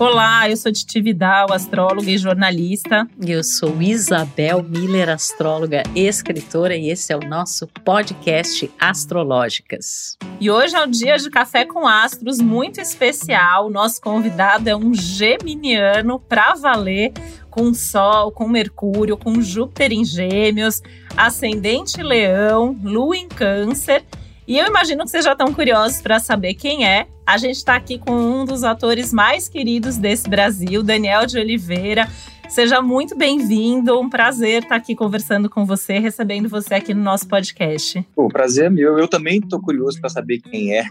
Olá, 0.00 0.48
eu 0.48 0.56
sou 0.56 0.72
Titi 0.72 0.98
Vidal, 0.98 1.52
astróloga 1.52 2.10
e 2.10 2.16
jornalista. 2.16 3.06
E 3.22 3.32
eu 3.32 3.44
sou 3.44 3.82
Isabel 3.82 4.62
Miller, 4.62 5.10
astróloga 5.10 5.82
e 5.94 6.06
escritora, 6.06 6.74
e 6.74 6.88
esse 6.88 7.12
é 7.12 7.16
o 7.18 7.20
nosso 7.20 7.66
podcast 7.84 8.70
Astrológicas. 8.80 10.16
E 10.40 10.50
hoje 10.50 10.74
é 10.74 10.82
um 10.82 10.90
dia 10.90 11.18
de 11.18 11.28
café 11.28 11.66
com 11.66 11.86
astros 11.86 12.38
muito 12.38 12.80
especial. 12.80 13.68
Nosso 13.68 14.00
convidado 14.00 14.70
é 14.70 14.74
um 14.74 14.94
geminiano 14.94 16.18
para 16.18 16.54
valer, 16.54 17.12
com 17.50 17.74
Sol, 17.74 18.32
com 18.32 18.48
Mercúrio, 18.48 19.18
com 19.18 19.38
Júpiter 19.42 19.92
em 19.92 20.02
Gêmeos, 20.02 20.80
ascendente 21.14 22.02
Leão, 22.02 22.74
Lua 22.82 23.18
em 23.18 23.28
Câncer 23.28 24.02
e 24.50 24.58
eu 24.58 24.66
imagino 24.66 25.04
que 25.04 25.10
vocês 25.10 25.24
já 25.24 25.30
estão 25.30 25.54
curiosos 25.54 26.02
para 26.02 26.18
saber 26.18 26.54
quem 26.54 26.84
é. 26.84 27.06
A 27.24 27.38
gente 27.38 27.54
está 27.54 27.76
aqui 27.76 28.00
com 28.00 28.10
um 28.10 28.44
dos 28.44 28.64
atores 28.64 29.12
mais 29.12 29.48
queridos 29.48 29.96
desse 29.96 30.28
Brasil, 30.28 30.82
Daniel 30.82 31.24
de 31.24 31.38
Oliveira. 31.38 32.08
Seja 32.48 32.82
muito 32.82 33.16
bem-vindo, 33.16 33.96
um 34.00 34.10
prazer 34.10 34.64
estar 34.64 34.74
aqui 34.74 34.96
conversando 34.96 35.48
com 35.48 35.64
você, 35.64 36.00
recebendo 36.00 36.48
você 36.48 36.74
aqui 36.74 36.92
no 36.92 37.00
nosso 37.00 37.28
podcast. 37.28 38.04
O 38.16 38.26
prazer 38.26 38.64
é 38.64 38.70
meu, 38.70 38.98
eu 38.98 39.06
também 39.06 39.38
estou 39.38 39.60
curioso 39.60 40.00
para 40.00 40.10
saber 40.10 40.40
quem 40.40 40.76
é. 40.76 40.84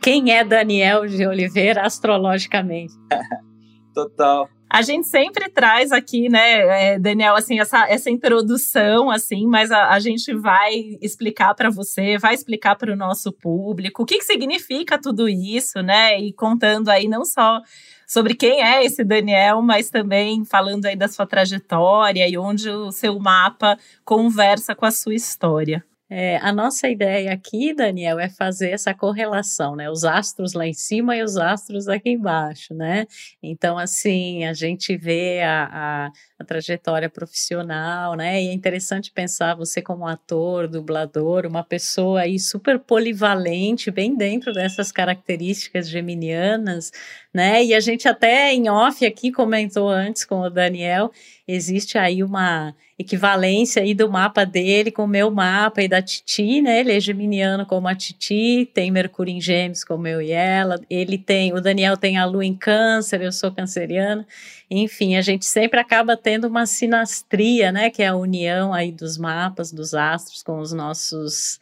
quem 0.00 0.32
é 0.32 0.44
Daniel 0.44 1.04
de 1.04 1.26
Oliveira 1.26 1.82
astrologicamente? 1.82 2.94
Total. 3.92 4.48
A 4.74 4.80
gente 4.80 5.06
sempre 5.06 5.50
traz 5.50 5.92
aqui, 5.92 6.30
né, 6.30 6.94
é, 6.94 6.98
Daniel, 6.98 7.36
assim, 7.36 7.60
essa, 7.60 7.86
essa 7.90 8.08
introdução, 8.08 9.10
assim, 9.10 9.46
mas 9.46 9.70
a, 9.70 9.90
a 9.90 10.00
gente 10.00 10.32
vai 10.32 10.96
explicar 11.02 11.54
para 11.54 11.68
você, 11.68 12.16
vai 12.16 12.32
explicar 12.32 12.76
para 12.76 12.90
o 12.90 12.96
nosso 12.96 13.30
público 13.30 14.02
o 14.02 14.06
que, 14.06 14.16
que 14.16 14.24
significa 14.24 14.98
tudo 14.98 15.28
isso, 15.28 15.82
né, 15.82 16.18
e 16.18 16.32
contando 16.32 16.88
aí 16.88 17.06
não 17.06 17.22
só 17.22 17.60
sobre 18.06 18.34
quem 18.34 18.62
é 18.62 18.82
esse 18.82 19.04
Daniel, 19.04 19.60
mas 19.60 19.90
também 19.90 20.42
falando 20.42 20.86
aí 20.86 20.96
da 20.96 21.06
sua 21.06 21.26
trajetória 21.26 22.26
e 22.26 22.38
onde 22.38 22.70
o 22.70 22.90
seu 22.90 23.18
mapa 23.18 23.76
conversa 24.06 24.74
com 24.74 24.86
a 24.86 24.90
sua 24.90 25.14
história. 25.14 25.84
É, 26.14 26.36
a 26.42 26.52
nossa 26.52 26.90
ideia 26.90 27.32
aqui, 27.32 27.72
Daniel, 27.72 28.18
é 28.20 28.28
fazer 28.28 28.68
essa 28.68 28.92
correlação, 28.92 29.74
né? 29.74 29.88
Os 29.90 30.04
astros 30.04 30.52
lá 30.52 30.66
em 30.66 30.74
cima 30.74 31.16
e 31.16 31.22
os 31.22 31.38
astros 31.38 31.88
aqui 31.88 32.10
embaixo, 32.10 32.74
né? 32.74 33.06
Então, 33.42 33.78
assim, 33.78 34.44
a 34.44 34.52
gente 34.52 34.94
vê 34.94 35.40
a, 35.40 35.70
a, 35.72 36.10
a 36.42 36.44
trajetória 36.44 37.08
profissional, 37.08 38.14
né? 38.14 38.42
E 38.42 38.48
é 38.48 38.52
interessante 38.52 39.10
pensar 39.10 39.54
você 39.54 39.80
como 39.80 40.06
ator, 40.06 40.68
dublador, 40.68 41.46
uma 41.46 41.64
pessoa 41.64 42.20
aí 42.20 42.38
super 42.38 42.78
polivalente, 42.78 43.90
bem 43.90 44.16
dentro 44.16 44.52
dessas 44.52 44.92
características 44.92 45.88
geminianas, 45.88 46.92
né? 47.32 47.64
E 47.64 47.74
a 47.74 47.80
gente 47.80 48.06
até 48.06 48.52
em 48.52 48.68
off 48.68 49.04
aqui 49.06 49.32
comentou 49.32 49.88
antes 49.88 50.24
com 50.24 50.40
o 50.40 50.50
Daniel, 50.50 51.10
existe 51.46 51.96
aí 51.96 52.22
uma 52.22 52.74
equivalência 52.98 53.82
aí 53.82 53.94
do 53.94 54.08
mapa 54.08 54.44
dele 54.44 54.90
com 54.90 55.04
o 55.04 55.08
meu 55.08 55.30
mapa 55.30 55.82
e 55.82 55.88
da 55.88 56.00
Titi, 56.00 56.62
né? 56.62 56.80
Ele 56.80 56.92
é 56.92 57.00
geminiano 57.00 57.66
como 57.66 57.88
a 57.88 57.94
Titi, 57.94 58.68
tem 58.72 58.90
Mercúrio 58.90 59.34
em 59.34 59.40
Gêmeos 59.40 59.84
como 59.84 60.06
eu 60.06 60.22
e 60.22 60.30
ela. 60.30 60.80
Ele 60.88 61.18
tem, 61.18 61.52
o 61.52 61.60
Daniel 61.60 61.96
tem 61.96 62.16
a 62.16 62.24
Lua 62.24 62.44
em 62.44 62.54
Câncer, 62.54 63.20
eu 63.20 63.32
sou 63.32 63.52
canceriana. 63.52 64.26
Enfim, 64.74 65.16
a 65.16 65.20
gente 65.20 65.44
sempre 65.44 65.78
acaba 65.78 66.16
tendo 66.16 66.48
uma 66.48 66.64
sinastria, 66.64 67.70
né? 67.70 67.90
Que 67.90 68.02
é 68.02 68.06
a 68.06 68.16
união 68.16 68.72
aí 68.72 68.90
dos 68.90 69.18
mapas, 69.18 69.70
dos 69.70 69.92
astros 69.92 70.42
com 70.42 70.60
os 70.60 70.72
nossos 70.72 71.60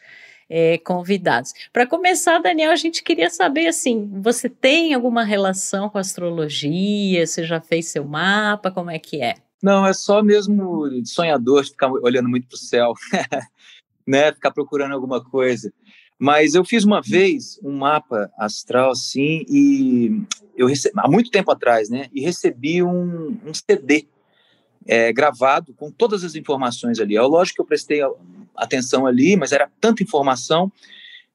é, 0.49 0.77
convidados. 0.77 1.53
Para 1.73 1.85
começar, 1.85 2.39
Daniel, 2.39 2.71
a 2.71 2.77
gente 2.77 3.03
queria 3.03 3.29
saber 3.29 3.67
assim: 3.67 4.09
você 4.21 4.47
tem 4.47 4.93
alguma 4.93 5.25
relação 5.25 5.89
com 5.89 5.97
astrologia? 5.97 7.27
Você 7.27 7.43
já 7.43 7.59
fez 7.59 7.87
seu 7.87 8.05
mapa? 8.05 8.71
Como 8.71 8.89
é 8.89 8.97
que 8.97 9.21
é? 9.21 9.35
Não, 9.61 9.85
é 9.85 9.91
só 9.91 10.23
mesmo 10.23 10.87
sonhador 11.03 11.65
ficar 11.65 11.91
olhando 11.91 12.29
muito 12.29 12.47
para 12.47 12.55
o 12.55 12.59
céu, 12.59 12.93
né? 14.07 14.31
Ficar 14.31 14.51
procurando 14.51 14.93
alguma 14.93 15.21
coisa. 15.21 15.69
Mas 16.17 16.55
eu 16.55 16.63
fiz 16.63 16.85
uma 16.85 17.01
vez 17.01 17.59
um 17.61 17.77
mapa 17.77 18.31
astral 18.37 18.91
assim 18.91 19.43
e 19.49 20.23
eu 20.61 20.67
recebi, 20.67 20.93
há 20.97 21.09
muito 21.09 21.31
tempo 21.31 21.51
atrás, 21.51 21.89
né? 21.89 22.07
E 22.13 22.21
recebi 22.21 22.83
um, 22.83 23.37
um 23.45 23.53
CD 23.53 24.07
é, 24.85 25.11
gravado 25.11 25.73
com 25.73 25.91
todas 25.91 26.23
as 26.23 26.35
informações 26.35 26.99
ali. 26.99 27.15
É 27.15 27.21
lógico 27.21 27.55
que 27.55 27.61
eu 27.61 27.65
prestei 27.65 28.01
atenção 28.55 29.05
ali, 29.05 29.35
mas 29.35 29.51
era 29.51 29.69
tanta 29.79 30.03
informação. 30.03 30.71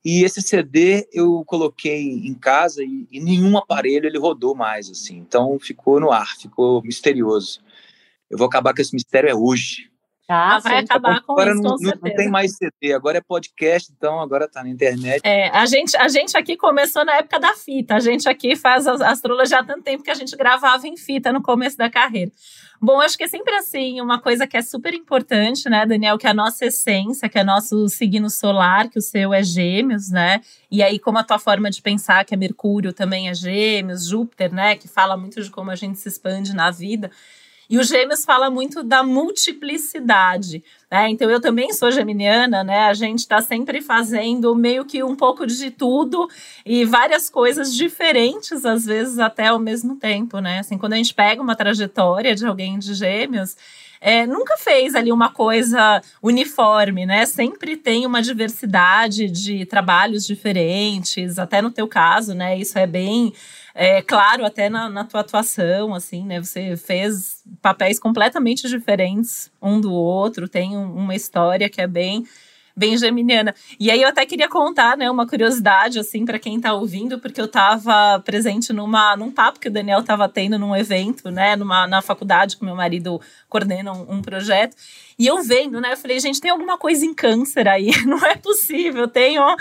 E 0.05 0.23
esse 0.23 0.41
CD 0.41 1.09
eu 1.13 1.43
coloquei 1.45 2.01
em 2.01 2.35
casa 2.35 2.85
e, 2.85 3.09
e 3.11 3.19
nenhum 3.19 3.59
aparelho 3.59 4.07
ele 4.07 4.19
rodou 4.19 4.55
mais, 4.55 4.89
assim. 4.89 5.17
Então 5.17 5.59
ficou 5.59 5.99
no 5.99 6.13
ar, 6.13 6.37
ficou 6.39 6.83
misterioso. 6.83 7.61
Eu 8.31 8.39
vou 8.39 8.47
acabar 8.47 8.75
com 8.75 8.81
esse 8.81 8.95
mistério 8.95 9.29
é 9.29 9.35
hoje. 9.35 9.91
Ah, 10.29 10.59
vai 10.59 10.79
acabar 10.79 11.23
com 11.23 11.33
agora 11.33 11.53
isso, 11.53 11.63
com 11.63 11.69
não, 11.69 11.93
não, 12.03 12.17
tem 12.17 12.29
mais 12.29 12.57
CD, 12.57 12.93
agora 12.93 13.19
é 13.19 13.21
podcast, 13.21 13.93
então 13.97 14.19
agora 14.19 14.49
tá 14.49 14.63
na 14.65 14.69
internet. 14.69 15.21
É, 15.23 15.49
a 15.51 15.65
gente, 15.67 15.97
a 15.97 16.09
gente 16.09 16.37
aqui 16.37 16.57
começou 16.57 17.05
na 17.05 17.17
época 17.17 17.39
da 17.39 17.55
fita. 17.55 17.95
A 17.95 18.01
gente 18.01 18.29
aqui 18.29 18.57
faz 18.57 18.89
astrologia 18.89 19.61
há 19.61 19.65
tanto 19.65 19.83
tempo 19.83 20.03
que 20.03 20.11
a 20.11 20.15
gente 20.15 20.37
gravava 20.37 20.87
em 20.89 20.97
fita 20.97 21.33
no 21.33 21.41
começo 21.41 21.77
da 21.77 21.89
carreira. 21.89 22.33
Bom, 22.81 23.01
acho 23.01 23.17
que 23.17 23.25
é 23.25 23.29
sempre 23.29 23.55
assim, 23.55 24.01
uma 24.01 24.21
coisa 24.21 24.47
que 24.47 24.57
é 24.57 24.63
super 24.63 24.93
importante, 24.93 25.69
né, 25.69 25.87
Daniel, 25.87 26.19
que 26.19 26.27
é 26.27 26.31
a 26.31 26.35
nossa 26.35 26.67
essência, 26.67 27.29
que 27.29 27.39
é 27.39 27.45
nosso 27.45 27.89
signo 27.89 28.29
solar, 28.29 28.89
que 28.91 28.99
o 28.99 29.03
seu 29.03 29.33
é 29.33 29.43
gêmeos, 29.43 30.11
né? 30.11 30.41
E 30.71 30.83
aí, 30.83 30.99
como 30.99 31.19
a 31.19 31.25
tua 31.25 31.39
forma 31.39 31.71
de 31.71 31.81
pensar, 31.81 32.25
que 32.25 32.35
é 32.35 32.37
Mercúrio 32.37 32.93
também 32.93 33.29
é 33.29 33.35
gêmeos, 33.35 34.07
Júpiter, 34.07 34.53
né? 34.53 34.77
Que 34.77 34.89
fala 34.89 35.17
muito 35.17 35.41
de 35.41 35.51
como 35.51 35.71
a 35.71 35.77
gente 35.77 35.99
se 35.99 36.09
expande 36.09 36.55
na 36.55 36.71
vida. 36.71 37.11
E 37.69 37.79
o 37.79 37.83
Gêmeos 37.83 38.25
fala 38.25 38.49
muito 38.49 38.83
da 38.83 39.03
multiplicidade, 39.03 40.63
né? 40.91 41.09
Então 41.11 41.29
eu 41.29 41.41
também 41.41 41.73
sou 41.73 41.91
geminiana, 41.91 42.63
né? 42.63 42.85
A 42.85 42.95
gente 42.95 43.21
está 43.21 43.41
sempre 43.43 43.83
fazendo 43.83 44.55
meio 44.55 44.85
que 44.85 45.03
um 45.03 45.17
pouco 45.17 45.47
de 45.47 45.71
tudo 45.71 46.29
e 46.65 46.85
várias 46.85 47.29
coisas 47.29 47.75
diferentes, 47.75 48.65
às 48.65 48.85
vezes 48.85 49.19
até 49.19 49.49
ao 49.49 49.59
mesmo 49.59 49.97
tempo, 49.97 50.39
né? 50.39 50.61
Assim, 50.61 50.79
quando 50.79 50.93
a 50.93 50.97
gente 50.97 51.13
pega 51.13 51.43
uma 51.43 51.57
trajetória 51.57 52.35
de 52.35 52.47
alguém 52.47 52.79
de 52.79 52.95
Gêmeos, 52.95 53.57
é, 54.01 54.27
nunca 54.27 54.57
fez 54.57 54.95
ali 54.95 55.11
uma 55.11 55.31
coisa 55.31 56.01
uniforme, 56.23 57.07
né? 57.07 57.27
Sempre 57.27 57.77
tem 57.77 58.07
uma 58.07 58.23
diversidade 58.23 59.29
de 59.29 59.65
trabalhos 59.67 60.25
diferentes, 60.25 61.39
até 61.39 61.61
no 61.61 61.71
teu 61.71 61.89
caso, 61.89 62.35
né? 62.35 62.57
Isso 62.57 62.79
é 62.79 62.87
bem 62.87 63.33
é 63.79 64.01
claro, 64.01 64.47
até 64.47 64.71
na, 64.71 64.89
na 64.89 65.05
tua 65.05 65.21
atuação, 65.21 65.95
assim, 65.95 66.25
né? 66.25 66.41
Você 66.41 66.77
fez 66.79 67.45
papéis 67.61 67.99
completamente 67.99 68.67
diferentes 68.69 69.53
um 69.61 69.79
do 69.79 69.93
outro, 69.93 70.49
tem 70.49 70.75
um, 70.75 70.95
uma 70.95 71.15
história 71.15 71.69
que 71.69 71.83
é 71.83 71.87
bem 71.87 72.25
bem 72.77 72.97
geminiana. 72.99 73.55
E 73.81 73.91
aí 73.91 74.03
eu 74.03 74.09
até 74.09 74.27
queria 74.27 74.49
contar, 74.49 74.99
né, 74.99 75.11
uma 75.11 75.27
curiosidade 75.27 75.99
assim 75.99 76.27
para 76.27 76.39
quem 76.39 76.57
está 76.57 76.75
ouvindo, 76.75 77.19
porque 77.19 77.41
eu 77.41 77.47
estava 77.47 78.21
presente 78.21 78.71
numa 78.73 79.17
num 79.17 79.31
papo 79.31 79.59
que 79.59 79.69
o 79.69 79.71
Daniel 79.71 80.01
estava 80.01 80.29
tendo 80.29 80.59
num 80.59 80.77
evento, 80.77 81.31
né, 81.31 81.57
numa 81.57 81.87
na 81.87 82.03
faculdade 82.03 82.57
que 82.57 82.65
meu 82.65 82.77
marido 82.77 83.19
coordena 83.49 83.93
um, 83.93 84.17
um, 84.17 84.23
projeto. 84.23 84.77
E 85.19 85.27
eu 85.27 85.43
vendo, 85.43 85.81
né, 85.81 85.93
eu 85.93 85.97
falei, 85.97 86.21
gente, 86.21 86.39
tem 86.39 86.51
alguma 86.51 86.77
coisa 86.77 87.07
em 87.07 87.15
câncer 87.15 87.67
aí, 87.67 87.91
não 88.05 88.19
é 88.27 88.37
possível, 88.37 89.09
tem 89.09 89.41
um, 89.41 89.57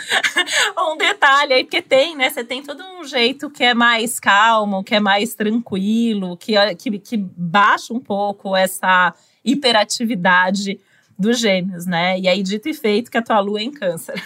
um 0.92 0.98
detalhe 0.98 1.54
aí, 1.54 1.64
porque 1.64 1.82
tem, 1.82 2.18
né, 2.18 2.30
você 2.30 2.44
tem 2.44 2.62
todo 2.62 2.84
um 3.00 3.06
jeito 3.06 3.50
que 3.50 3.64
é 3.64 3.74
mais 3.74 4.20
calmo, 4.20 4.84
que 4.84 4.94
é 4.94 5.00
mais 5.00 5.34
tranquilo, 5.34 6.36
que, 6.36 6.54
que, 6.76 7.00
que 7.00 7.18
baixa 7.18 7.94
um 7.94 8.00
pouco 8.00 8.56
essa 8.58 9.14
hiperatividade 9.46 10.80
dos 11.18 11.40
gêmeos, 11.40 11.86
né? 11.86 12.20
E 12.20 12.28
aí, 12.28 12.44
dito 12.44 12.68
e 12.70 12.74
feito, 12.74 13.10
que 13.10 13.18
a 13.18 13.22
tua 13.22 13.40
lua 13.40 13.60
é 13.60 13.64
em 13.64 13.72
câncer. 13.72 14.22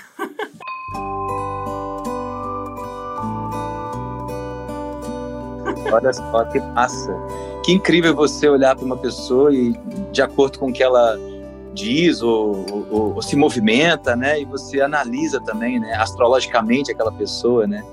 Olha 5.91 6.13
só 6.13 6.43
que 6.45 6.59
massa. 6.59 7.11
Que 7.63 7.73
incrível 7.73 8.15
você 8.15 8.47
olhar 8.47 8.75
para 8.75 8.85
uma 8.85 8.97
pessoa 8.97 9.53
e, 9.53 9.73
de 10.11 10.21
acordo 10.21 10.59
com 10.59 10.69
o 10.69 10.73
que 10.73 10.83
ela 10.83 11.17
diz 11.73 12.21
ou, 12.21 12.65
ou, 12.91 13.15
ou, 13.15 13.21
se 13.21 13.35
movimenta, 13.35 14.15
né? 14.15 14.41
E 14.41 14.45
você 14.45 14.81
analisa 14.81 15.39
também, 15.41 15.79
né? 15.79 15.93
Astrologicamente 15.95 16.91
aquela 16.91 17.11
pessoa, 17.11 17.67
né? 17.67 17.83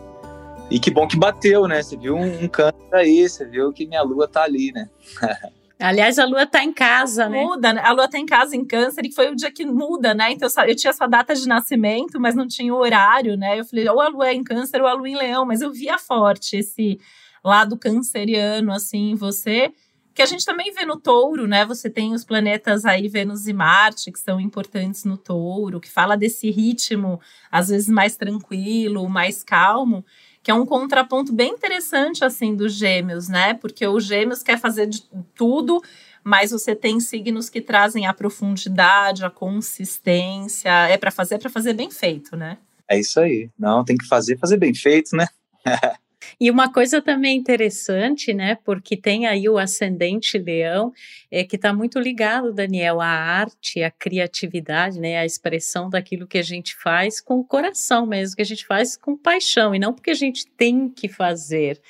E 0.70 0.78
que 0.80 0.90
bom 0.90 1.06
que 1.06 1.16
bateu, 1.16 1.68
né? 1.68 1.82
Você 1.82 1.96
viu 1.96 2.16
um, 2.16 2.44
um 2.44 2.48
câncer 2.48 2.74
aí, 2.92 3.28
você 3.28 3.44
viu 3.44 3.72
que 3.72 3.86
minha 3.86 4.02
lua 4.02 4.26
tá 4.26 4.42
ali, 4.42 4.72
né? 4.72 4.88
Aliás, 5.78 6.18
a 6.18 6.24
lua 6.24 6.44
está 6.44 6.64
em 6.64 6.72
casa, 6.72 7.28
né? 7.28 7.44
Muda, 7.44 7.72
né? 7.74 7.82
A 7.84 7.92
lua 7.92 8.06
está 8.06 8.18
em 8.18 8.24
casa 8.24 8.56
em 8.56 8.64
câncer, 8.64 9.04
e 9.04 9.12
foi 9.12 9.30
o 9.30 9.36
dia 9.36 9.50
que 9.52 9.66
muda, 9.66 10.14
né? 10.14 10.32
Então, 10.32 10.48
eu 10.66 10.74
tinha 10.74 10.92
sua 10.92 11.06
data 11.06 11.34
de 11.34 11.46
nascimento, 11.46 12.18
mas 12.18 12.34
não 12.34 12.46
tinha 12.48 12.72
o 12.74 12.78
horário, 12.78 13.36
né? 13.36 13.60
Eu 13.60 13.64
falei, 13.64 13.86
ou 13.88 14.00
a 14.00 14.08
lua 14.08 14.28
é 14.28 14.34
em 14.34 14.42
câncer 14.42 14.80
ou 14.80 14.86
a 14.88 14.94
lua 14.94 15.08
em 15.08 15.16
leão, 15.16 15.44
mas 15.44 15.60
eu 15.60 15.70
via 15.70 15.98
forte 15.98 16.56
esse 16.56 16.98
lado 17.44 17.76
canceriano, 17.78 18.72
assim, 18.72 19.10
em 19.10 19.14
você. 19.14 19.70
que 20.14 20.22
a 20.22 20.26
gente 20.26 20.46
também 20.46 20.72
vê 20.72 20.86
no 20.86 20.98
touro, 20.98 21.46
né? 21.46 21.66
Você 21.66 21.90
tem 21.90 22.14
os 22.14 22.24
planetas 22.24 22.86
aí, 22.86 23.06
Vênus 23.06 23.46
e 23.46 23.52
Marte, 23.52 24.10
que 24.10 24.18
são 24.18 24.40
importantes 24.40 25.04
no 25.04 25.18
touro, 25.18 25.78
que 25.78 25.90
fala 25.90 26.16
desse 26.16 26.50
ritmo, 26.50 27.20
às 27.52 27.68
vezes 27.68 27.88
mais 27.88 28.16
tranquilo, 28.16 29.06
mais 29.10 29.44
calmo, 29.44 30.02
que 30.46 30.50
é 30.52 30.54
um 30.54 30.64
contraponto 30.64 31.32
bem 31.32 31.54
interessante, 31.54 32.24
assim, 32.24 32.54
dos 32.54 32.72
gêmeos, 32.72 33.28
né? 33.28 33.54
Porque 33.54 33.84
o 33.84 33.98
gêmeos 33.98 34.44
quer 34.44 34.56
fazer 34.60 34.86
de 34.86 35.02
tudo, 35.34 35.82
mas 36.22 36.52
você 36.52 36.72
tem 36.72 37.00
signos 37.00 37.50
que 37.50 37.60
trazem 37.60 38.06
a 38.06 38.14
profundidade, 38.14 39.24
a 39.24 39.28
consistência. 39.28 40.70
É 40.70 40.96
para 40.96 41.10
fazer, 41.10 41.34
é 41.34 41.38
para 41.38 41.50
fazer 41.50 41.72
bem 41.72 41.90
feito, 41.90 42.36
né? 42.36 42.58
É 42.88 42.96
isso 42.96 43.18
aí. 43.18 43.50
Não, 43.58 43.84
tem 43.84 43.96
que 43.96 44.06
fazer, 44.06 44.38
fazer 44.38 44.56
bem 44.56 44.72
feito, 44.72 45.16
né? 45.16 45.26
E 46.38 46.50
uma 46.50 46.70
coisa 46.70 47.00
também 47.00 47.36
interessante, 47.36 48.34
né, 48.34 48.58
porque 48.64 48.96
tem 48.96 49.26
aí 49.26 49.48
o 49.48 49.56
ascendente 49.56 50.36
leão, 50.36 50.92
é 51.30 51.42
que 51.44 51.56
está 51.56 51.72
muito 51.72 51.98
ligado, 51.98 52.52
Daniel, 52.52 53.00
à 53.00 53.06
arte, 53.06 53.82
à 53.82 53.90
criatividade, 53.90 55.00
né, 55.00 55.16
à 55.18 55.24
expressão 55.24 55.88
daquilo 55.88 56.26
que 56.26 56.36
a 56.36 56.42
gente 56.42 56.76
faz 56.76 57.20
com 57.20 57.38
o 57.38 57.44
coração 57.44 58.06
mesmo, 58.06 58.36
que 58.36 58.42
a 58.42 58.46
gente 58.46 58.66
faz 58.66 58.96
com 58.96 59.16
paixão, 59.16 59.74
e 59.74 59.78
não 59.78 59.94
porque 59.94 60.10
a 60.10 60.14
gente 60.14 60.46
tem 60.46 60.90
que 60.90 61.08
fazer 61.08 61.80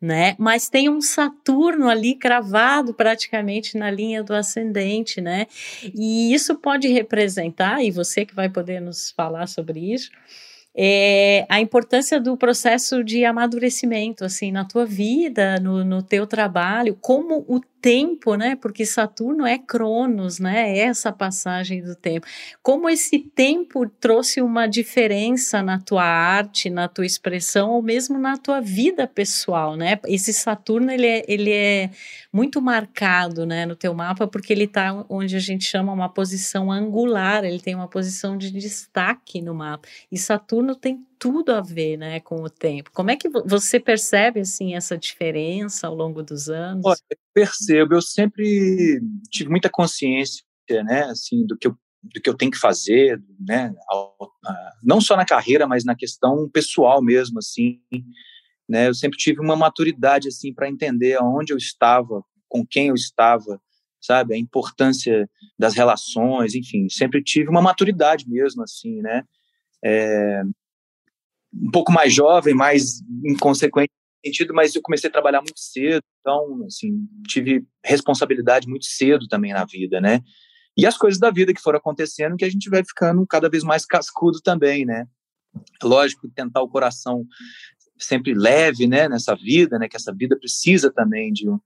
né? 0.00 0.36
Mas 0.38 0.68
tem 0.68 0.88
um 0.88 1.00
Saturno 1.00 1.88
ali 1.88 2.14
cravado 2.14 2.92
praticamente 2.92 3.76
na 3.78 3.90
linha 3.90 4.22
do 4.22 4.34
ascendente, 4.34 5.20
né? 5.20 5.46
E 5.94 6.34
isso 6.34 6.54
pode 6.56 6.88
representar, 6.88 7.82
e 7.82 7.90
você 7.90 8.24
que 8.24 8.34
vai 8.34 8.48
poder 8.48 8.80
nos 8.80 9.10
falar 9.10 9.46
sobre 9.46 9.92
isso, 9.92 10.10
é, 10.76 11.46
a 11.48 11.60
importância 11.60 12.20
do 12.20 12.36
processo 12.36 13.02
de 13.02 13.24
amadurecimento, 13.24 14.24
assim, 14.24 14.52
na 14.52 14.64
tua 14.64 14.84
vida, 14.84 15.58
no, 15.58 15.82
no 15.82 16.02
teu 16.02 16.26
trabalho, 16.26 16.98
como 17.00 17.44
o 17.48 17.60
tempo, 17.86 18.34
né? 18.34 18.56
Porque 18.56 18.84
Saturno 18.84 19.46
é 19.46 19.56
Cronos, 19.56 20.40
né? 20.40 20.76
É 20.76 20.78
essa 20.78 21.12
passagem 21.12 21.84
do 21.84 21.94
tempo. 21.94 22.26
Como 22.60 22.88
esse 22.88 23.20
tempo 23.20 23.88
trouxe 23.88 24.42
uma 24.42 24.66
diferença 24.66 25.62
na 25.62 25.78
tua 25.78 26.02
arte, 26.02 26.68
na 26.68 26.88
tua 26.88 27.06
expressão, 27.06 27.70
ou 27.70 27.80
mesmo 27.80 28.18
na 28.18 28.36
tua 28.36 28.60
vida 28.60 29.06
pessoal, 29.06 29.76
né? 29.76 30.00
Esse 30.08 30.32
Saturno, 30.32 30.90
ele 30.90 31.06
é, 31.06 31.24
ele 31.28 31.52
é 31.52 31.90
muito 32.32 32.60
marcado, 32.60 33.46
né, 33.46 33.64
no 33.64 33.76
teu 33.76 33.94
mapa, 33.94 34.26
porque 34.26 34.52
ele 34.52 34.64
está 34.64 35.06
onde 35.08 35.36
a 35.36 35.38
gente 35.40 35.64
chama 35.64 35.92
uma 35.92 36.08
posição 36.08 36.72
angular, 36.72 37.44
ele 37.44 37.60
tem 37.60 37.76
uma 37.76 37.88
posição 37.88 38.36
de 38.36 38.50
destaque 38.50 39.40
no 39.40 39.54
mapa. 39.54 39.86
E 40.10 40.18
Saturno 40.18 40.74
tem 40.74 41.06
tudo 41.18 41.52
a 41.52 41.60
ver, 41.60 41.96
né, 41.96 42.20
com 42.20 42.42
o 42.42 42.50
tempo. 42.50 42.90
Como 42.92 43.10
é 43.10 43.16
que 43.16 43.28
você 43.28 43.80
percebe 43.80 44.40
assim 44.40 44.74
essa 44.74 44.96
diferença 44.96 45.86
ao 45.86 45.94
longo 45.94 46.22
dos 46.22 46.48
anos? 46.48 46.84
Olha, 46.84 46.98
eu 47.10 47.16
percebo, 47.34 47.94
eu 47.94 48.02
sempre 48.02 49.00
tive 49.30 49.50
muita 49.50 49.68
consciência, 49.70 50.44
né, 50.84 51.04
assim, 51.04 51.46
do 51.46 51.56
que 51.56 51.68
eu 51.68 51.76
do 52.12 52.20
que 52.20 52.30
eu 52.30 52.36
tenho 52.36 52.52
que 52.52 52.58
fazer, 52.58 53.20
né, 53.40 53.74
não 54.80 55.00
só 55.00 55.16
na 55.16 55.24
carreira, 55.24 55.66
mas 55.66 55.84
na 55.84 55.96
questão 55.96 56.48
pessoal 56.48 57.02
mesmo, 57.02 57.40
assim, 57.40 57.80
né, 58.68 58.86
eu 58.86 58.94
sempre 58.94 59.18
tive 59.18 59.40
uma 59.40 59.56
maturidade 59.56 60.28
assim 60.28 60.54
para 60.54 60.68
entender 60.68 61.14
aonde 61.14 61.52
eu 61.52 61.56
estava, 61.56 62.22
com 62.48 62.64
quem 62.64 62.88
eu 62.88 62.94
estava, 62.94 63.60
sabe, 64.00 64.34
a 64.34 64.38
importância 64.38 65.28
das 65.58 65.74
relações, 65.74 66.54
enfim, 66.54 66.88
sempre 66.88 67.22
tive 67.24 67.48
uma 67.48 67.62
maturidade 67.62 68.28
mesmo, 68.28 68.62
assim, 68.62 69.00
né, 69.02 69.24
é, 69.84 70.42
um 71.52 71.70
pouco 71.70 71.92
mais 71.92 72.12
jovem, 72.12 72.54
mais 72.54 73.00
inconsequente 73.24 73.92
sentido, 74.24 74.52
mas 74.52 74.74
eu 74.74 74.82
comecei 74.82 75.08
a 75.08 75.12
trabalhar 75.12 75.40
muito 75.40 75.60
cedo, 75.60 76.02
então, 76.20 76.64
assim, 76.66 77.06
tive 77.28 77.64
responsabilidade 77.84 78.68
muito 78.68 78.86
cedo 78.86 79.28
também 79.28 79.52
na 79.52 79.64
vida, 79.64 80.00
né? 80.00 80.20
E 80.76 80.84
as 80.84 80.96
coisas 80.96 81.18
da 81.18 81.30
vida 81.30 81.54
que 81.54 81.60
foram 81.60 81.78
acontecendo, 81.78 82.36
que 82.36 82.44
a 82.44 82.50
gente 82.50 82.68
vai 82.68 82.84
ficando 82.84 83.24
cada 83.26 83.48
vez 83.48 83.62
mais 83.62 83.86
cascudo 83.86 84.40
também, 84.42 84.84
né? 84.84 85.06
Lógico, 85.82 86.28
tentar 86.28 86.60
o 86.60 86.68
coração 86.68 87.24
sempre 87.98 88.34
leve, 88.34 88.86
né, 88.86 89.08
nessa 89.08 89.34
vida, 89.34 89.78
né, 89.78 89.88
que 89.88 89.96
essa 89.96 90.14
vida 90.14 90.36
precisa 90.38 90.92
também 90.92 91.32
de 91.32 91.48
um, 91.48 91.58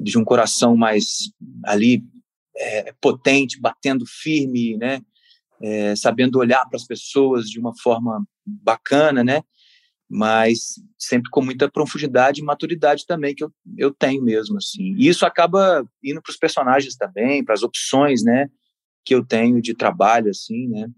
de 0.00 0.18
um 0.18 0.24
coração 0.24 0.74
mais 0.74 1.30
ali 1.64 2.02
é, 2.56 2.94
potente, 2.98 3.60
batendo 3.60 4.06
firme, 4.06 4.78
né, 4.78 5.02
é, 5.62 5.94
sabendo 5.94 6.38
olhar 6.38 6.64
para 6.66 6.76
as 6.76 6.86
pessoas 6.86 7.46
de 7.50 7.60
uma 7.60 7.76
forma 7.76 8.24
bacana, 8.62 9.22
né? 9.22 9.42
Mas 10.08 10.74
sempre 10.98 11.30
com 11.30 11.42
muita 11.42 11.70
profundidade 11.70 12.40
e 12.40 12.44
maturidade 12.44 13.06
também 13.06 13.34
que 13.34 13.44
eu, 13.44 13.52
eu 13.78 13.92
tenho 13.92 14.22
mesmo, 14.22 14.56
assim. 14.58 14.94
E 14.96 15.08
isso 15.08 15.24
acaba 15.24 15.84
indo 16.02 16.20
para 16.20 16.30
os 16.30 16.36
personagens 16.36 16.96
também, 16.96 17.44
para 17.44 17.54
as 17.54 17.62
opções, 17.62 18.24
né? 18.24 18.48
Que 19.04 19.14
eu 19.14 19.24
tenho 19.24 19.62
de 19.62 19.74
trabalho, 19.74 20.30
assim, 20.30 20.68
né? 20.68 20.88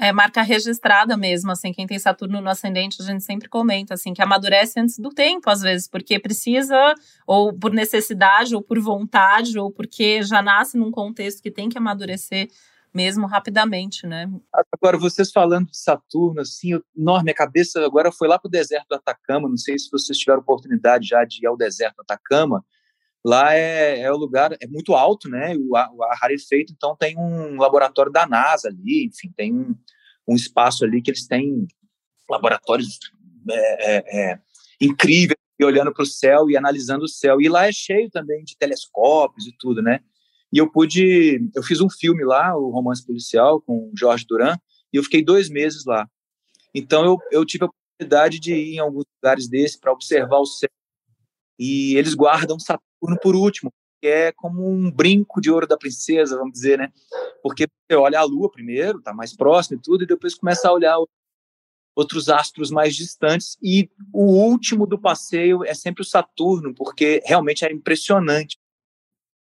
É 0.00 0.12
marca 0.12 0.42
registrada 0.42 1.16
mesmo, 1.16 1.50
assim, 1.50 1.72
quem 1.72 1.84
tem 1.84 1.98
Saturno 1.98 2.40
no 2.40 2.48
ascendente, 2.48 3.02
a 3.02 3.04
gente 3.04 3.24
sempre 3.24 3.48
comenta, 3.48 3.94
assim, 3.94 4.14
que 4.14 4.22
amadurece 4.22 4.78
antes 4.78 4.96
do 4.96 5.08
tempo, 5.08 5.50
às 5.50 5.60
vezes, 5.60 5.88
porque 5.88 6.20
precisa, 6.20 6.94
ou 7.26 7.52
por 7.52 7.72
necessidade, 7.72 8.54
ou 8.54 8.62
por 8.62 8.78
vontade, 8.78 9.58
ou 9.58 9.72
porque 9.72 10.22
já 10.22 10.40
nasce 10.40 10.78
num 10.78 10.92
contexto 10.92 11.42
que 11.42 11.50
tem 11.50 11.68
que 11.68 11.76
amadurecer 11.76 12.48
mesmo 12.94 13.26
rapidamente, 13.26 14.06
né? 14.06 14.30
Agora, 14.72 14.98
vocês 14.98 15.30
falando 15.30 15.70
de 15.70 15.78
Saturno, 15.78 16.40
assim, 16.40 16.80
enorme, 16.96 17.30
a 17.30 17.34
cabeça 17.34 17.84
agora 17.84 18.10
foi 18.10 18.28
lá 18.28 18.38
para 18.38 18.48
o 18.48 18.50
deserto 18.50 18.88
do 18.88 18.96
Atacama, 18.96 19.48
não 19.48 19.56
sei 19.56 19.78
se 19.78 19.90
vocês 19.90 20.18
tiveram 20.18 20.40
oportunidade 20.40 21.08
já 21.08 21.24
de 21.24 21.42
ir 21.42 21.46
ao 21.46 21.56
deserto 21.56 21.96
do 21.96 22.02
Atacama, 22.02 22.64
lá 23.24 23.54
é, 23.54 24.00
é 24.00 24.12
o 24.12 24.16
lugar, 24.16 24.56
é 24.60 24.66
muito 24.66 24.94
alto, 24.94 25.28
né, 25.28 25.54
o, 25.56 25.72
o 25.72 26.14
rarefeito, 26.20 26.72
então 26.72 26.96
tem 26.96 27.18
um 27.18 27.56
laboratório 27.56 28.10
da 28.10 28.26
NASA 28.26 28.68
ali, 28.68 29.06
enfim, 29.06 29.32
tem 29.36 29.52
um, 29.52 29.74
um 30.26 30.34
espaço 30.34 30.84
ali 30.84 31.02
que 31.02 31.10
eles 31.10 31.26
têm 31.26 31.66
laboratórios 32.30 32.98
é, 33.50 33.96
é, 33.96 34.30
é 34.32 34.38
incríveis, 34.80 35.38
e 35.60 35.64
olhando 35.64 35.92
para 35.92 36.04
o 36.04 36.06
céu 36.06 36.48
e 36.48 36.56
analisando 36.56 37.04
o 37.04 37.08
céu, 37.08 37.40
e 37.40 37.48
lá 37.48 37.66
é 37.66 37.72
cheio 37.72 38.08
também 38.10 38.44
de 38.44 38.56
telescópios 38.56 39.46
e 39.46 39.52
tudo, 39.58 39.82
né, 39.82 40.00
e 40.52 40.58
eu 40.58 40.70
pude, 40.70 41.40
eu 41.54 41.62
fiz 41.62 41.80
um 41.80 41.90
filme 41.90 42.24
lá, 42.24 42.56
o 42.56 42.70
Romance 42.70 43.04
Policial, 43.04 43.60
com 43.60 43.90
Jorge 43.94 44.24
Duran, 44.26 44.56
e 44.92 44.96
eu 44.96 45.02
fiquei 45.02 45.22
dois 45.22 45.48
meses 45.48 45.84
lá. 45.84 46.08
Então 46.74 47.04
eu, 47.04 47.18
eu 47.30 47.44
tive 47.44 47.64
a 47.64 47.68
oportunidade 47.68 48.40
de 48.40 48.54
ir 48.54 48.74
em 48.76 48.78
alguns 48.78 49.04
lugares 49.16 49.48
desses 49.48 49.76
para 49.76 49.92
observar 49.92 50.38
o 50.38 50.46
céu. 50.46 50.70
E 51.58 51.96
eles 51.96 52.14
guardam 52.14 52.58
Saturno 52.58 53.18
por 53.20 53.34
último, 53.34 53.72
que 54.00 54.08
é 54.08 54.32
como 54.32 54.66
um 54.66 54.90
brinco 54.90 55.40
de 55.40 55.50
ouro 55.50 55.66
da 55.66 55.76
princesa, 55.76 56.36
vamos 56.36 56.52
dizer, 56.52 56.78
né? 56.78 56.92
Porque 57.42 57.66
você 57.66 57.96
olha 57.96 58.20
a 58.20 58.24
Lua 58.24 58.50
primeiro, 58.50 59.02
tá 59.02 59.12
mais 59.12 59.34
próximo 59.34 59.78
e 59.78 59.82
tudo, 59.82 60.04
e 60.04 60.06
depois 60.06 60.34
começa 60.34 60.68
a 60.68 60.72
olhar 60.72 60.96
outros 61.94 62.28
astros 62.28 62.70
mais 62.70 62.94
distantes. 62.94 63.58
E 63.62 63.90
o 64.12 64.24
último 64.24 64.86
do 64.86 64.98
passeio 64.98 65.64
é 65.64 65.74
sempre 65.74 66.02
o 66.02 66.06
Saturno, 66.06 66.72
porque 66.74 67.20
realmente 67.26 67.64
é 67.64 67.72
impressionante 67.72 68.56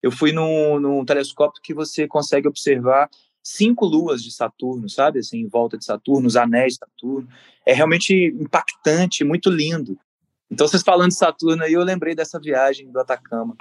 eu 0.06 0.12
fui 0.12 0.30
num, 0.30 0.78
num 0.78 1.04
telescópio 1.04 1.60
que 1.60 1.74
você 1.74 2.06
consegue 2.06 2.46
observar 2.46 3.10
cinco 3.42 3.84
luas 3.84 4.22
de 4.22 4.30
Saturno, 4.30 4.88
sabe? 4.88 5.18
Assim, 5.18 5.38
em 5.38 5.48
volta 5.48 5.76
de 5.76 5.84
Saturno, 5.84 6.28
os 6.28 6.36
anéis 6.36 6.74
de 6.74 6.78
Saturno. 6.78 7.28
É 7.66 7.72
realmente 7.72 8.14
impactante, 8.40 9.24
muito 9.24 9.50
lindo. 9.50 9.98
Então, 10.48 10.68
vocês 10.68 10.84
falando 10.84 11.08
de 11.08 11.16
Saturno 11.16 11.64
aí, 11.64 11.72
eu 11.72 11.82
lembrei 11.82 12.14
dessa 12.14 12.38
viagem 12.38 12.88
do 12.88 13.00
Atacama. 13.00 13.56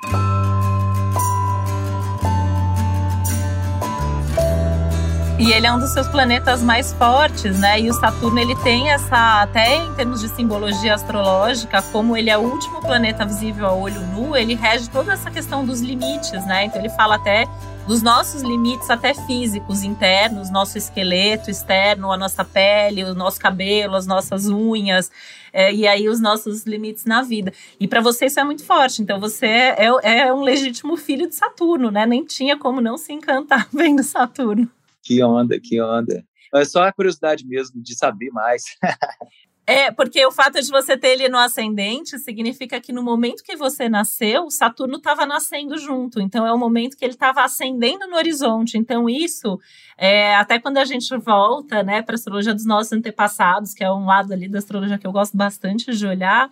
E 5.38 5.51
ele 5.51 5.68
é 5.68 5.74
um 5.74 5.77
dos 5.77 5.92
seus 5.92 6.08
planetas 6.08 6.63
mais 6.63 6.94
fortes, 6.94 7.60
né? 7.60 7.82
E 7.82 7.89
o 7.89 7.94
Saturno 7.94 8.39
ele 8.39 8.56
tem 8.63 8.89
essa, 8.89 9.42
até 9.42 9.75
em 9.75 9.94
termos 9.94 10.22
de 10.22 10.30
simbologia 10.30 10.94
astrológica, 10.94 11.82
como 11.92 12.15
ele 12.15 12.30
é 12.30 12.38
o 12.38 12.42
último 12.42 12.80
planeta 12.80 13.25
visível 13.25 13.65
a 13.65 13.74
olho 13.74 14.00
nu, 14.08 14.34
ele 14.34 14.56
rege 14.56 14.89
toda 14.89 15.12
essa 15.12 15.30
questão 15.30 15.65
dos 15.65 15.82
limites, 15.82 16.46
né? 16.46 16.63
Então 16.63 16.80
ele 16.80 16.89
fala 16.89 17.15
até 17.15 17.46
dos 17.86 18.01
nossos 18.01 18.44
limites 18.44 18.89
até 18.89 19.13
físicos 19.13 19.84
internos, 19.84 20.50
nosso 20.50 20.77
esqueleto 20.77 21.51
externo, 21.51 22.13
a 22.13 22.18
nossa 22.18 22.46
pele, 22.46 23.04
o 23.04 23.13
nosso 23.13 23.38
cabelo, 23.38 23.96
as 23.96 24.08
nossas 24.08 24.48
unhas, 24.48 25.12
é, 25.51 25.72
e 25.74 25.86
aí 25.86 26.08
os 26.08 26.22
nossos 26.22 26.65
limites 26.65 27.04
na 27.04 27.22
vida. 27.22 27.51
E 27.77 27.89
para 27.89 28.00
você 28.00 28.27
isso 28.27 28.39
é 28.39 28.44
muito 28.46 28.63
forte. 28.63 29.01
Então 29.01 29.20
você 29.20 29.48
é, 29.48 29.86
é 30.01 30.34
um 30.34 30.44
legítimo 30.44 30.96
filho 30.96 31.27
de 31.27 31.36
Saturno, 31.36 31.92
né? 31.92 32.06
Nem 32.06 32.24
tinha 32.24 32.58
como 32.58 32.80
não 32.80 32.98
se 32.98 33.12
encantar 33.12 33.68
vendo 33.74 34.01
Saturno. 34.01 34.70
Que 35.06 35.24
onda, 35.24 35.60
que 35.60 35.80
onda. 35.80 36.26
É 36.54 36.66
só 36.66 36.84
a 36.84 36.92
curiosidade 36.92 37.46
mesmo 37.46 37.82
de 37.82 37.96
saber 37.96 38.32
mais. 38.32 38.64
É, 39.68 39.90
porque 39.90 40.24
o 40.24 40.32
fato 40.32 40.62
de 40.62 40.70
você 40.70 40.96
ter 40.96 41.14
ele 41.14 41.28
no 41.28 41.40
ascendente 41.40 42.20
significa 42.20 42.80
que 42.80 42.94
no 42.94 43.02
momento 43.02 43.42
que 43.44 43.56
você 43.56 43.90
nasceu, 43.90 44.52
Saturno 44.52 44.98
estava 44.98 45.26
nascendo 45.26 45.76
junto. 45.80 46.22
Então 46.22 46.46
é 46.46 46.54
o 46.54 46.58
momento 46.58 46.96
que 46.96 47.04
ele 47.04 47.16
estava 47.16 47.44
ascendendo 47.44 48.06
no 48.08 48.16
horizonte. 48.16 48.78
Então 48.78 49.10
isso, 49.10 49.60
é, 49.98 50.36
até 50.36 50.60
quando 50.60 50.78
a 50.78 50.86
gente 50.86 51.18
volta, 51.18 51.82
né, 51.82 52.04
para 52.04 52.14
a 52.14 52.18
astrologia 52.18 52.54
dos 52.54 52.68
nossos 52.68 52.94
antepassados, 52.94 53.74
que 53.74 53.84
é 53.84 53.92
um 53.92 54.06
lado 54.06 54.32
ali 54.32 54.48
da 54.48 54.60
astrologia 54.60 55.00
que 55.00 55.08
eu 55.08 55.12
gosto 55.12 55.36
bastante 55.36 55.92
de 55.92 56.06
olhar, 56.06 56.48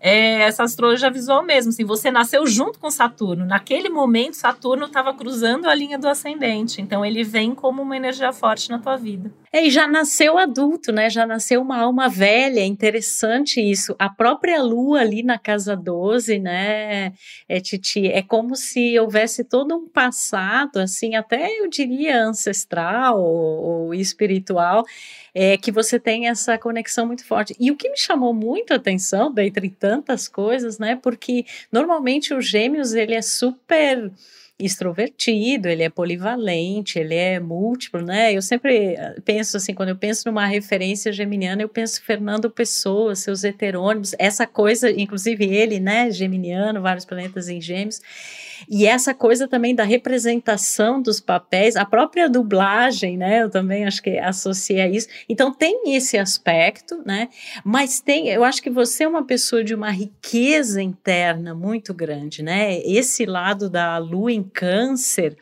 é, 0.00 0.42
essa 0.42 0.62
astrologia 0.62 1.10
visual 1.10 1.42
mesmo. 1.42 1.70
Assim, 1.70 1.84
você 1.84 2.10
nasceu 2.10 2.46
junto 2.46 2.78
com 2.78 2.90
Saturno. 2.90 3.44
Naquele 3.44 3.88
momento, 3.88 4.34
Saturno 4.34 4.86
estava 4.86 5.14
cruzando 5.14 5.66
a 5.66 5.74
linha 5.74 5.98
do 5.98 6.08
ascendente. 6.08 6.80
Então, 6.80 7.04
ele 7.04 7.22
vem 7.24 7.54
como 7.54 7.82
uma 7.82 7.96
energia 7.96 8.32
forte 8.32 8.70
na 8.70 8.78
tua 8.78 8.96
vida. 8.96 9.30
É, 9.56 9.64
e 9.64 9.70
já 9.70 9.88
nasceu 9.88 10.36
adulto, 10.36 10.92
né? 10.92 11.08
Já 11.08 11.26
nasceu 11.26 11.62
uma 11.62 11.78
alma 11.78 12.10
velha. 12.10 12.60
É 12.60 12.66
interessante 12.66 13.58
isso. 13.58 13.96
A 13.98 14.06
própria 14.06 14.60
Lua 14.62 15.00
ali 15.00 15.22
na 15.22 15.38
casa 15.38 15.74
12, 15.74 16.38
né, 16.38 17.14
é, 17.48 17.58
Titi? 17.58 18.06
É 18.06 18.20
como 18.20 18.54
se 18.54 18.98
houvesse 18.98 19.42
todo 19.44 19.74
um 19.74 19.88
passado, 19.88 20.76
assim, 20.76 21.14
até 21.14 21.58
eu 21.58 21.70
diria 21.70 22.22
ancestral 22.22 23.18
ou, 23.18 23.86
ou 23.86 23.94
espiritual 23.94 24.84
é 25.34 25.56
que 25.56 25.72
você 25.72 25.98
tem 25.98 26.28
essa 26.28 26.58
conexão 26.58 27.06
muito 27.06 27.24
forte. 27.26 27.54
E 27.58 27.70
o 27.70 27.76
que 27.76 27.90
me 27.90 27.98
chamou 27.98 28.34
muito 28.34 28.72
a 28.72 28.76
atenção, 28.76 29.32
dentre 29.32 29.70
tantas 29.70 30.28
coisas, 30.28 30.78
né? 30.78 30.96
Porque 30.96 31.46
normalmente 31.72 32.34
o 32.34 32.40
Gêmeos 32.42 32.92
ele 32.94 33.14
é 33.14 33.22
super 33.22 34.10
extrovertido, 34.58 35.68
ele 35.68 35.82
é 35.82 35.90
polivalente, 35.90 36.98
ele 36.98 37.14
é 37.14 37.38
múltiplo, 37.38 38.00
né? 38.00 38.32
Eu 38.32 38.40
sempre 38.40 38.94
eh, 38.94 39.16
penso 39.24 39.56
assim, 39.56 39.74
quando 39.74 39.90
eu 39.90 39.96
penso 39.96 40.22
numa 40.26 40.46
referência 40.46 41.12
geminiana, 41.12 41.62
eu 41.62 41.68
penso 41.68 42.02
Fernando 42.02 42.50
Pessoa, 42.50 43.14
seus 43.14 43.44
heterônimos, 43.44 44.14
essa 44.18 44.46
coisa, 44.46 44.90
inclusive 44.90 45.44
ele, 45.44 45.78
né, 45.78 46.10
geminiano, 46.10 46.80
vários 46.80 47.04
planetas 47.04 47.48
em 47.48 47.60
gêmeos, 47.60 48.00
e 48.68 48.86
essa 48.86 49.14
coisa 49.14 49.46
também 49.48 49.74
da 49.74 49.84
representação 49.84 51.00
dos 51.00 51.20
papéis, 51.20 51.76
a 51.76 51.84
própria 51.84 52.28
dublagem, 52.28 53.16
né? 53.16 53.42
Eu 53.42 53.50
também 53.50 53.84
acho 53.84 54.02
que 54.02 54.18
associa 54.18 54.84
a 54.84 54.88
isso. 54.88 55.08
Então 55.28 55.52
tem 55.52 55.94
esse 55.94 56.16
aspecto, 56.18 57.02
né? 57.04 57.28
Mas 57.64 58.00
tem, 58.00 58.28
eu 58.28 58.44
acho 58.44 58.62
que 58.62 58.70
você 58.70 59.04
é 59.04 59.08
uma 59.08 59.24
pessoa 59.24 59.62
de 59.62 59.74
uma 59.74 59.90
riqueza 59.90 60.82
interna 60.82 61.54
muito 61.54 61.92
grande, 61.94 62.42
né? 62.42 62.80
Esse 62.80 63.24
lado 63.24 63.68
da 63.68 63.98
lua 63.98 64.32
em 64.32 64.42
câncer 64.42 65.36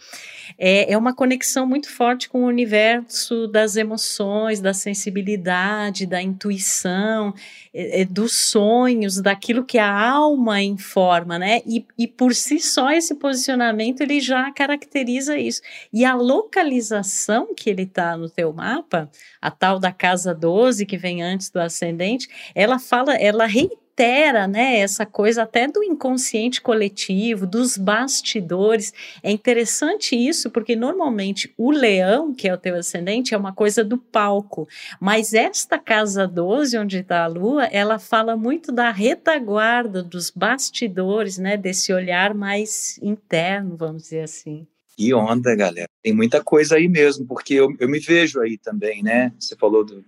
é, 0.58 0.92
é 0.92 0.99
uma 0.99 1.14
conexão 1.14 1.66
muito 1.66 1.90
forte 1.90 2.28
com 2.28 2.44
o 2.44 2.46
universo 2.46 3.46
das 3.49 3.76
emoções, 3.76 4.61
da 4.61 4.73
sensibilidade, 4.73 6.06
da 6.06 6.23
intuição, 6.23 7.34
é, 7.73 8.02
é, 8.02 8.04
dos 8.04 8.37
sonhos, 8.37 9.20
daquilo 9.20 9.64
que 9.64 9.78
a 9.78 9.92
alma 9.92 10.62
informa, 10.62 11.38
né? 11.38 11.61
E, 11.66 11.84
e 11.99 12.06
por 12.06 12.34
si 12.34 12.61
só 12.61 12.90
esse 12.90 13.14
posicionamento 13.14 14.00
ele 14.00 14.20
já 14.20 14.50
caracteriza 14.52 15.37
isso. 15.37 15.61
E 15.92 16.04
a 16.04 16.14
localização 16.14 17.54
que 17.54 17.68
ele 17.70 17.82
está 17.82 18.16
no 18.16 18.30
teu 18.30 18.52
mapa, 18.52 19.11
a 19.40 19.50
tal 19.50 19.78
da 19.78 19.92
casa 19.92 20.34
12 20.34 20.87
que 20.87 20.96
vem 20.96 21.23
antes 21.23 21.50
do 21.50 21.61
ascendente, 21.61 22.28
ela 22.54 22.78
fala, 22.78 23.14
ela 23.14 23.46
reitera 23.46 23.83
altera, 23.94 24.48
né, 24.48 24.78
essa 24.78 25.06
coisa 25.06 25.44
até 25.44 25.68
do 25.68 25.82
inconsciente 25.82 26.60
coletivo, 26.60 27.46
dos 27.46 27.76
bastidores. 27.76 28.92
É 29.22 29.30
interessante 29.30 30.16
isso, 30.16 30.50
porque 30.50 30.74
normalmente 30.74 31.54
o 31.56 31.70
leão, 31.70 32.34
que 32.34 32.48
é 32.48 32.54
o 32.54 32.58
teu 32.58 32.74
ascendente, 32.74 33.34
é 33.34 33.38
uma 33.38 33.52
coisa 33.52 33.84
do 33.84 33.96
palco, 33.96 34.66
mas 35.00 35.32
esta 35.32 35.78
casa 35.78 36.26
12, 36.26 36.76
onde 36.76 36.98
está 36.98 37.22
a 37.22 37.28
lua, 37.28 37.66
ela 37.66 37.98
fala 38.00 38.36
muito 38.36 38.72
da 38.72 38.90
retaguarda, 38.90 40.02
dos 40.02 40.28
bastidores, 40.28 41.38
né, 41.38 41.56
desse 41.56 41.92
olhar 41.92 42.34
mais 42.34 42.98
interno, 43.00 43.76
vamos 43.76 44.02
dizer 44.02 44.22
assim. 44.22 44.66
Que 44.96 45.12
onda, 45.14 45.54
galera. 45.56 45.88
Tem 46.02 46.12
muita 46.12 46.42
coisa 46.42 46.76
aí 46.76 46.88
mesmo, 46.88 47.26
porque 47.26 47.54
eu, 47.54 47.74
eu 47.80 47.88
me 47.88 47.98
vejo 47.98 48.40
aí 48.40 48.56
também, 48.56 49.02
né? 49.02 49.32
Você 49.40 49.56
falou 49.56 49.84
do, 49.84 50.04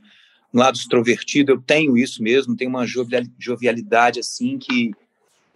um 0.53 0.59
lado 0.59 0.76
extrovertido, 0.76 1.53
eu 1.53 1.61
tenho 1.61 1.97
isso 1.97 2.23
mesmo, 2.23 2.57
tenho 2.57 2.71
uma 2.71 2.87
jovialidade 3.38 4.21
assim 4.21 4.59
que 4.59 4.93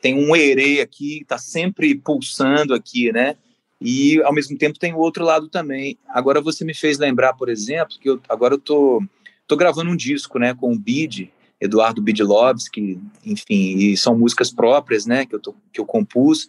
tem 0.00 0.14
um 0.14 0.35
erê 0.35 0.80
aqui, 0.80 1.20
está 1.23 1.38
sempre 1.38 1.94
pulsando 1.94 2.75
aqui, 2.75 3.12
né? 3.12 3.37
E 3.80 4.20
ao 4.23 4.32
mesmo 4.32 4.56
tempo 4.59 4.78
tem 4.78 4.92
o 4.92 4.99
outro 4.99 5.25
lado 5.25 5.49
também. 5.49 5.99
Agora 6.09 6.40
você 6.40 6.64
me 6.64 6.75
fez 6.75 6.99
lembrar, 6.99 7.35
por 7.35 7.49
exemplo, 7.49 7.97
que 7.99 8.11
eu, 8.11 8.20
agora 8.28 8.54
eu 8.54 8.59
tô, 8.59 9.02
tô 9.47 9.56
gravando 9.56 9.90
um 9.90 9.97
disco, 9.97 10.38
né, 10.38 10.54
com 10.54 10.73
o 10.73 10.78
Bid, 10.78 11.32
Eduardo 11.61 12.02
Bidlovski, 12.02 13.00
enfim, 13.25 13.76
e 13.76 13.97
são 13.97 14.18
músicas 14.18 14.50
próprias, 14.50 15.06
né, 15.06 15.25
que 15.25 15.35
eu, 15.35 15.40
tô, 15.40 15.54
que 15.73 15.80
eu 15.80 15.87
compus 15.87 16.49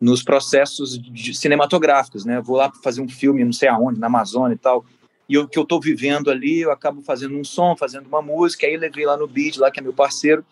nos 0.00 0.22
processos 0.22 0.98
cinematográficos, 1.34 2.24
né? 2.24 2.40
vou 2.40 2.56
lá 2.56 2.72
fazer 2.82 3.02
um 3.02 3.08
filme, 3.08 3.44
não 3.44 3.52
sei 3.52 3.68
aonde, 3.68 4.00
na 4.00 4.06
Amazônia 4.06 4.54
e 4.54 4.58
tal 4.58 4.84
e 5.30 5.38
o 5.38 5.46
que 5.46 5.56
eu 5.56 5.62
estou 5.62 5.80
vivendo 5.80 6.28
ali, 6.28 6.58
eu 6.58 6.72
acabo 6.72 7.02
fazendo 7.02 7.36
um 7.36 7.44
som, 7.44 7.76
fazendo 7.76 8.08
uma 8.08 8.20
música, 8.20 8.66
aí 8.66 8.76
levei 8.76 9.06
lá 9.06 9.16
no 9.16 9.28
Beat, 9.28 9.58
lá 9.58 9.70
que 9.70 9.78
é 9.78 9.82
meu 9.82 9.92
parceiro, 9.92 10.44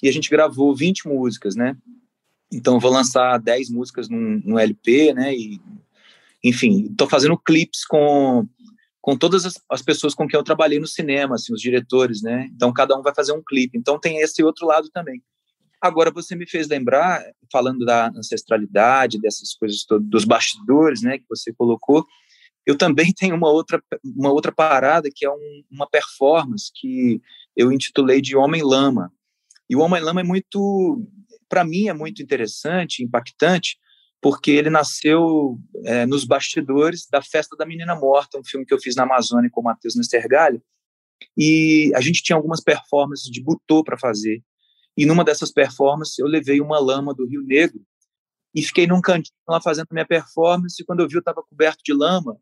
e 0.00 0.08
a 0.08 0.12
gente 0.12 0.30
gravou 0.30 0.72
20 0.72 1.08
músicas, 1.08 1.56
né? 1.56 1.76
Então 2.52 2.74
eu 2.74 2.80
vou 2.80 2.92
lançar 2.92 3.36
10 3.38 3.70
músicas 3.70 4.08
num, 4.08 4.40
num 4.44 4.56
LP, 4.56 5.12
né? 5.14 5.34
E, 5.34 5.60
enfim, 6.44 6.86
estou 6.92 7.08
fazendo 7.08 7.36
clipes 7.36 7.84
com 7.84 8.46
com 9.02 9.16
todas 9.16 9.46
as, 9.46 9.60
as, 9.68 9.82
pessoas 9.82 10.14
com 10.14 10.28
quem 10.28 10.38
eu 10.38 10.44
trabalhei 10.44 10.78
no 10.78 10.86
cinema, 10.86 11.34
assim, 11.34 11.54
os 11.54 11.60
diretores, 11.60 12.22
né? 12.22 12.48
Então 12.54 12.72
cada 12.72 12.96
um 12.96 13.02
vai 13.02 13.14
fazer 13.14 13.32
um 13.32 13.42
clipe. 13.42 13.76
Então 13.76 13.98
tem 13.98 14.20
esse 14.20 14.44
outro 14.44 14.64
lado 14.66 14.90
também. 14.90 15.20
Agora 15.80 16.12
você 16.12 16.36
me 16.36 16.46
fez 16.46 16.68
lembrar, 16.68 17.24
falando 17.50 17.84
da 17.84 18.12
ancestralidade, 18.14 19.18
dessas 19.18 19.54
coisas 19.54 19.84
todas, 19.84 20.06
dos 20.06 20.24
bastidores, 20.24 21.02
né, 21.02 21.18
que 21.18 21.24
você 21.28 21.52
colocou. 21.52 22.06
Eu 22.66 22.76
também 22.76 23.12
tenho 23.16 23.34
uma 23.34 23.50
outra, 23.50 23.82
uma 24.04 24.30
outra 24.30 24.52
parada 24.52 25.08
que 25.14 25.24
é 25.24 25.30
um, 25.30 25.64
uma 25.70 25.88
performance 25.88 26.70
que 26.74 27.20
eu 27.56 27.72
intitulei 27.72 28.20
de 28.20 28.36
Homem 28.36 28.62
Lama. 28.62 29.12
E 29.68 29.76
o 29.76 29.80
Homem 29.80 30.02
Lama 30.02 30.20
é 30.20 30.24
muito, 30.24 31.06
para 31.48 31.64
mim, 31.64 31.88
é 31.88 31.92
muito 31.92 32.22
interessante, 32.22 33.04
impactante, 33.04 33.78
porque 34.20 34.50
ele 34.50 34.68
nasceu 34.68 35.58
é, 35.84 36.04
nos 36.04 36.24
bastidores 36.24 37.06
da 37.10 37.22
Festa 37.22 37.56
da 37.56 37.64
Menina 37.64 37.94
Morta, 37.94 38.38
um 38.38 38.44
filme 38.44 38.66
que 38.66 38.74
eu 38.74 38.80
fiz 38.80 38.94
na 38.94 39.04
Amazônia 39.04 39.50
com 39.50 39.60
o 39.60 39.64
Matheus 39.64 39.96
Nestergalli, 39.96 40.62
e 41.36 41.92
a 41.94 42.00
gente 42.00 42.22
tinha 42.22 42.36
algumas 42.36 42.62
performances 42.62 43.30
de 43.30 43.42
butô 43.42 43.82
para 43.82 43.98
fazer. 43.98 44.42
E 44.96 45.06
numa 45.06 45.24
dessas 45.24 45.52
performances 45.52 46.18
eu 46.18 46.26
levei 46.26 46.60
uma 46.60 46.78
lama 46.78 47.14
do 47.14 47.26
Rio 47.26 47.42
Negro 47.42 47.80
e 48.54 48.62
fiquei 48.62 48.86
num 48.86 49.00
cantinho 49.00 49.36
lá 49.48 49.60
fazendo 49.60 49.88
minha 49.92 50.06
performance, 50.06 50.82
e 50.82 50.84
quando 50.84 51.00
eu 51.00 51.08
vi 51.08 51.14
eu 51.14 51.20
estava 51.20 51.42
coberto 51.42 51.82
de 51.84 51.92
lama, 51.92 52.36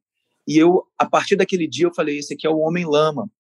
e 0.49 0.57
eu, 0.57 0.83
a 0.99 1.05
partir 1.05 1.37
daquele 1.37 1.69
dia, 1.69 1.87
eu 1.87 1.95
falei: 1.95 2.19
esse 2.19 2.33
aqui 2.33 2.47
é 2.47 2.51
o 2.51 2.61
Homem 2.61 2.87
Lama. 2.87 3.31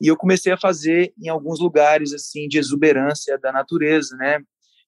E 0.00 0.08
eu 0.08 0.16
comecei 0.16 0.52
a 0.52 0.58
fazer 0.58 1.14
em 1.16 1.28
alguns 1.28 1.60
lugares 1.60 2.12
assim 2.12 2.48
de 2.48 2.58
exuberância 2.58 3.38
da 3.38 3.52
natureza, 3.52 4.16
né? 4.16 4.40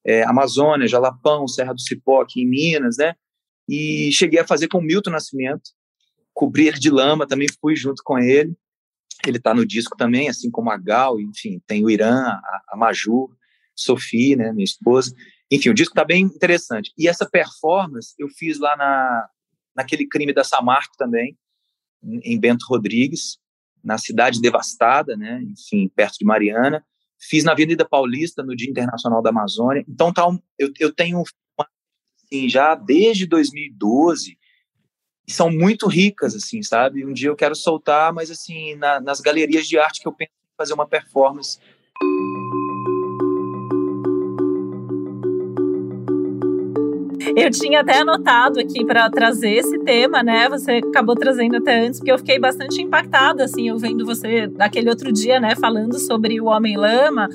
É, 0.05 0.25
Amazônia, 0.25 0.89
Jalapão, 0.89 1.47
Serra 1.47 1.73
do 1.73 1.81
Cipó, 1.81 2.23
aqui 2.23 2.43
em 2.43 2.49
Minas, 2.49 2.97
né? 2.97 3.15
E 3.69 4.11
cheguei 4.12 4.41
a 4.41 4.47
fazer 4.47 4.67
com 4.67 4.81
Milton 4.81 5.11
Nascimento, 5.11 5.71
cobri 6.35 6.67
ele 6.67 6.79
de 6.79 6.91
lama, 6.91 7.27
também 7.27 7.47
fui 7.61 7.77
junto 7.77 8.03
com 8.05 8.19
ele. 8.19 8.53
Ele 9.25 9.37
está 9.37 9.55
no 9.55 9.65
disco 9.65 9.97
também, 9.97 10.29
assim 10.29 10.50
como 10.50 10.71
a 10.71 10.77
Gal, 10.77 11.21
enfim, 11.21 11.62
tem 11.69 11.85
o 11.85 11.91
Irã, 11.91 12.17
a, 12.17 12.62
a 12.71 12.77
Maju, 12.77 13.31
Sophie, 13.77 14.35
né, 14.35 14.53
minha 14.53 14.65
esposa. 14.65 15.15
Enfim, 15.49 15.69
o 15.69 15.75
disco 15.75 15.93
está 15.93 16.05
bem 16.05 16.23
interessante. 16.23 16.93
E 16.99 17.07
essa 17.07 17.29
performance 17.29 18.15
eu 18.19 18.29
fiz 18.29 18.59
lá 18.59 18.77
na, 18.77 19.29
naquele 19.77 20.09
crime 20.09 20.33
da 20.33 20.43
Samarco 20.43 20.97
também, 20.97 21.37
em 22.02 22.38
Bento 22.38 22.64
Rodrigues, 22.69 23.38
na 23.83 23.99
cidade 23.99 24.40
devastada, 24.40 25.16
né, 25.16 25.42
enfim, 25.42 25.88
perto 25.88 26.19
de 26.19 26.25
Mariana. 26.25 26.85
Fiz 27.19 27.45
na 27.45 27.52
Avenida 27.52 27.87
Paulista 27.87 28.42
no 28.42 28.57
Dia 28.57 28.71
Internacional 28.71 29.23
da 29.23 29.30
Amazônia. 29.30 29.85
Então, 29.88 30.12
tá 30.12 30.26
um, 30.26 30.38
eu, 30.59 30.73
eu 30.78 30.92
tenho 30.92 31.23
assim, 32.30 32.49
já 32.49 32.75
desde 32.75 33.26
2012 33.26 34.38
são 35.28 35.50
muito 35.50 35.87
ricas, 35.87 36.35
assim, 36.35 36.62
sabe? 36.62 37.04
Um 37.04 37.12
dia 37.12 37.28
eu 37.28 37.37
quero 37.37 37.54
soltar, 37.54 38.12
mas 38.12 38.30
assim, 38.30 38.75
na, 38.76 39.00
nas 39.00 39.21
galerias 39.21 39.66
de 39.66 39.78
arte 39.78 40.00
que 40.00 40.09
eu 40.09 40.12
penso 40.12 40.33
em 40.33 40.57
fazer 40.57 40.75
uma 40.75 40.87
performance. 40.87 41.59
Eu 47.37 47.51
tinha 47.51 47.81
até 47.81 47.99
anotado 47.99 48.59
aqui 48.61 48.85
para 48.85 49.09
trazer 49.11 49.51
esse 49.51 49.79
tema, 49.81 50.23
né? 50.23 50.49
Você 50.49 50.81
acabou 50.89 51.15
trazendo 51.15 51.57
até 51.57 51.87
antes, 51.87 52.01
porque 52.01 52.13
eu 52.13 52.19
fiquei 52.19 52.39
bastante 52.39 52.81
impactada, 52.83 53.45
assim, 53.45 53.69
eu 53.69 53.79
vendo 53.79 54.05
você 54.05 54.51
aquele 54.59 54.89
outro 54.91 55.13
dia, 55.13 55.39
né, 55.39 55.55
falando 55.57 55.99
sobre 55.99 56.41
o 56.41 56.47
Homem-Lama. 56.47 57.29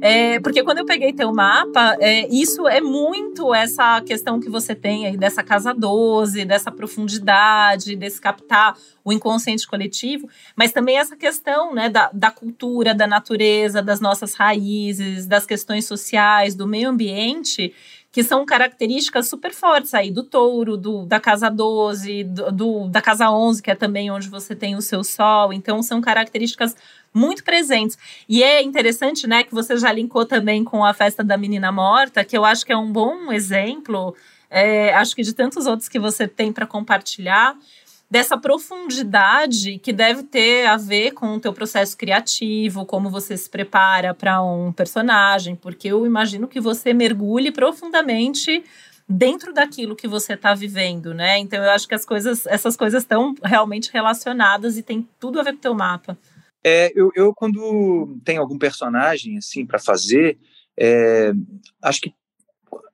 É, 0.00 0.40
porque 0.40 0.62
quando 0.62 0.78
eu 0.78 0.84
peguei 0.84 1.12
teu 1.12 1.32
mapa, 1.32 1.96
é, 2.00 2.28
isso 2.28 2.68
é 2.68 2.80
muito 2.80 3.54
essa 3.54 4.00
questão 4.02 4.40
que 4.40 4.48
você 4.48 4.74
tem 4.74 5.06
aí 5.06 5.16
dessa 5.16 5.42
casa 5.42 5.72
12, 5.72 6.44
dessa 6.44 6.70
profundidade, 6.70 7.96
desse 7.96 8.20
captar 8.20 8.76
o 9.04 9.12
inconsciente 9.12 9.66
coletivo, 9.66 10.28
mas 10.56 10.72
também 10.72 10.98
essa 10.98 11.16
questão 11.16 11.72
né, 11.72 11.88
da, 11.88 12.10
da 12.12 12.30
cultura, 12.30 12.94
da 12.94 13.06
natureza, 13.06 13.80
das 13.80 14.00
nossas 14.00 14.34
raízes, 14.34 15.26
das 15.26 15.46
questões 15.46 15.86
sociais, 15.86 16.54
do 16.54 16.66
meio 16.66 16.90
ambiente, 16.90 17.72
que 18.16 18.24
são 18.24 18.46
características 18.46 19.28
super 19.28 19.52
fortes 19.52 19.92
aí 19.92 20.10
do 20.10 20.22
touro, 20.22 20.78
do, 20.78 21.04
da 21.04 21.20
casa 21.20 21.50
12, 21.50 22.24
do, 22.24 22.50
do, 22.50 22.88
da 22.88 23.02
casa 23.02 23.30
11, 23.30 23.62
que 23.62 23.70
é 23.70 23.74
também 23.74 24.10
onde 24.10 24.30
você 24.30 24.56
tem 24.56 24.74
o 24.74 24.80
seu 24.80 25.04
sol. 25.04 25.52
Então, 25.52 25.82
são 25.82 26.00
características 26.00 26.74
muito 27.12 27.44
presentes. 27.44 27.98
E 28.26 28.42
é 28.42 28.62
interessante, 28.62 29.26
né, 29.26 29.42
que 29.44 29.52
você 29.52 29.76
já 29.76 29.92
linkou 29.92 30.24
também 30.24 30.64
com 30.64 30.82
a 30.82 30.94
festa 30.94 31.22
da 31.22 31.36
menina 31.36 31.70
morta, 31.70 32.24
que 32.24 32.38
eu 32.38 32.42
acho 32.42 32.64
que 32.64 32.72
é 32.72 32.76
um 32.78 32.90
bom 32.90 33.30
exemplo, 33.30 34.16
é, 34.48 34.94
acho 34.94 35.14
que 35.14 35.22
de 35.22 35.34
tantos 35.34 35.66
outros 35.66 35.86
que 35.86 35.98
você 35.98 36.26
tem 36.26 36.54
para 36.54 36.66
compartilhar, 36.66 37.54
dessa 38.10 38.38
profundidade 38.38 39.78
que 39.78 39.92
deve 39.92 40.22
ter 40.22 40.66
a 40.66 40.76
ver 40.76 41.12
com 41.12 41.34
o 41.34 41.40
teu 41.40 41.52
processo 41.52 41.96
criativo, 41.96 42.86
como 42.86 43.10
você 43.10 43.36
se 43.36 43.50
prepara 43.50 44.14
para 44.14 44.42
um 44.42 44.72
personagem, 44.72 45.56
porque 45.56 45.88
eu 45.88 46.06
imagino 46.06 46.46
que 46.46 46.60
você 46.60 46.92
mergulhe 46.92 47.50
profundamente 47.50 48.64
dentro 49.08 49.52
daquilo 49.52 49.96
que 49.96 50.08
você 50.08 50.34
está 50.34 50.54
vivendo, 50.54 51.14
né? 51.14 51.38
Então 51.38 51.62
eu 51.62 51.70
acho 51.70 51.86
que 51.86 51.94
as 51.94 52.04
coisas, 52.04 52.46
essas 52.46 52.76
coisas 52.76 53.02
estão 53.02 53.34
realmente 53.42 53.90
relacionadas 53.92 54.76
e 54.76 54.82
tem 54.82 55.08
tudo 55.18 55.40
a 55.40 55.42
ver 55.42 55.52
com 55.52 55.58
o 55.58 55.62
teu 55.62 55.74
mapa. 55.74 56.18
É, 56.64 56.92
eu, 56.96 57.12
eu 57.14 57.32
quando 57.34 58.18
tem 58.24 58.36
algum 58.36 58.58
personagem 58.58 59.38
assim 59.38 59.64
para 59.64 59.78
fazer, 59.78 60.38
é, 60.76 61.32
acho 61.82 62.00
que 62.00 62.12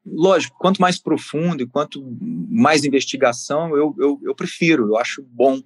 lógico, 0.06 0.56
quanto 0.59 0.80
mais 0.80 0.99
profundo 0.99 1.62
e 1.62 1.66
quanto 1.66 2.04
mais 2.21 2.85
investigação, 2.85 3.76
eu, 3.76 3.94
eu, 3.99 4.21
eu 4.23 4.35
prefiro, 4.35 4.88
eu 4.88 4.97
acho 4.97 5.23
bom. 5.23 5.61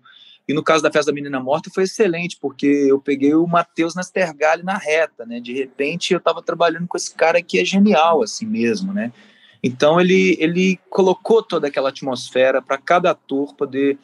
E 0.49 0.55
no 0.55 0.63
caso 0.63 0.83
da 0.83 0.93
festa 0.93 1.11
da 1.11 1.15
menina 1.15 1.41
morta 1.41 1.71
foi 1.75 1.85
excelente, 1.85 2.37
porque 2.41 2.67
eu 2.67 3.01
peguei 3.01 3.35
o 3.35 3.47
Matheus 3.47 3.95
Nastergalli 3.95 4.63
na 4.63 4.79
reta, 4.79 5.27
né? 5.27 5.41
De 5.41 5.53
repente 5.53 6.13
eu 6.13 6.19
estava 6.19 6.41
trabalhando 6.41 6.87
com 6.87 6.97
esse 6.97 7.13
cara 7.13 7.43
que 7.43 7.59
é 7.59 7.65
genial 7.65 8.23
assim 8.23 8.47
mesmo, 8.47 8.93
né? 8.93 9.13
Então 9.63 10.01
ele 10.01 10.37
ele 10.39 10.79
colocou 10.89 11.43
toda 11.43 11.67
aquela 11.67 11.89
atmosfera 11.89 12.63
para 12.63 12.79
cada 12.79 13.11
ator 13.11 13.55
poder 13.57 13.99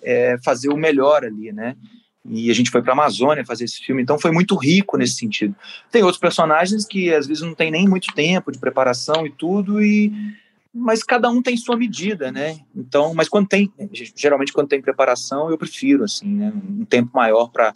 é, 0.00 0.36
fazer 0.44 0.68
o 0.68 0.76
melhor 0.76 1.24
ali, 1.24 1.50
né? 1.50 1.76
E 2.30 2.48
a 2.48 2.54
gente 2.54 2.70
foi 2.70 2.80
para 2.80 2.92
a 2.92 2.94
Amazônia 2.94 3.44
fazer 3.44 3.64
esse 3.64 3.78
filme, 3.80 4.00
então 4.00 4.18
foi 4.18 4.30
muito 4.30 4.54
rico 4.54 4.96
nesse 4.96 5.14
sentido. 5.14 5.54
Tem 5.90 6.02
outros 6.02 6.20
personagens 6.20 6.86
que 6.86 7.12
às 7.12 7.26
vezes 7.26 7.42
não 7.42 7.54
tem 7.54 7.72
nem 7.72 7.88
muito 7.88 8.14
tempo 8.14 8.52
de 8.52 8.58
preparação 8.58 9.26
e 9.26 9.30
tudo, 9.30 9.82
e 9.82 10.12
mas 10.72 11.02
cada 11.02 11.28
um 11.28 11.42
tem 11.42 11.56
sua 11.56 11.76
medida, 11.76 12.30
né? 12.30 12.60
Então, 12.74 13.12
mas 13.12 13.28
quando 13.28 13.48
tem, 13.48 13.72
geralmente 14.16 14.52
quando 14.52 14.68
tem 14.68 14.80
preparação, 14.80 15.50
eu 15.50 15.58
prefiro 15.58 16.04
assim, 16.04 16.28
né? 16.28 16.52
Um 16.54 16.84
tempo 16.84 17.10
maior 17.12 17.48
para 17.48 17.72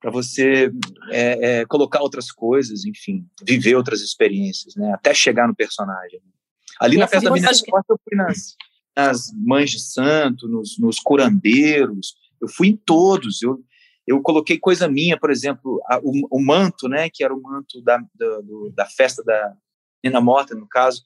para 0.00 0.10
você 0.10 0.70
é, 1.10 1.60
é, 1.60 1.64
colocar 1.64 2.02
outras 2.02 2.30
coisas, 2.30 2.84
enfim, 2.84 3.26
viver 3.42 3.74
outras 3.74 4.02
experiências, 4.02 4.74
né? 4.74 4.92
Até 4.92 5.14
chegar 5.14 5.48
no 5.48 5.54
personagem. 5.54 6.20
Ali 6.78 6.96
e 6.96 6.98
na 6.98 7.06
festa 7.06 7.28
da 7.28 7.34
menina 7.34 7.52
que... 7.52 7.70
eu 7.90 8.00
fui 8.04 8.16
nas, 8.16 8.54
nas 8.94 9.32
mães 9.34 9.70
de 9.70 9.80
santo, 9.80 10.46
nos, 10.46 10.78
nos 10.78 10.98
curandeiros, 10.98 12.14
eu 12.40 12.48
fui 12.48 12.68
em 12.68 12.76
todos. 12.76 13.42
Eu, 13.42 13.62
eu 14.06 14.20
coloquei 14.20 14.58
coisa 14.58 14.88
minha, 14.88 15.18
por 15.18 15.30
exemplo, 15.30 15.80
a, 15.86 15.98
o, 15.98 16.12
o, 16.30 16.42
manto, 16.42 16.88
né, 16.88 17.08
que 17.08 17.24
era 17.24 17.34
o 17.34 17.40
manto 17.40 17.80
da, 17.82 17.98
da, 18.14 18.40
do, 18.40 18.70
da 18.74 18.86
festa 18.86 19.22
da 19.22 19.56
Nina 20.02 20.20
Morta, 20.20 20.54
no 20.54 20.68
caso, 20.68 21.04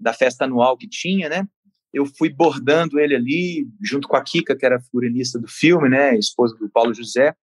da 0.00 0.12
festa 0.12 0.44
anual 0.44 0.76
que 0.76 0.88
tinha, 0.88 1.28
né? 1.28 1.46
Eu 1.92 2.06
fui 2.06 2.28
bordando 2.28 3.00
ele 3.00 3.14
ali, 3.14 3.66
junto 3.82 4.06
com 4.06 4.16
a 4.16 4.22
Kika, 4.22 4.56
que 4.56 4.64
era 4.64 4.80
figurinista 4.80 5.38
do 5.38 5.48
filme, 5.48 5.88
né, 5.88 6.16
esposa 6.16 6.54
do 6.56 6.68
Paulo 6.68 6.94
José, 6.94 7.34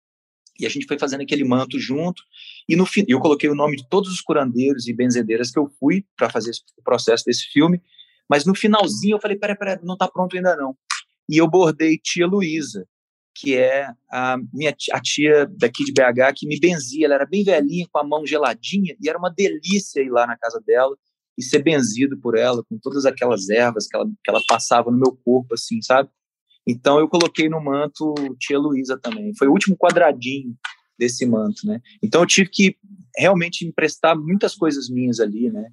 e 0.59 0.67
a 0.67 0.69
gente 0.69 0.87
foi 0.87 0.99
fazendo 0.99 1.23
aquele 1.23 1.45
manto 1.45 1.79
junto. 1.79 2.23
E 2.69 2.77
no 2.77 2.87
fim, 2.87 3.05
eu 3.09 3.19
coloquei 3.19 3.49
o 3.49 3.55
nome 3.55 3.77
de 3.77 3.89
todos 3.89 4.11
os 4.11 4.21
curandeiros 4.21 4.87
e 4.87 4.93
benzedeiras 4.93 5.51
que 5.51 5.59
eu 5.59 5.69
fui 5.81 6.05
para 6.17 6.31
fazer 6.31 6.53
o 6.79 6.83
processo 6.83 7.25
desse 7.25 7.47
filme. 7.47 7.83
Mas 8.29 8.45
no 8.45 8.55
finalzinho 8.55 9.17
eu 9.17 9.21
falei: 9.21 9.37
peraí, 9.37 9.57
peraí, 9.57 9.79
não 9.83 9.95
está 9.95 10.09
pronto 10.09 10.37
ainda 10.37 10.57
não. 10.57 10.77
E 11.29 11.39
eu 11.39 11.49
bordei 11.49 11.99
Tia 11.99 12.27
Luísa, 12.27 12.87
que 13.35 13.57
é 13.57 13.89
a 14.11 14.37
minha 14.53 14.75
a 14.93 15.01
tia 15.01 15.47
daqui 15.59 15.85
de 15.85 15.93
BH 15.93 16.35
que 16.37 16.47
me 16.47 16.59
benzia. 16.59 17.07
Ela 17.07 17.17
era 17.17 17.27
bem 17.27 17.43
velhinha, 17.45 17.87
com 17.91 17.99
a 17.99 18.05
mão 18.05 18.27
geladinha, 18.27 18.97
e 19.01 19.09
era 19.09 19.19
uma 19.19 19.31
delícia 19.31 20.01
ir 20.01 20.11
lá 20.11 20.27
na 20.27 20.37
casa 20.37 20.63
dela 20.65 20.97
e 21.37 21.43
ser 21.43 21.63
benzido 21.63 22.17
por 22.19 22.37
ela, 22.37 22.63
com 22.65 22.79
todas 22.79 23.05
aquelas 23.05 23.49
ervas 23.49 23.89
que 23.89 23.97
ela, 23.97 24.07
que 24.07 24.31
ela 24.31 24.41
passava 24.47 24.91
no 24.91 24.99
meu 24.99 25.19
corpo, 25.25 25.55
assim, 25.55 25.83
sabe? 25.83 26.09
Então 26.67 26.99
eu 26.99 27.09
coloquei 27.09 27.49
no 27.49 27.63
manto 27.63 28.15
tia 28.39 28.59
Luísa 28.59 28.97
também. 28.97 29.35
Foi 29.37 29.49
o 29.49 29.53
último 29.53 29.77
quadradinho 29.77 30.57
desse 30.99 31.27
manto, 31.27 31.67
né? 31.67 31.81
Então 32.03 32.23
eu 32.23 32.27
tive 32.27 32.49
que 32.49 32.77
realmente 33.17 33.67
emprestar 33.67 34.17
muitas 34.17 34.55
coisas 34.55 34.89
minhas 34.89 35.21
ali, 35.21 35.51
né? 35.51 35.69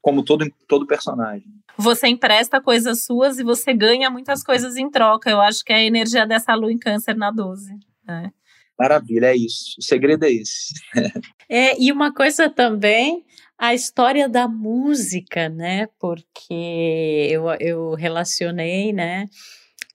Como 0.00 0.24
todo 0.24 0.46
todo 0.66 0.86
personagem 0.86 1.58
você 1.78 2.08
empresta 2.08 2.60
coisas 2.60 3.04
suas 3.04 3.38
e 3.38 3.44
você 3.44 3.72
ganha 3.72 4.10
muitas 4.10 4.42
coisas 4.42 4.76
em 4.76 4.90
troca. 4.90 5.30
Eu 5.30 5.40
acho 5.40 5.64
que 5.64 5.72
é 5.72 5.76
a 5.76 5.84
energia 5.84 6.26
dessa 6.26 6.52
lua 6.56 6.72
em 6.72 6.78
câncer 6.78 7.16
na 7.16 7.30
12. 7.30 7.72
Né? 8.04 8.32
Maravilha, 8.76 9.26
é 9.26 9.36
isso. 9.36 9.76
O 9.78 9.82
segredo 9.82 10.24
é 10.24 10.32
esse. 10.32 10.74
é, 11.48 11.80
e 11.80 11.92
uma 11.92 12.12
coisa 12.12 12.50
também, 12.50 13.24
a 13.56 13.72
história 13.72 14.28
da 14.28 14.48
música, 14.48 15.48
né? 15.48 15.86
Porque 16.00 17.28
eu, 17.30 17.44
eu 17.60 17.94
relacionei, 17.94 18.92
né? 18.92 19.28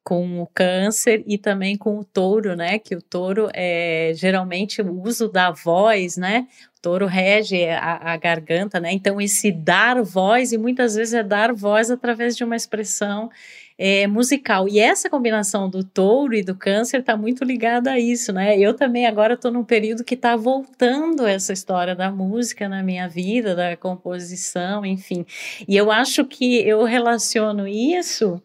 com 0.06 0.42
o 0.42 0.48
câncer 0.48 1.24
e 1.26 1.38
também 1.38 1.78
com 1.78 1.98
o 1.98 2.04
touro, 2.04 2.58
né? 2.58 2.78
Que 2.78 2.94
o 2.94 3.02
touro 3.02 3.50
é 3.54 4.12
geralmente 4.14 4.82
o 4.82 5.02
uso 5.02 5.30
da 5.30 5.50
voz, 5.50 6.18
né? 6.18 6.46
Touro 6.84 7.06
rege 7.06 7.66
a, 7.70 8.12
a, 8.12 8.18
garganta, 8.18 8.78
né? 8.78 8.92
Então, 8.92 9.22
esse 9.22 9.54
dar 9.54 10.04
voz, 10.04 10.52
e 10.52 10.58
muitas 10.58 10.96
vezes 10.96 11.14
é 11.14 11.24
dar 11.24 11.54
voz 11.54 11.90
através 11.90 12.36
de 12.36 12.44
uma 12.44 12.58
expressão 12.58 13.30
é, 13.78 14.06
musical. 14.06 14.68
E 14.68 14.82
essa 14.82 15.10
combinação 15.10 15.70
do 15.70 15.82
touro 15.82 16.36
e 16.36 16.44
do 16.44 16.54
câncer 16.54 17.00
está 17.00 17.16
muito 17.16 17.46
ligada 17.46 17.92
a 17.92 17.98
isso, 17.98 18.34
né? 18.34 18.60
Eu 18.60 18.74
também 18.74 19.08
agora 19.08 19.36
estou 19.36 19.50
num 19.50 19.64
período 19.64 20.04
que 20.04 20.14
está 20.14 20.36
voltando 20.36 21.26
essa 21.26 21.54
história 21.54 21.96
da 21.96 22.12
música 22.12 22.68
na 22.68 22.84
minha 22.84 23.08
vida, 23.08 23.56
da 23.56 23.78
composição, 23.78 24.86
enfim. 24.86 25.26
E 25.66 25.78
eu 25.78 25.90
acho 25.90 26.26
que 26.26 26.68
eu 26.68 26.84
relaciono 26.84 27.66
isso 27.66 28.44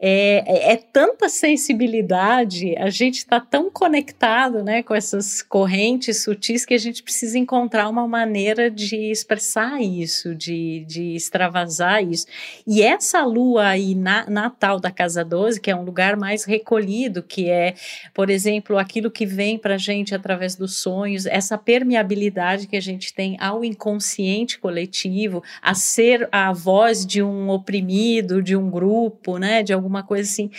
é, 0.00 0.44
é, 0.46 0.72
é 0.72 0.76
tanta 0.76 1.28
sensibilidade, 1.28 2.76
a 2.76 2.88
gente 2.88 3.18
está 3.18 3.40
tão 3.40 3.68
conectado 3.68 4.62
né, 4.62 4.82
com 4.82 4.94
essas 4.94 5.42
correntes 5.42 6.22
sutis 6.22 6.64
que 6.64 6.74
a 6.74 6.78
gente 6.78 7.02
precisa 7.02 7.36
encontrar 7.36 7.88
uma 7.88 8.06
maneira 8.06 8.70
de 8.70 9.10
expressar 9.10 9.82
isso, 9.82 10.34
de, 10.34 10.84
de 10.86 11.14
extravasar 11.14 12.02
isso. 12.04 12.26
E 12.66 12.80
essa 12.80 13.24
lua 13.24 13.68
aí 13.68 13.94
na, 13.94 14.28
natal 14.30 14.78
da 14.78 14.90
Casa 14.90 15.24
12, 15.24 15.60
que 15.60 15.70
é 15.70 15.74
um 15.74 15.82
lugar 15.82 16.16
mais 16.16 16.44
recolhido, 16.44 17.22
que 17.22 17.50
é, 17.50 17.74
por 18.14 18.30
exemplo, 18.30 18.78
aquilo 18.78 19.10
que 19.10 19.26
vem 19.26 19.58
para 19.58 19.74
a 19.74 19.78
gente 19.78 20.14
através 20.14 20.54
dos 20.54 20.76
sonhos, 20.76 21.26
essa 21.26 21.58
permeabilidade 21.58 22.68
que 22.68 22.76
a 22.76 22.80
gente 22.80 23.12
tem 23.12 23.36
ao 23.40 23.64
inconsciente 23.64 24.58
coletivo, 24.58 25.42
a 25.60 25.74
ser 25.74 26.28
a 26.30 26.52
voz 26.52 27.04
de 27.04 27.20
um 27.20 27.50
oprimido, 27.50 28.40
de 28.40 28.54
um 28.54 28.70
grupo, 28.70 29.38
né, 29.38 29.62
de 29.62 29.72
algum 29.72 29.87
alguma 29.88 30.02
coisa 30.02 30.30
assim, 30.30 30.50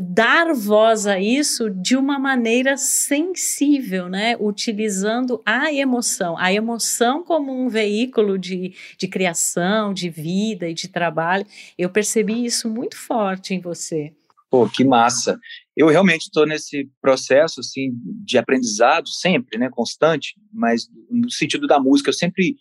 dar 0.00 0.52
voz 0.52 1.06
a 1.06 1.18
isso 1.20 1.70
de 1.70 1.96
uma 1.96 2.18
maneira 2.18 2.76
sensível, 2.76 4.08
né? 4.08 4.36
Utilizando 4.38 5.40
a 5.46 5.72
emoção, 5.72 6.36
a 6.36 6.52
emoção 6.52 7.22
como 7.22 7.52
um 7.52 7.68
veículo 7.68 8.36
de, 8.36 8.74
de 8.98 9.06
criação, 9.06 9.94
de 9.94 10.10
vida 10.10 10.68
e 10.68 10.74
de 10.74 10.88
trabalho. 10.88 11.46
Eu 11.78 11.88
percebi 11.88 12.44
isso 12.44 12.68
muito 12.68 12.96
forte 12.96 13.54
em 13.54 13.60
você. 13.60 14.12
Pô, 14.50 14.68
que 14.68 14.84
massa. 14.84 15.38
Eu 15.74 15.86
realmente 15.86 16.22
estou 16.22 16.44
nesse 16.44 16.90
processo 17.00 17.60
assim 17.60 17.92
de 18.04 18.36
aprendizado 18.36 19.08
sempre, 19.08 19.58
né, 19.58 19.70
constante, 19.70 20.34
mas 20.52 20.88
no 21.08 21.30
sentido 21.30 21.66
da 21.66 21.80
música, 21.80 22.10
eu 22.10 22.14
sempre 22.14 22.56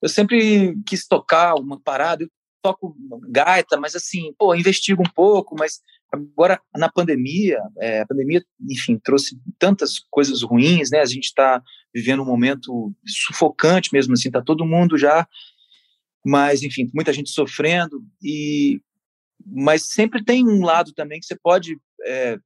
eu 0.00 0.08
sempre 0.08 0.76
quis 0.86 1.06
tocar 1.06 1.54
uma 1.54 1.80
parada, 1.80 2.28
toco 2.64 2.96
gaita, 3.28 3.78
mas 3.78 3.94
assim, 3.94 4.32
pô, 4.38 4.54
investigo 4.54 5.02
um 5.02 5.12
pouco, 5.14 5.54
mas 5.58 5.82
agora 6.10 6.58
na 6.74 6.90
pandemia, 6.90 7.60
é, 7.78 8.00
a 8.00 8.06
pandemia, 8.06 8.42
enfim, 8.70 8.98
trouxe 8.98 9.38
tantas 9.58 9.98
coisas 10.10 10.40
ruins, 10.42 10.88
né? 10.90 11.00
A 11.00 11.04
gente 11.04 11.24
está 11.24 11.62
vivendo 11.94 12.22
um 12.22 12.26
momento 12.26 12.90
sufocante 13.06 13.90
mesmo, 13.92 14.14
assim, 14.14 14.30
tá 14.30 14.40
todo 14.40 14.64
mundo 14.64 14.96
já, 14.96 15.28
mas 16.24 16.62
enfim, 16.62 16.90
muita 16.94 17.12
gente 17.12 17.28
sofrendo 17.28 18.02
e 18.22 18.80
mas 19.46 19.88
sempre 19.88 20.24
tem 20.24 20.48
um 20.48 20.64
lado 20.64 20.94
também 20.94 21.20
que 21.20 21.26
você 21.26 21.36
pode 21.36 21.78
é, 22.06 22.38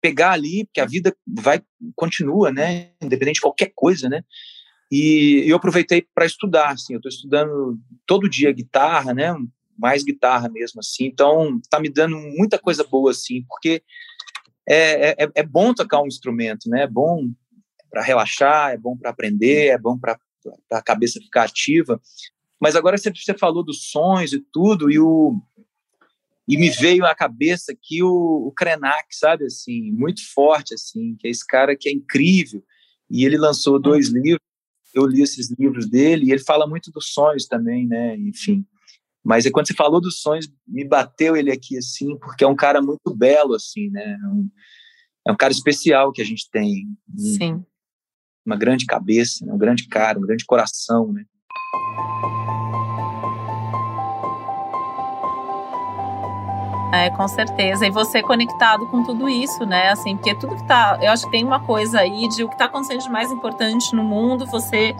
pegar 0.00 0.32
ali, 0.32 0.64
porque 0.64 0.80
a 0.80 0.86
vida 0.86 1.14
vai 1.26 1.62
continua, 1.94 2.50
né? 2.50 2.92
Independente 3.02 3.34
de 3.34 3.40
qualquer 3.42 3.72
coisa, 3.74 4.08
né? 4.08 4.24
E 4.90 5.44
eu 5.46 5.56
aproveitei 5.56 6.06
para 6.14 6.26
estudar, 6.26 6.72
assim, 6.72 6.94
eu 6.94 6.98
estou 6.98 7.08
estudando 7.08 7.78
todo 8.06 8.28
dia 8.28 8.52
guitarra, 8.52 9.12
né? 9.12 9.34
Mais 9.76 10.02
guitarra 10.04 10.48
mesmo, 10.48 10.80
assim. 10.80 11.04
Então, 11.06 11.60
tá 11.70 11.80
me 11.80 11.88
dando 11.88 12.16
muita 12.16 12.58
coisa 12.58 12.84
boa, 12.84 13.10
assim, 13.10 13.44
porque 13.48 13.82
é, 14.68 15.24
é, 15.24 15.28
é 15.34 15.42
bom 15.42 15.74
tocar 15.74 16.00
um 16.00 16.06
instrumento, 16.06 16.68
né? 16.68 16.82
É 16.82 16.86
bom 16.86 17.30
para 17.90 18.02
relaxar, 18.02 18.72
é 18.72 18.76
bom 18.76 18.96
para 18.96 19.10
aprender, 19.10 19.68
é 19.68 19.78
bom 19.78 19.98
para 19.98 20.18
a 20.72 20.82
cabeça 20.82 21.20
ficar 21.20 21.44
ativa. 21.44 22.00
Mas 22.60 22.76
agora 22.76 22.96
você, 22.96 23.10
você 23.10 23.36
falou 23.36 23.64
dos 23.64 23.90
sons 23.90 24.32
e 24.32 24.40
tudo, 24.52 24.90
e 24.90 24.98
o 24.98 25.40
e 26.46 26.58
me 26.58 26.68
veio 26.68 27.06
à 27.06 27.14
cabeça 27.14 27.72
aqui 27.72 28.02
o, 28.02 28.46
o 28.46 28.52
Krenak, 28.52 29.06
sabe, 29.12 29.46
assim, 29.46 29.90
muito 29.92 30.20
forte, 30.32 30.74
assim, 30.74 31.16
que 31.18 31.26
é 31.26 31.30
esse 31.30 31.46
cara 31.46 31.74
que 31.74 31.88
é 31.88 31.92
incrível, 31.92 32.62
e 33.10 33.24
ele 33.24 33.38
lançou 33.38 33.80
dois 33.80 34.08
uhum. 34.08 34.20
livros, 34.20 34.43
eu 34.94 35.06
li 35.06 35.22
esses 35.22 35.50
livros 35.58 35.88
dele, 35.88 36.26
e 36.26 36.30
ele 36.30 36.42
fala 36.42 36.66
muito 36.66 36.90
dos 36.90 37.12
sonhos 37.12 37.46
também, 37.46 37.86
né, 37.86 38.16
enfim, 38.16 38.64
mas 39.24 39.46
é 39.46 39.50
quando 39.50 39.66
você 39.66 39.74
falou 39.74 40.00
dos 40.00 40.20
sonhos, 40.20 40.48
me 40.66 40.84
bateu 40.86 41.36
ele 41.36 41.50
aqui, 41.50 41.78
assim, 41.78 42.18
porque 42.18 42.44
é 42.44 42.46
um 42.46 42.56
cara 42.56 42.82
muito 42.82 43.14
belo, 43.16 43.54
assim, 43.54 43.88
né, 43.90 44.18
é 44.22 44.26
um, 44.26 44.50
é 45.26 45.32
um 45.32 45.36
cara 45.36 45.52
especial 45.52 46.12
que 46.12 46.20
a 46.20 46.24
gente 46.24 46.48
tem. 46.50 46.86
Sim. 47.16 47.64
Uma 48.44 48.56
grande 48.56 48.84
cabeça, 48.84 49.44
né? 49.46 49.52
um 49.52 49.58
grande 49.58 49.88
cara, 49.88 50.18
um 50.18 50.22
grande 50.22 50.44
coração, 50.44 51.10
né. 51.12 51.24
É, 56.94 57.10
com 57.10 57.26
certeza. 57.26 57.84
E 57.84 57.90
você 57.90 58.22
conectado 58.22 58.86
com 58.86 59.02
tudo 59.02 59.28
isso, 59.28 59.66
né? 59.66 59.90
Assim, 59.90 60.16
porque 60.16 60.32
tudo 60.36 60.54
que 60.54 60.64
tá. 60.64 60.96
Eu 61.02 61.10
acho 61.10 61.24
que 61.24 61.32
tem 61.32 61.44
uma 61.44 61.58
coisa 61.58 61.98
aí 61.98 62.28
de 62.28 62.44
o 62.44 62.48
que 62.48 62.56
tá 62.56 62.66
acontecendo 62.66 63.02
de 63.02 63.10
mais 63.10 63.32
importante 63.32 63.96
no 63.96 64.04
mundo, 64.04 64.46
você 64.46 64.94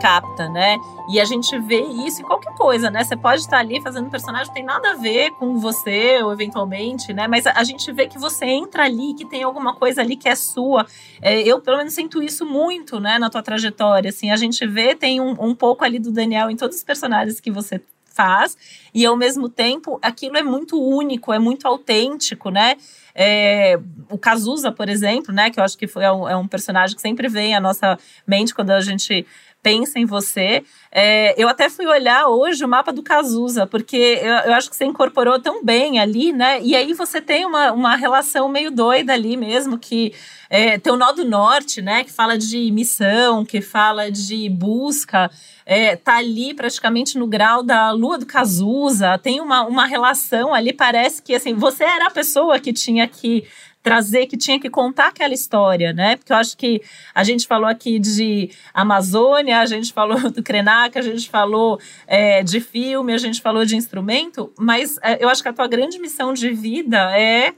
capta, 0.00 0.48
né? 0.48 0.78
E 1.08 1.20
a 1.20 1.24
gente 1.24 1.58
vê 1.58 1.80
isso 1.80 2.22
em 2.22 2.24
qualquer 2.24 2.54
coisa, 2.54 2.90
né? 2.90 3.04
Você 3.04 3.14
pode 3.14 3.40
estar 3.42 3.58
ali 3.58 3.80
fazendo 3.80 4.06
um 4.06 4.10
personagem 4.10 4.48
que 4.48 4.54
tem 4.54 4.64
nada 4.64 4.92
a 4.92 4.94
ver 4.94 5.32
com 5.32 5.58
você, 5.58 6.22
ou 6.22 6.32
eventualmente, 6.32 7.12
né? 7.12 7.28
Mas 7.28 7.46
a 7.46 7.62
gente 7.62 7.92
vê 7.92 8.06
que 8.06 8.18
você 8.18 8.46
entra 8.46 8.84
ali, 8.84 9.14
que 9.14 9.26
tem 9.26 9.42
alguma 9.42 9.74
coisa 9.74 10.00
ali 10.00 10.16
que 10.16 10.28
é 10.28 10.34
sua. 10.34 10.86
É, 11.20 11.40
eu, 11.40 11.60
pelo 11.60 11.76
menos, 11.76 11.92
sinto 11.92 12.22
isso 12.22 12.46
muito, 12.46 12.98
né, 12.98 13.18
na 13.18 13.28
tua 13.28 13.42
trajetória. 13.42 14.08
Assim, 14.08 14.30
a 14.30 14.36
gente 14.36 14.66
vê, 14.66 14.94
tem 14.94 15.20
um, 15.20 15.36
um 15.38 15.54
pouco 15.54 15.84
ali 15.84 15.98
do 15.98 16.10
Daniel 16.10 16.50
em 16.50 16.56
todos 16.56 16.76
os 16.76 16.84
personagens 16.84 17.38
que 17.38 17.50
você 17.50 17.80
faz, 18.14 18.56
e 18.94 19.04
ao 19.04 19.16
mesmo 19.16 19.48
tempo 19.48 19.98
aquilo 20.00 20.36
é 20.36 20.42
muito 20.42 20.80
único, 20.80 21.32
é 21.32 21.38
muito 21.38 21.66
autêntico, 21.66 22.50
né? 22.50 22.76
É, 23.14 23.78
o 24.10 24.18
Cazuza, 24.18 24.72
por 24.72 24.88
exemplo, 24.88 25.32
né? 25.32 25.50
Que 25.50 25.60
eu 25.60 25.64
acho 25.64 25.76
que 25.76 25.86
foi, 25.86 26.04
é, 26.04 26.12
um, 26.12 26.28
é 26.28 26.36
um 26.36 26.48
personagem 26.48 26.96
que 26.96 27.02
sempre 27.02 27.28
vem 27.28 27.54
à 27.54 27.60
nossa 27.60 27.98
mente 28.26 28.54
quando 28.54 28.70
a 28.70 28.80
gente 28.80 29.26
pensa 29.64 29.98
em 29.98 30.04
você. 30.04 30.62
É, 30.92 31.34
eu 31.42 31.48
até 31.48 31.70
fui 31.70 31.86
olhar 31.86 32.28
hoje 32.28 32.62
o 32.62 32.68
mapa 32.68 32.92
do 32.92 33.02
Cazuza, 33.02 33.66
porque 33.66 33.96
eu, 33.96 34.34
eu, 34.50 34.52
acho 34.52 34.68
que 34.68 34.76
você 34.76 34.84
incorporou 34.84 35.40
tão 35.40 35.64
bem 35.64 35.98
ali, 35.98 36.32
né? 36.32 36.60
E 36.60 36.76
aí 36.76 36.92
você 36.92 37.18
tem 37.18 37.46
uma, 37.46 37.72
uma 37.72 37.96
relação 37.96 38.46
meio 38.46 38.70
doida 38.70 39.14
ali 39.14 39.38
mesmo, 39.38 39.78
que 39.78 40.12
é, 40.50 40.78
tem 40.78 40.92
o 40.92 40.96
Nó 40.96 41.12
do 41.12 41.24
Norte, 41.24 41.80
né? 41.80 42.04
Que 42.04 42.12
fala 42.12 42.36
de 42.36 42.70
missão, 42.70 43.42
que 43.42 43.62
fala 43.62 44.10
de 44.10 44.50
busca. 44.50 45.30
É, 45.64 45.96
tá 45.96 46.18
ali 46.18 46.52
praticamente 46.52 47.16
no 47.16 47.26
grau 47.26 47.62
da 47.62 47.90
lua 47.90 48.18
do 48.18 48.26
Cazuza, 48.26 49.16
tem 49.16 49.40
uma, 49.40 49.62
uma 49.62 49.86
relação 49.86 50.52
ali, 50.52 50.74
parece 50.74 51.22
que 51.22 51.34
assim, 51.34 51.54
você 51.54 51.84
era 51.84 52.08
a 52.08 52.10
pessoa 52.10 52.60
que 52.60 52.70
tinha 52.70 53.08
que 53.08 53.44
trazer, 53.84 54.26
que 54.26 54.36
tinha 54.36 54.58
que 54.58 54.70
contar 54.70 55.08
aquela 55.08 55.34
história, 55.34 55.92
né? 55.92 56.16
Porque 56.16 56.32
eu 56.32 56.36
acho 56.38 56.56
que 56.56 56.80
a 57.14 57.22
gente 57.22 57.46
falou 57.46 57.68
aqui 57.68 57.98
de 57.98 58.50
Amazônia, 58.72 59.60
a 59.60 59.66
gente 59.66 59.92
falou 59.92 60.18
do 60.32 60.42
Krenak, 60.42 60.98
a 60.98 61.02
gente 61.02 61.28
falou 61.28 61.78
é, 62.06 62.42
de 62.42 62.60
filme, 62.60 63.12
a 63.12 63.18
gente 63.18 63.42
falou 63.42 63.66
de 63.66 63.76
instrumento, 63.76 64.50
mas 64.58 64.98
é, 65.02 65.22
eu 65.22 65.28
acho 65.28 65.42
que 65.42 65.50
a 65.50 65.52
tua 65.52 65.68
grande 65.68 65.98
missão 65.98 66.32
de 66.32 66.50
vida 66.50 67.16
é 67.16 67.52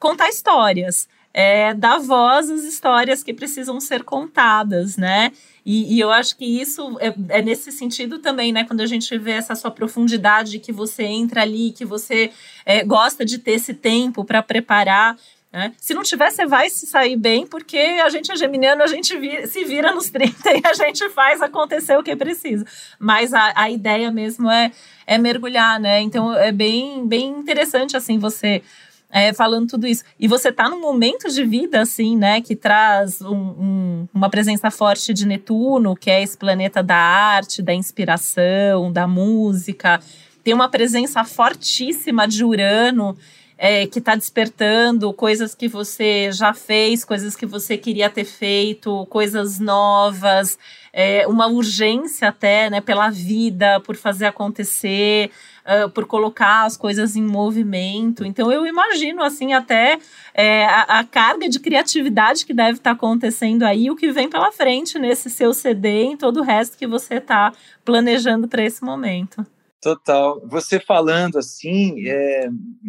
contar 0.00 0.30
histórias. 0.30 1.06
É, 1.38 1.74
dar 1.74 1.98
voz 1.98 2.48
às 2.48 2.64
histórias 2.64 3.22
que 3.22 3.34
precisam 3.34 3.78
ser 3.78 4.02
contadas, 4.02 4.96
né? 4.96 5.30
E, 5.66 5.94
e 5.94 6.00
eu 6.00 6.10
acho 6.10 6.34
que 6.34 6.46
isso 6.46 6.96
é, 6.98 7.12
é, 7.28 7.42
nesse 7.42 7.70
sentido 7.70 8.20
também, 8.20 8.52
né? 8.52 8.64
Quando 8.64 8.80
a 8.80 8.86
gente 8.86 9.18
vê 9.18 9.32
essa 9.32 9.54
sua 9.54 9.70
profundidade, 9.70 10.58
que 10.58 10.72
você 10.72 11.02
entra 11.02 11.42
ali, 11.42 11.72
que 11.72 11.84
você 11.84 12.32
é, 12.64 12.82
gosta 12.82 13.22
de 13.22 13.36
ter 13.36 13.50
esse 13.50 13.74
tempo 13.74 14.24
para 14.24 14.42
preparar 14.42 15.18
né? 15.56 15.72
Se 15.78 15.94
não 15.94 16.02
tiver, 16.02 16.30
você 16.30 16.44
vai 16.44 16.68
se 16.68 16.86
sair 16.86 17.16
bem, 17.16 17.46
porque 17.46 17.78
a 17.78 18.10
gente 18.10 18.30
é 18.30 18.36
geminiano, 18.36 18.82
a 18.82 18.86
gente 18.86 19.18
se 19.46 19.64
vira 19.64 19.90
nos 19.90 20.10
30 20.10 20.36
e 20.52 20.60
a 20.62 20.74
gente 20.74 21.08
faz 21.08 21.40
acontecer 21.40 21.96
o 21.96 22.02
que 22.02 22.14
precisa. 22.14 22.66
Mas 22.98 23.32
a, 23.32 23.54
a 23.56 23.70
ideia 23.70 24.12
mesmo 24.12 24.50
é, 24.50 24.70
é 25.06 25.16
mergulhar, 25.16 25.80
né? 25.80 26.02
Então 26.02 26.30
é 26.36 26.52
bem, 26.52 27.08
bem 27.08 27.30
interessante 27.30 27.96
assim 27.96 28.18
você 28.18 28.62
é, 29.08 29.32
falando 29.32 29.66
tudo 29.66 29.86
isso. 29.86 30.04
E 30.20 30.28
você 30.28 30.50
está 30.50 30.68
num 30.68 30.78
momento 30.78 31.26
de 31.30 31.42
vida, 31.42 31.80
assim, 31.80 32.18
né, 32.18 32.42
que 32.42 32.54
traz 32.54 33.22
um, 33.22 33.34
um, 33.34 34.08
uma 34.12 34.28
presença 34.28 34.70
forte 34.70 35.14
de 35.14 35.26
Netuno, 35.26 35.96
que 35.96 36.10
é 36.10 36.22
esse 36.22 36.36
planeta 36.36 36.82
da 36.82 36.96
arte, 36.96 37.62
da 37.62 37.72
inspiração, 37.72 38.92
da 38.92 39.06
música. 39.06 40.00
Tem 40.44 40.52
uma 40.52 40.68
presença 40.68 41.24
fortíssima 41.24 42.28
de 42.28 42.44
Urano, 42.44 43.16
é, 43.58 43.86
que 43.86 43.98
está 43.98 44.14
despertando, 44.14 45.12
coisas 45.12 45.54
que 45.54 45.66
você 45.66 46.30
já 46.30 46.52
fez, 46.52 47.04
coisas 47.04 47.34
que 47.34 47.46
você 47.46 47.76
queria 47.78 48.10
ter 48.10 48.24
feito, 48.24 49.06
coisas 49.06 49.58
novas, 49.58 50.58
é, 50.92 51.26
uma 51.26 51.46
urgência 51.46 52.28
até 52.28 52.68
né, 52.68 52.80
pela 52.80 53.10
vida, 53.10 53.80
por 53.80 53.96
fazer 53.96 54.26
acontecer, 54.26 55.30
uh, 55.66 55.90
por 55.90 56.06
colocar 56.06 56.64
as 56.64 56.76
coisas 56.76 57.16
em 57.16 57.22
movimento. 57.22 58.24
Então 58.24 58.52
eu 58.52 58.66
imagino 58.66 59.22
assim 59.22 59.52
até 59.52 59.98
é, 60.34 60.64
a, 60.64 61.00
a, 61.00 61.04
carga 61.04 61.48
de 61.48 61.58
criatividade 61.58 62.46
que 62.46 62.54
deve 62.54 62.78
estar 62.78 62.90
tá 62.90 62.96
acontecendo 62.96 63.64
aí, 63.64 63.90
o 63.90 63.96
que 63.96 64.10
vem 64.10 64.28
pela 64.28 64.52
frente 64.52 64.98
nesse 64.98 65.28
seu 65.28 65.52
CD 65.52 66.04
e 66.04 66.06
em 66.12 66.16
todo 66.16 66.40
o 66.40 66.42
resto 66.42 66.78
que 66.78 66.86
você 66.86 67.14
está 67.14 67.52
planejando 67.84 68.48
para 68.48 68.64
esse 68.64 68.82
momento. 68.84 69.46
Total. 69.86 70.42
Você 70.46 70.80
falando 70.80 71.38
assim, 71.38 72.08
é, 72.08 72.48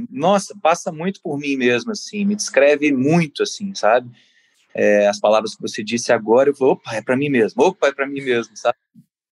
nossa, 0.09 0.57
passa 0.59 0.91
muito 0.91 1.21
por 1.21 1.37
mim 1.37 1.55
mesmo, 1.55 1.91
assim, 1.91 2.25
me 2.25 2.35
descreve 2.35 2.91
muito, 2.91 3.43
assim, 3.43 3.75
sabe? 3.75 4.09
É, 4.73 5.07
as 5.07 5.19
palavras 5.19 5.53
que 5.53 5.61
você 5.61 5.83
disse 5.83 6.11
agora, 6.11 6.49
eu 6.49 6.55
vou, 6.55 6.71
opa, 6.71 6.95
é 6.95 7.01
para 7.03 7.15
mim 7.15 7.29
mesmo, 7.29 7.61
opa, 7.61 7.89
é 7.89 7.93
para 7.93 8.07
mim 8.07 8.21
mesmo, 8.21 8.57
sabe? 8.57 8.79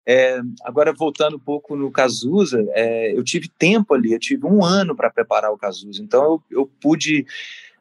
É, 0.08 0.40
agora, 0.64 0.94
voltando 0.94 1.36
um 1.36 1.40
pouco 1.40 1.76
no 1.76 1.92
Cazuza, 1.92 2.66
é, 2.70 3.12
eu 3.12 3.26
tive 3.26 3.50
tempo 3.50 3.94
ali, 3.94 4.14
eu 4.14 4.20
tive 4.20 4.46
um 4.46 4.64
ano 4.64 4.96
para 4.96 5.10
preparar 5.10 5.52
o 5.52 5.58
Cazuza, 5.58 6.02
então 6.02 6.24
eu, 6.24 6.44
eu, 6.50 6.72
pude 6.82 7.26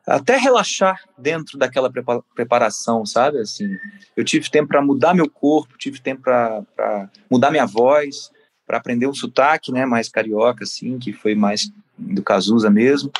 até 0.04 0.36
relaxar 0.36 1.00
dentro 1.16 1.56
daquela 1.56 1.88
preparação, 2.34 3.06
sabe? 3.06 3.38
Assim, 3.38 3.68
eu 4.16 4.24
tive 4.24 4.50
tempo 4.50 4.66
para 4.66 4.82
mudar 4.82 5.14
meu 5.14 5.30
corpo, 5.30 5.78
tive 5.78 6.00
tempo 6.00 6.22
para 6.22 7.08
mudar 7.30 7.52
minha 7.52 7.64
voz, 7.64 8.32
para 8.68 8.76
aprender 8.76 9.06
um 9.06 9.14
sotaque, 9.14 9.72
né, 9.72 9.86
mais 9.86 10.10
carioca, 10.10 10.64
assim, 10.64 10.98
que 10.98 11.10
foi 11.10 11.34
mais 11.34 11.72
do 11.96 12.22
Cazuza 12.22 12.70
mesmo. 12.70 13.10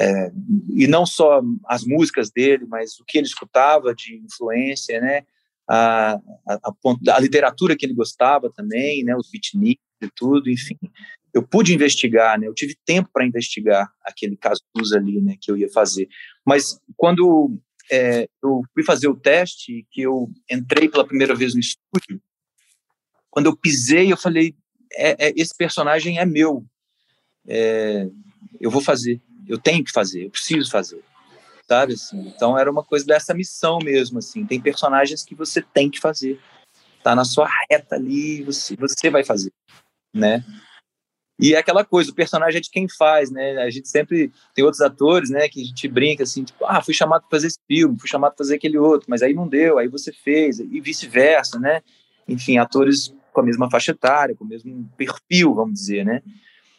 É, 0.00 0.32
e 0.74 0.86
não 0.86 1.04
só 1.04 1.42
as 1.66 1.84
músicas 1.84 2.30
dele, 2.30 2.64
mas 2.66 2.98
o 2.98 3.04
que 3.04 3.18
ele 3.18 3.26
escutava 3.26 3.94
de 3.94 4.16
influência, 4.16 4.98
né, 5.02 5.22
a, 5.68 6.14
a, 6.48 6.54
a, 6.54 7.14
a 7.14 7.20
literatura 7.20 7.76
que 7.76 7.84
ele 7.84 7.92
gostava 7.92 8.50
também, 8.50 9.04
né, 9.04 9.14
os 9.14 9.30
beatniks 9.30 9.84
e 10.02 10.08
tudo, 10.16 10.50
enfim. 10.50 10.78
Eu 11.32 11.42
pude 11.42 11.74
investigar, 11.74 12.40
né, 12.40 12.48
eu 12.48 12.54
tive 12.54 12.74
tempo 12.86 13.10
para 13.12 13.26
investigar 13.26 13.92
aquele 14.02 14.34
Cazuza 14.34 14.96
ali, 14.96 15.20
né, 15.20 15.36
que 15.38 15.50
eu 15.50 15.58
ia 15.58 15.70
fazer. 15.70 16.08
Mas 16.44 16.80
quando 16.96 17.54
é, 17.92 18.26
eu 18.42 18.62
fui 18.72 18.82
fazer 18.82 19.08
o 19.08 19.16
teste, 19.16 19.86
que 19.90 20.00
eu 20.00 20.30
entrei 20.50 20.88
pela 20.88 21.06
primeira 21.06 21.34
vez 21.34 21.52
no 21.52 21.60
estúdio, 21.60 22.18
quando 23.34 23.46
eu 23.46 23.56
pisei, 23.56 24.12
eu 24.12 24.16
falei: 24.16 24.54
é, 24.92 25.26
é, 25.26 25.32
esse 25.36 25.52
personagem 25.56 26.20
é 26.20 26.24
meu. 26.24 26.64
É, 27.46 28.08
eu 28.60 28.70
vou 28.70 28.80
fazer, 28.80 29.20
eu 29.48 29.58
tenho 29.58 29.82
que 29.84 29.90
fazer, 29.90 30.26
eu 30.26 30.30
preciso 30.30 30.70
fazer. 30.70 31.02
Sabe 31.68 31.94
assim? 31.94 32.28
Então 32.28 32.56
era 32.56 32.70
uma 32.70 32.84
coisa 32.84 33.04
dessa 33.04 33.34
missão 33.34 33.80
mesmo. 33.82 34.18
assim. 34.18 34.46
Tem 34.46 34.60
personagens 34.60 35.24
que 35.24 35.34
você 35.34 35.60
tem 35.60 35.90
que 35.90 35.98
fazer. 35.98 36.38
Tá 37.02 37.16
na 37.16 37.24
sua 37.24 37.50
reta 37.68 37.96
ali, 37.96 38.42
você, 38.44 38.76
você 38.76 39.10
vai 39.10 39.24
fazer. 39.24 39.50
Né? 40.14 40.44
E 41.40 41.54
é 41.54 41.58
aquela 41.58 41.84
coisa, 41.84 42.12
o 42.12 42.14
personagem 42.14 42.58
é 42.58 42.60
de 42.60 42.70
quem 42.70 42.88
faz, 42.88 43.30
né? 43.32 43.56
A 43.58 43.68
gente 43.68 43.88
sempre 43.88 44.32
tem 44.54 44.64
outros 44.64 44.80
atores, 44.80 45.30
né, 45.30 45.48
que 45.48 45.60
a 45.60 45.64
gente 45.64 45.88
brinca 45.88 46.22
assim, 46.22 46.44
tipo, 46.44 46.64
ah, 46.64 46.80
fui 46.80 46.94
chamado 46.94 47.22
para 47.22 47.30
fazer 47.30 47.48
esse 47.48 47.58
filme, 47.66 47.98
fui 47.98 48.08
chamado 48.08 48.30
para 48.30 48.44
fazer 48.44 48.54
aquele 48.54 48.78
outro, 48.78 49.10
mas 49.10 49.20
aí 49.20 49.34
não 49.34 49.48
deu, 49.48 49.76
aí 49.76 49.88
você 49.88 50.12
fez, 50.12 50.60
e 50.60 50.80
vice-versa, 50.80 51.58
né? 51.58 51.82
Enfim, 52.28 52.58
atores 52.58 53.14
com 53.32 53.40
a 53.40 53.44
mesma 53.44 53.70
faixa 53.70 53.90
etária, 53.90 54.34
com 54.34 54.44
o 54.44 54.48
mesmo 54.48 54.88
perfil, 54.96 55.54
vamos 55.54 55.74
dizer, 55.74 56.04
né? 56.04 56.22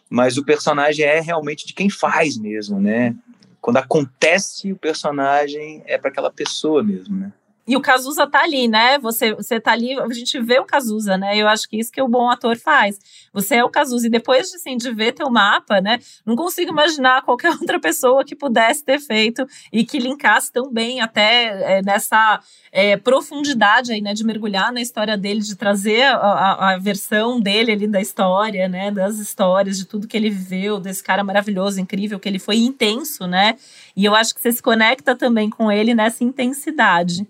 mas 0.09 0.37
o 0.37 0.45
personagem 0.45 1.05
é 1.05 1.19
realmente 1.19 1.65
de 1.65 1.73
quem 1.73 1.89
faz 1.89 2.37
mesmo, 2.37 2.79
né? 2.79 3.15
Quando 3.59 3.77
acontece 3.77 4.71
o 4.71 4.77
personagem 4.77 5.83
é 5.85 5.97
para 5.97 6.09
aquela 6.09 6.31
pessoa 6.31 6.83
mesmo, 6.83 7.17
né? 7.17 7.33
E 7.67 7.75
o 7.75 7.81
Cazuza 7.81 8.27
tá 8.27 8.43
ali, 8.43 8.67
né? 8.67 8.99
Você, 8.99 9.33
você 9.33 9.59
tá 9.59 9.71
ali, 9.71 9.99
a 9.99 10.13
gente 10.13 10.39
vê 10.39 10.59
o 10.59 10.65
Cazuza, 10.65 11.17
né? 11.17 11.35
Eu 11.35 11.47
acho 11.47 11.67
que 11.67 11.77
isso 11.77 11.91
que 11.91 12.01
o 12.01 12.07
bom 12.07 12.29
ator 12.29 12.57
faz. 12.57 12.99
Você 13.33 13.55
é 13.55 13.63
o 13.63 13.69
Cazuza. 13.69 14.05
E 14.05 14.09
depois 14.09 14.53
assim, 14.53 14.77
de 14.77 14.91
ver 14.91 15.13
teu 15.13 15.31
mapa, 15.31 15.81
né? 15.81 15.99
Não 16.23 16.35
consigo 16.35 16.69
imaginar 16.71 17.23
qualquer 17.23 17.49
outra 17.59 17.79
pessoa 17.79 18.23
que 18.23 18.35
pudesse 18.35 18.83
ter 18.83 18.99
feito 18.99 19.47
e 19.73 19.83
que 19.83 19.97
linkasse 19.97 20.51
tão 20.51 20.71
bem 20.71 21.01
até 21.01 21.77
é, 21.77 21.81
nessa 21.81 22.39
é, 22.71 22.97
profundidade 22.97 23.91
aí, 23.91 24.01
né? 24.01 24.13
De 24.13 24.23
mergulhar 24.23 24.71
na 24.71 24.81
história 24.81 25.17
dele, 25.17 25.39
de 25.39 25.55
trazer 25.55 26.03
a, 26.03 26.17
a, 26.17 26.73
a, 26.73 26.77
versão 26.77 27.39
dele 27.39 27.71
ali 27.71 27.87
da 27.87 27.99
história, 27.99 28.67
né? 28.67 28.91
Das 28.91 29.17
histórias, 29.17 29.77
de 29.77 29.85
tudo 29.85 30.07
que 30.07 30.15
ele 30.15 30.29
viveu, 30.29 30.79
desse 30.79 31.03
cara 31.03 31.23
maravilhoso, 31.23 31.81
incrível, 31.81 32.19
que 32.19 32.29
ele 32.29 32.37
foi 32.37 32.57
intenso, 32.57 33.25
né? 33.25 33.57
E 33.95 34.05
eu 34.05 34.13
acho 34.13 34.35
que 34.35 34.41
você 34.41 34.51
se 34.51 34.61
conecta 34.61 35.15
também 35.15 35.49
com 35.49 35.71
ele 35.71 35.95
nessa 35.95 36.23
intensidade. 36.23 37.25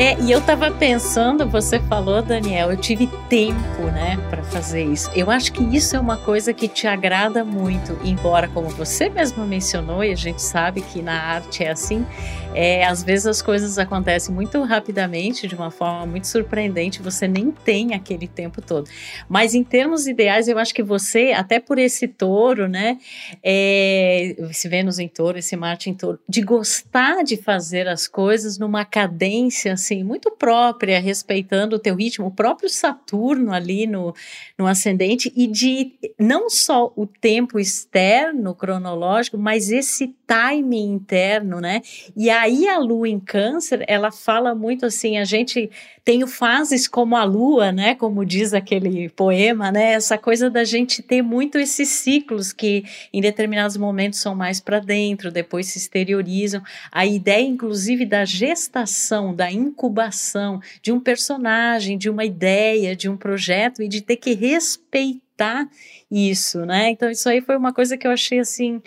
É, 0.00 0.18
e 0.18 0.30
eu 0.32 0.40
tava 0.40 0.70
pensando, 0.70 1.46
você 1.46 1.78
falou, 1.78 2.22
Daniel, 2.22 2.70
eu 2.70 2.76
tive 2.78 3.06
tempo, 3.28 3.82
né, 3.92 4.16
para 4.30 4.42
fazer 4.42 4.82
isso. 4.82 5.10
Eu 5.14 5.30
acho 5.30 5.52
que 5.52 5.62
isso 5.76 5.94
é 5.94 6.00
uma 6.00 6.16
coisa 6.16 6.54
que 6.54 6.66
te 6.68 6.86
agrada 6.86 7.44
muito, 7.44 7.98
embora, 8.02 8.48
como 8.48 8.70
você 8.70 9.10
mesmo 9.10 9.44
mencionou, 9.44 10.02
e 10.02 10.10
a 10.10 10.16
gente 10.16 10.40
sabe 10.40 10.80
que 10.80 11.02
na 11.02 11.20
arte 11.20 11.64
é 11.64 11.70
assim, 11.70 12.06
é, 12.54 12.84
às 12.84 13.02
vezes 13.02 13.26
as 13.26 13.42
coisas 13.42 13.78
acontecem 13.78 14.34
muito 14.34 14.62
rapidamente, 14.62 15.46
de 15.46 15.54
uma 15.54 15.70
forma 15.70 16.06
muito 16.06 16.26
surpreendente, 16.26 17.02
você 17.02 17.28
nem 17.28 17.50
tem 17.50 17.92
aquele 17.94 18.26
tempo 18.26 18.62
todo. 18.62 18.88
Mas 19.28 19.54
em 19.54 19.62
termos 19.62 20.06
ideais, 20.06 20.48
eu 20.48 20.58
acho 20.58 20.74
que 20.74 20.82
você, 20.82 21.32
até 21.32 21.60
por 21.60 21.78
esse 21.78 22.08
touro, 22.08 22.68
né, 22.68 22.96
é, 23.42 24.34
esse 24.50 24.66
Vênus 24.66 24.98
em 24.98 25.08
touro, 25.08 25.38
esse 25.38 25.54
Marte 25.56 25.90
em 25.90 25.94
touro, 25.94 26.18
de 26.26 26.40
gostar 26.40 27.22
de 27.22 27.36
fazer 27.36 27.86
as 27.86 28.08
coisas 28.08 28.58
numa 28.58 28.84
cadência 28.84 29.74
assim, 29.74 29.89
muito 30.04 30.30
própria, 30.30 31.00
respeitando 31.00 31.76
o 31.76 31.78
teu 31.78 31.94
ritmo, 31.94 32.26
o 32.26 32.30
próprio 32.30 32.68
Saturno 32.68 33.52
ali 33.52 33.86
no, 33.86 34.14
no 34.58 34.66
ascendente, 34.66 35.32
e 35.36 35.46
de 35.46 35.92
não 36.18 36.48
só 36.48 36.92
o 36.96 37.06
tempo 37.06 37.58
externo, 37.58 38.54
cronológico, 38.54 39.36
mas 39.36 39.70
esse 39.70 40.14
timing 40.30 40.92
interno, 40.92 41.60
né? 41.60 41.82
E 42.16 42.30
aí 42.30 42.68
a 42.68 42.78
lua 42.78 43.08
em 43.08 43.18
câncer, 43.18 43.84
ela 43.88 44.12
fala 44.12 44.54
muito 44.54 44.86
assim, 44.86 45.18
a 45.18 45.24
gente 45.24 45.68
tem 46.04 46.24
fases 46.24 46.86
como 46.86 47.16
a 47.16 47.24
lua, 47.24 47.72
né? 47.72 47.96
Como 47.96 48.24
diz 48.24 48.54
aquele 48.54 49.08
poema, 49.08 49.72
né? 49.72 49.94
Essa 49.94 50.16
coisa 50.16 50.48
da 50.48 50.62
gente 50.62 51.02
ter 51.02 51.20
muito 51.20 51.58
esses 51.58 51.88
ciclos 51.88 52.52
que 52.52 52.84
em 53.12 53.20
determinados 53.20 53.76
momentos 53.76 54.20
são 54.20 54.36
mais 54.36 54.60
para 54.60 54.78
dentro, 54.78 55.32
depois 55.32 55.66
se 55.66 55.78
exteriorizam. 55.78 56.62
A 56.92 57.04
ideia, 57.04 57.44
inclusive, 57.44 58.06
da 58.06 58.24
gestação, 58.24 59.34
da 59.34 59.50
incubação 59.50 60.60
de 60.80 60.92
um 60.92 61.00
personagem, 61.00 61.98
de 61.98 62.08
uma 62.08 62.24
ideia, 62.24 62.94
de 62.94 63.08
um 63.08 63.16
projeto 63.16 63.82
e 63.82 63.88
de 63.88 64.00
ter 64.00 64.16
que 64.16 64.34
respeitar 64.34 65.68
isso, 66.08 66.64
né? 66.64 66.90
Então, 66.90 67.10
isso 67.10 67.28
aí 67.28 67.40
foi 67.40 67.56
uma 67.56 67.72
coisa 67.72 67.96
que 67.96 68.06
eu 68.06 68.12
achei 68.12 68.38
assim 68.38 68.80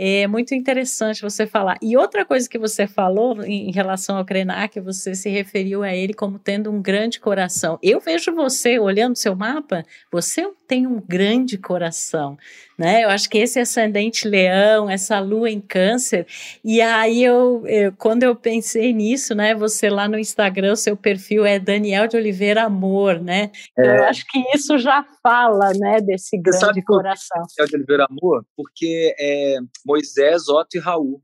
é 0.00 0.28
muito 0.28 0.54
interessante 0.54 1.22
você 1.22 1.44
falar. 1.44 1.76
E 1.82 1.96
outra 1.96 2.24
coisa 2.24 2.48
que 2.48 2.56
você 2.56 2.86
falou 2.86 3.42
em 3.42 3.72
relação 3.72 4.16
ao 4.16 4.24
Krenak, 4.24 4.78
você 4.78 5.12
se 5.12 5.28
referiu 5.28 5.82
a 5.82 5.92
ele 5.92 6.14
como 6.14 6.38
tendo 6.38 6.70
um 6.70 6.80
grande 6.80 7.18
coração. 7.18 7.80
Eu 7.82 7.98
vejo 7.98 8.32
você, 8.32 8.78
olhando 8.78 9.16
seu 9.16 9.34
mapa, 9.34 9.84
você 10.10 10.48
tem 10.68 10.86
um 10.86 11.00
grande 11.00 11.58
coração 11.58 12.36
né? 12.78 13.02
Eu 13.02 13.10
acho 13.10 13.28
que 13.28 13.38
esse 13.38 13.58
ascendente 13.58 14.28
leão, 14.28 14.88
essa 14.88 15.18
lua 15.18 15.50
em 15.50 15.60
câncer, 15.60 16.24
e 16.64 16.80
aí 16.80 17.24
eu, 17.24 17.66
eu, 17.66 17.92
quando 17.92 18.22
eu 18.22 18.36
pensei 18.36 18.92
nisso, 18.92 19.34
né? 19.34 19.52
Você 19.56 19.90
lá 19.90 20.08
no 20.08 20.16
Instagram, 20.16 20.72
o 20.72 20.76
seu 20.76 20.96
perfil 20.96 21.44
é 21.44 21.58
Daniel 21.58 22.06
de 22.06 22.16
Oliveira 22.16 22.62
Amor, 22.62 23.20
né? 23.20 23.50
É. 23.76 23.98
Eu 23.98 24.04
acho 24.04 24.24
que 24.28 24.38
isso 24.54 24.78
já 24.78 25.04
fala, 25.20 25.72
né? 25.74 26.00
Desse 26.00 26.38
grande 26.38 26.60
sabe 26.60 26.82
coração. 26.84 27.42
Daniel 27.56 27.68
de 27.68 27.76
Oliveira 27.76 28.06
Amor, 28.08 28.46
porque 28.56 29.12
é 29.18 29.56
Moisés, 29.84 30.48
Otto 30.48 30.76
e 30.76 30.78
Raul. 30.78 31.20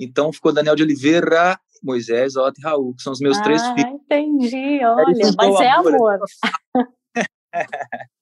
Então 0.00 0.32
ficou 0.32 0.54
Daniel 0.54 0.74
de 0.74 0.82
Oliveira, 0.82 1.58
Moisés, 1.82 2.34
Otto 2.34 2.58
e 2.58 2.64
Raul, 2.64 2.94
que 2.94 3.02
são 3.02 3.12
os 3.12 3.20
meus 3.20 3.36
ah, 3.38 3.42
três 3.42 3.62
filhos. 3.62 3.92
Entendi, 3.92 4.80
olha, 4.82 5.32
mas 5.36 5.60
é 5.60 5.70
amor. 5.70 6.18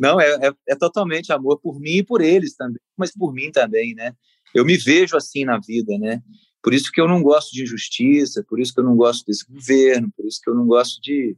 Não, 0.00 0.18
é, 0.18 0.48
é, 0.48 0.52
é, 0.70 0.74
totalmente 0.74 1.30
amor 1.30 1.60
por 1.60 1.78
mim 1.78 1.98
e 1.98 2.02
por 2.02 2.22
eles 2.22 2.56
também, 2.56 2.80
mas 2.96 3.12
por 3.12 3.34
mim 3.34 3.52
também, 3.52 3.94
né? 3.94 4.14
Eu 4.54 4.64
me 4.64 4.78
vejo 4.78 5.14
assim 5.14 5.44
na 5.44 5.60
vida, 5.60 5.98
né? 5.98 6.22
Por 6.62 6.72
isso 6.72 6.90
que 6.90 6.98
eu 6.98 7.06
não 7.06 7.22
gosto 7.22 7.52
de 7.52 7.64
injustiça, 7.64 8.42
por 8.48 8.58
isso 8.58 8.72
que 8.72 8.80
eu 8.80 8.84
não 8.84 8.96
gosto 8.96 9.26
desse 9.26 9.44
governo, 9.46 10.10
por 10.16 10.24
isso 10.24 10.40
que 10.42 10.48
eu 10.48 10.54
não 10.54 10.66
gosto 10.66 11.02
de, 11.02 11.36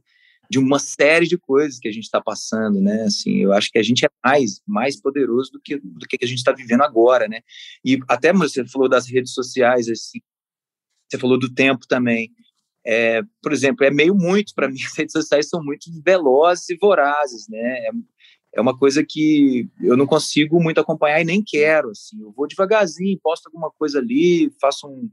de 0.49 0.59
uma 0.59 0.79
série 0.79 1.27
de 1.27 1.37
coisas 1.37 1.77
que 1.77 1.89
a 1.89 1.91
gente 1.91 2.05
está 2.05 2.21
passando, 2.21 2.79
né? 2.79 3.03
Assim, 3.03 3.39
eu 3.39 3.51
acho 3.51 3.69
que 3.69 3.77
a 3.77 3.83
gente 3.83 4.05
é 4.05 4.09
mais, 4.23 4.61
mais 4.65 4.99
poderoso 4.99 5.51
do 5.51 5.59
que 5.59 5.77
do 5.77 6.07
que 6.07 6.17
a 6.21 6.25
gente 6.27 6.37
está 6.37 6.53
vivendo 6.53 6.83
agora, 6.83 7.27
né? 7.27 7.41
E 7.83 7.99
até 8.07 8.31
você 8.31 8.65
falou 8.65 8.87
das 8.87 9.07
redes 9.07 9.33
sociais, 9.33 9.89
assim, 9.89 10.21
você 11.11 11.19
falou 11.19 11.37
do 11.37 11.53
tempo 11.53 11.85
também. 11.85 12.31
É, 12.85 13.21
por 13.41 13.51
exemplo, 13.51 13.85
é 13.85 13.91
meio 13.91 14.15
muito 14.15 14.53
para 14.55 14.69
mim. 14.69 14.79
As 14.87 14.97
redes 14.97 15.11
sociais 15.11 15.49
são 15.49 15.61
muito 15.61 15.89
velozes 16.01 16.69
e 16.69 16.77
vorazes, 16.77 17.47
né? 17.49 17.89
É, 18.53 18.59
é 18.59 18.61
uma 18.61 18.77
coisa 18.77 19.03
que 19.07 19.69
eu 19.81 19.97
não 19.97 20.05
consigo 20.05 20.61
muito 20.61 20.79
acompanhar 20.79 21.21
e 21.21 21.25
nem 21.25 21.43
quero, 21.43 21.89
assim. 21.89 22.21
Eu 22.21 22.31
vou 22.31 22.47
devagarzinho, 22.47 23.19
posto 23.21 23.47
alguma 23.47 23.71
coisa 23.71 23.99
ali, 23.99 24.51
faço 24.61 24.87
um 24.87 25.09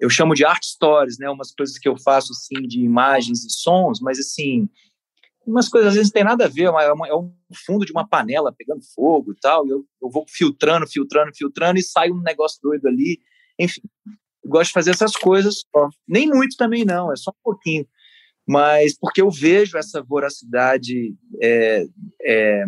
eu 0.00 0.08
chamo 0.08 0.34
de 0.34 0.44
art 0.44 0.62
stories, 0.64 1.18
né, 1.18 1.28
umas 1.28 1.52
coisas 1.52 1.78
que 1.78 1.88
eu 1.88 1.96
faço 1.96 2.32
assim 2.32 2.62
de 2.66 2.80
imagens 2.80 3.44
e 3.44 3.50
sons, 3.50 4.00
mas 4.00 4.18
assim, 4.18 4.68
umas 5.46 5.68
coisas 5.68 5.88
às 5.88 5.94
vezes 5.94 6.08
não 6.10 6.14
tem 6.14 6.24
nada 6.24 6.44
a 6.44 6.48
ver, 6.48 6.64
é, 6.64 6.92
uma, 6.92 7.08
é 7.08 7.14
um 7.14 7.32
fundo 7.66 7.84
de 7.84 7.92
uma 7.92 8.06
panela 8.06 8.54
pegando 8.56 8.82
fogo 8.94 9.32
e 9.32 9.36
tal, 9.40 9.66
e 9.66 9.70
eu, 9.70 9.84
eu 10.00 10.10
vou 10.10 10.24
filtrando, 10.28 10.86
filtrando, 10.86 11.32
filtrando 11.34 11.78
e 11.78 11.82
sai 11.82 12.10
um 12.10 12.22
negócio 12.22 12.60
doido 12.62 12.86
ali. 12.86 13.20
Enfim, 13.58 13.80
gosto 14.44 14.68
de 14.68 14.74
fazer 14.74 14.90
essas 14.90 15.16
coisas, 15.16 15.64
nem 16.06 16.28
muito 16.28 16.56
também 16.56 16.84
não, 16.84 17.12
é 17.12 17.16
só 17.16 17.30
um 17.30 17.42
pouquinho 17.42 17.86
mas 18.48 18.96
porque 18.98 19.20
eu 19.20 19.30
vejo 19.30 19.76
essa 19.76 20.02
voracidade 20.02 21.14
é, 21.40 21.86
é, 22.22 22.64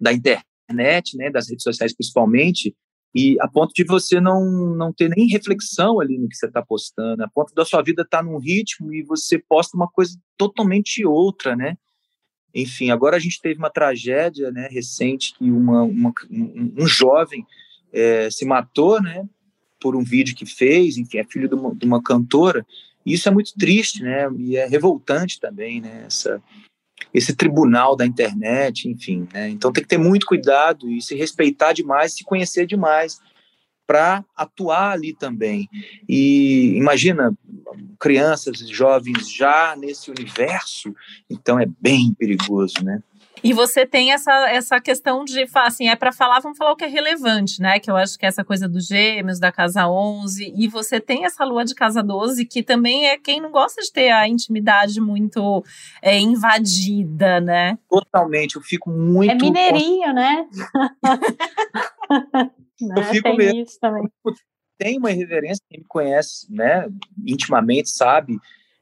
da 0.00 0.12
internet, 0.12 1.16
né, 1.16 1.30
das 1.30 1.48
redes 1.48 1.62
sociais 1.62 1.94
principalmente, 1.94 2.74
e 3.14 3.36
a 3.40 3.46
ponto 3.46 3.72
de 3.72 3.84
você 3.84 4.20
não, 4.20 4.74
não 4.74 4.92
ter 4.92 5.08
nem 5.08 5.28
reflexão 5.28 6.00
ali 6.00 6.18
no 6.18 6.28
que 6.28 6.34
você 6.34 6.46
está 6.46 6.60
postando, 6.60 7.22
a 7.22 7.28
ponto 7.28 7.54
da 7.54 7.64
sua 7.64 7.82
vida 7.82 8.02
estar 8.02 8.18
tá 8.18 8.24
num 8.24 8.38
ritmo 8.38 8.92
e 8.92 9.04
você 9.04 9.38
posta 9.38 9.76
uma 9.76 9.88
coisa 9.88 10.18
totalmente 10.36 11.06
outra, 11.06 11.54
né? 11.54 11.78
Enfim, 12.52 12.90
agora 12.90 13.16
a 13.16 13.20
gente 13.20 13.40
teve 13.40 13.58
uma 13.58 13.70
tragédia 13.70 14.50
né, 14.50 14.68
recente 14.70 15.34
que 15.38 15.50
uma, 15.50 15.82
uma 15.82 16.12
um, 16.30 16.74
um, 16.78 16.86
jovem 16.86 17.46
é, 17.92 18.28
se 18.28 18.44
matou, 18.44 19.00
né? 19.00 19.24
Por 19.80 19.94
um 19.94 20.02
vídeo 20.02 20.34
que 20.34 20.44
fez, 20.44 20.96
enfim, 20.96 21.18
é 21.18 21.24
filho 21.24 21.48
de 21.48 21.54
uma, 21.54 21.74
de 21.74 21.86
uma 21.86 22.02
cantora, 22.02 22.66
isso 23.14 23.28
é 23.28 23.32
muito 23.32 23.54
triste, 23.56 24.02
né? 24.02 24.28
E 24.36 24.56
é 24.56 24.66
revoltante 24.66 25.38
também, 25.38 25.80
né? 25.80 26.04
Essa, 26.06 26.42
esse 27.14 27.34
tribunal 27.34 27.94
da 27.94 28.04
internet, 28.04 28.88
enfim, 28.88 29.28
né? 29.32 29.48
Então 29.48 29.72
tem 29.72 29.82
que 29.82 29.88
ter 29.88 29.98
muito 29.98 30.26
cuidado 30.26 30.90
e 30.90 31.00
se 31.00 31.14
respeitar 31.14 31.72
demais, 31.72 32.14
se 32.14 32.24
conhecer 32.24 32.66
demais 32.66 33.20
para 33.86 34.24
atuar 34.36 34.92
ali 34.92 35.14
também. 35.14 35.68
E 36.08 36.76
imagina 36.76 37.32
crianças, 38.00 38.58
jovens 38.68 39.30
já 39.30 39.76
nesse 39.76 40.10
universo, 40.10 40.94
então 41.30 41.58
é 41.58 41.66
bem 41.80 42.12
perigoso, 42.12 42.82
né? 42.82 43.00
E 43.46 43.52
você 43.52 43.86
tem 43.86 44.10
essa, 44.10 44.32
essa 44.50 44.80
questão 44.80 45.24
de, 45.24 45.48
assim, 45.54 45.88
é 45.88 45.94
para 45.94 46.10
falar, 46.10 46.40
vamos 46.40 46.58
falar 46.58 46.72
o 46.72 46.76
que 46.76 46.84
é 46.84 46.88
relevante, 46.88 47.62
né? 47.62 47.78
Que 47.78 47.88
eu 47.88 47.94
acho 47.94 48.18
que 48.18 48.26
é 48.26 48.28
essa 48.28 48.44
coisa 48.44 48.68
dos 48.68 48.88
gêmeos, 48.88 49.38
da 49.38 49.52
casa 49.52 49.88
11, 49.88 50.52
e 50.56 50.66
você 50.66 50.98
tem 50.98 51.24
essa 51.24 51.44
lua 51.44 51.64
de 51.64 51.72
casa 51.72 52.02
12, 52.02 52.44
que 52.44 52.60
também 52.60 53.06
é 53.06 53.16
quem 53.16 53.40
não 53.40 53.52
gosta 53.52 53.80
de 53.80 53.92
ter 53.92 54.10
a 54.10 54.26
intimidade 54.26 55.00
muito 55.00 55.62
é, 56.02 56.18
invadida, 56.18 57.40
né? 57.40 57.78
Totalmente, 57.88 58.56
eu 58.56 58.62
fico 58.62 58.90
muito... 58.90 59.30
É 59.30 59.36
mineirinho, 59.36 60.12
né? 60.12 60.48
eu 62.82 62.88
né? 62.88 63.04
fico 63.12 63.28
tem 63.28 63.36
mesmo. 63.36 63.60
Isso 63.60 63.78
também. 63.78 64.10
Tem 64.76 64.98
uma 64.98 65.10
reverência, 65.10 65.62
quem 65.70 65.78
me 65.78 65.86
conhece, 65.86 66.52
né, 66.52 66.88
intimamente, 67.24 67.90
sabe, 67.90 68.40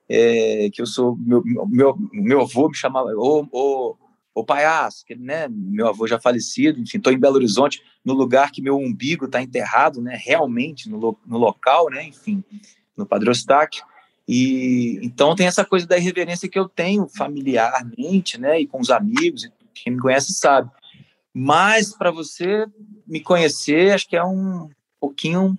é, 0.09 0.71
que 0.73 0.81
eu 0.81 0.87
sou, 0.87 1.15
meu, 1.19 1.43
meu, 1.69 1.95
meu 2.15 2.41
avô 2.41 2.71
me 2.71 2.75
chamava, 2.75 3.11
ô, 3.15 3.47
ô, 3.53 3.97
o 4.35 4.45
Paiás, 4.45 5.05
que 5.05 5.15
né, 5.15 5.47
meu 5.49 5.87
avô 5.87 6.07
já 6.09 6.21
falecido, 6.21 6.81
enfim, 6.81 6.99
estou 6.99 7.13
em 7.13 7.19
Belo 7.19 7.37
Horizonte, 7.37 7.81
no 8.05 8.13
lugar 8.13 8.51
que 8.51 8.61
meu 8.61 8.77
umbigo 8.77 9.27
está 9.27 9.41
enterrado, 9.41 10.03
né, 10.03 10.19
realmente 10.21 10.91
no, 10.91 11.17
no 11.25 11.39
local, 11.39 11.89
né, 11.89 12.05
enfim, 12.05 12.43
no 12.97 13.07
Eustáquio. 13.11 13.85
E 14.27 14.99
então 15.03 15.37
tem 15.37 15.47
essa 15.47 15.65
coisa 15.65 15.87
da 15.87 15.97
irreverência 15.97 16.49
que 16.49 16.59
eu 16.59 16.69
tenho 16.69 17.07
familiarmente, 17.09 18.41
né, 18.41 18.61
e 18.61 18.67
com 18.67 18.81
os 18.81 18.91
amigos, 18.91 19.49
quem 19.73 19.93
me 19.93 20.01
conhece 20.01 20.33
sabe. 20.33 20.69
Mas 21.33 21.95
para 21.95 22.11
você 22.11 22.67
me 23.07 23.21
conhecer, 23.21 23.93
acho 23.93 24.09
que 24.09 24.17
é 24.17 24.25
um 24.25 24.69
pouquinho, 25.01 25.59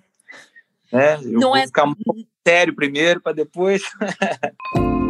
né? 0.90 1.16
Eu 1.16 1.32
Não 1.32 1.48
vou 1.48 1.56
é... 1.56 1.66
ficar 1.66 1.84
um 1.84 1.94
pouco 1.94 2.26
sério 2.46 2.74
primeiro 2.74 3.20
para 3.20 3.32
depois. 3.32 3.82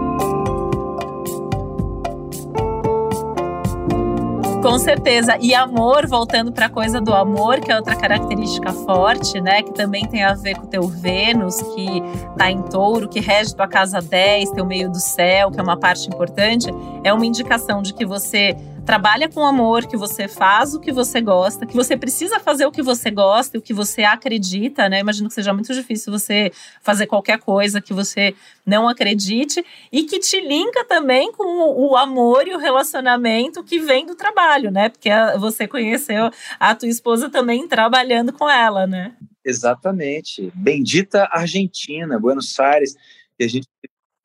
Com 4.66 4.80
certeza. 4.80 5.38
E 5.40 5.54
amor, 5.54 6.08
voltando 6.08 6.50
para 6.50 6.66
a 6.66 6.68
coisa 6.68 7.00
do 7.00 7.14
amor, 7.14 7.60
que 7.60 7.70
é 7.70 7.76
outra 7.76 7.94
característica 7.94 8.72
forte, 8.72 9.40
né? 9.40 9.62
Que 9.62 9.72
também 9.72 10.04
tem 10.08 10.24
a 10.24 10.34
ver 10.34 10.56
com 10.56 10.64
o 10.64 10.66
teu 10.66 10.88
Vênus, 10.88 11.62
que 11.62 12.02
tá 12.36 12.50
em 12.50 12.60
touro, 12.62 13.08
que 13.08 13.20
rege 13.20 13.54
tua 13.54 13.68
casa 13.68 14.00
10, 14.00 14.50
teu 14.50 14.66
meio 14.66 14.90
do 14.90 14.98
céu, 14.98 15.52
que 15.52 15.60
é 15.60 15.62
uma 15.62 15.76
parte 15.76 16.08
importante. 16.08 16.66
É 17.04 17.12
uma 17.12 17.24
indicação 17.24 17.80
de 17.80 17.94
que 17.94 18.04
você 18.04 18.56
trabalha 18.86 19.28
com 19.28 19.44
amor, 19.44 19.84
que 19.88 19.96
você 19.96 20.28
faz 20.28 20.72
o 20.72 20.80
que 20.80 20.92
você 20.92 21.20
gosta, 21.20 21.66
que 21.66 21.74
você 21.74 21.96
precisa 21.96 22.38
fazer 22.38 22.66
o 22.66 22.70
que 22.70 22.82
você 22.82 23.10
gosta 23.10 23.56
e 23.56 23.58
o 23.58 23.62
que 23.62 23.74
você 23.74 24.04
acredita, 24.04 24.88
né? 24.88 25.00
Imagino 25.00 25.28
que 25.28 25.34
seja 25.34 25.52
muito 25.52 25.74
difícil 25.74 26.12
você 26.12 26.52
fazer 26.80 27.08
qualquer 27.08 27.40
coisa 27.40 27.80
que 27.80 27.92
você 27.92 28.32
não 28.64 28.88
acredite 28.88 29.62
e 29.90 30.04
que 30.04 30.20
te 30.20 30.40
linka 30.40 30.84
também 30.84 31.32
com 31.32 31.44
o 31.44 31.96
amor 31.96 32.46
e 32.46 32.54
o 32.54 32.58
relacionamento 32.58 33.64
que 33.64 33.80
vem 33.80 34.06
do 34.06 34.14
trabalho, 34.14 34.70
né? 34.70 34.88
Porque 34.88 35.10
você 35.40 35.66
conheceu 35.66 36.30
a 36.60 36.72
tua 36.72 36.88
esposa 36.88 37.28
também 37.28 37.66
trabalhando 37.66 38.32
com 38.32 38.48
ela, 38.48 38.86
né? 38.86 39.16
Exatamente. 39.44 40.52
Bendita 40.54 41.28
Argentina, 41.32 42.20
Buenos 42.20 42.58
Aires, 42.60 42.94
que 43.36 43.44
a 43.44 43.48
gente 43.48 43.66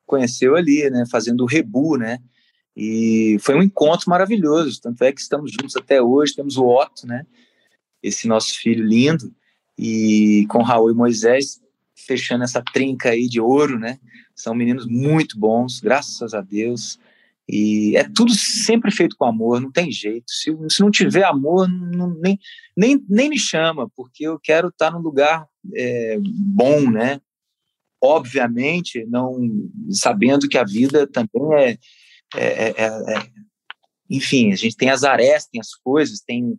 conheceu 0.06 0.54
ali, 0.54 0.88
né? 0.88 1.04
Fazendo 1.10 1.42
o 1.42 1.46
rebu, 1.46 1.96
né? 1.96 2.18
E 2.76 3.36
foi 3.40 3.54
um 3.54 3.62
encontro 3.62 4.08
maravilhoso, 4.08 4.80
tanto 4.80 5.02
é 5.04 5.12
que 5.12 5.20
estamos 5.20 5.52
juntos 5.52 5.76
até 5.76 6.00
hoje, 6.00 6.34
temos 6.34 6.56
o 6.56 6.66
Otto, 6.66 7.06
né? 7.06 7.26
Esse 8.02 8.26
nosso 8.26 8.58
filho 8.58 8.84
lindo, 8.84 9.32
e 9.78 10.46
com 10.48 10.62
Raul 10.62 10.90
e 10.90 10.94
Moisés 10.94 11.60
fechando 11.94 12.44
essa 12.44 12.62
trinca 12.62 13.10
aí 13.10 13.28
de 13.28 13.40
ouro, 13.40 13.78
né? 13.78 13.98
São 14.34 14.54
meninos 14.54 14.86
muito 14.86 15.38
bons, 15.38 15.80
graças 15.80 16.34
a 16.34 16.40
Deus. 16.40 16.98
E 17.48 17.96
é 17.96 18.04
tudo 18.04 18.32
sempre 18.32 18.90
feito 18.90 19.16
com 19.16 19.24
amor, 19.24 19.60
não 19.60 19.70
tem 19.70 19.90
jeito. 19.90 20.30
Se, 20.30 20.56
se 20.70 20.80
não 20.80 20.90
tiver 20.90 21.24
amor, 21.24 21.68
não, 21.68 22.14
nem, 22.14 22.38
nem, 22.76 23.04
nem 23.08 23.28
me 23.28 23.38
chama, 23.38 23.90
porque 23.94 24.26
eu 24.26 24.38
quero 24.38 24.68
estar 24.68 24.90
num 24.90 25.00
lugar 25.00 25.46
é, 25.74 26.18
bom, 26.22 26.90
né? 26.90 27.20
Obviamente, 28.00 29.04
não 29.06 29.36
sabendo 29.90 30.48
que 30.48 30.58
a 30.58 30.64
vida 30.64 31.06
também 31.06 31.30
é, 31.54 31.78
é, 32.36 32.44
é, 32.44 32.74
é, 32.76 32.86
é, 32.86 33.30
enfim, 34.10 34.52
a 34.52 34.56
gente 34.56 34.76
tem 34.76 34.90
as 34.90 35.04
arestas, 35.04 35.50
tem 35.50 35.60
as 35.60 35.74
coisas, 35.74 36.20
tem 36.20 36.58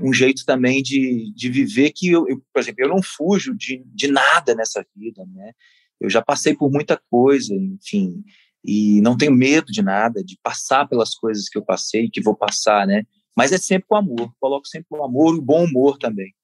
um 0.00 0.12
jeito 0.12 0.44
também 0.44 0.82
de, 0.82 1.32
de 1.34 1.48
viver 1.48 1.90
que, 1.90 2.08
eu, 2.10 2.26
eu, 2.28 2.42
por 2.52 2.60
exemplo, 2.60 2.84
eu 2.84 2.88
não 2.88 3.02
fujo 3.02 3.54
de, 3.54 3.82
de 3.86 4.08
nada 4.08 4.54
nessa 4.54 4.84
vida, 4.96 5.24
né? 5.26 5.52
Eu 6.00 6.10
já 6.10 6.22
passei 6.22 6.54
por 6.54 6.70
muita 6.70 7.00
coisa, 7.10 7.54
enfim, 7.54 8.24
e 8.64 9.00
não 9.02 9.16
tenho 9.16 9.32
medo 9.32 9.70
de 9.70 9.82
nada, 9.82 10.24
de 10.24 10.38
passar 10.42 10.88
pelas 10.88 11.14
coisas 11.14 11.48
que 11.48 11.58
eu 11.58 11.64
passei, 11.64 12.10
que 12.10 12.20
vou 12.20 12.34
passar, 12.34 12.86
né? 12.86 13.04
Mas 13.36 13.52
é 13.52 13.58
sempre 13.58 13.86
com 13.88 13.96
amor, 13.96 14.32
coloco 14.40 14.66
sempre 14.66 14.86
o 14.90 15.04
amor 15.04 15.34
e 15.34 15.38
o 15.38 15.42
bom 15.42 15.64
humor 15.64 15.98
também, 15.98 16.34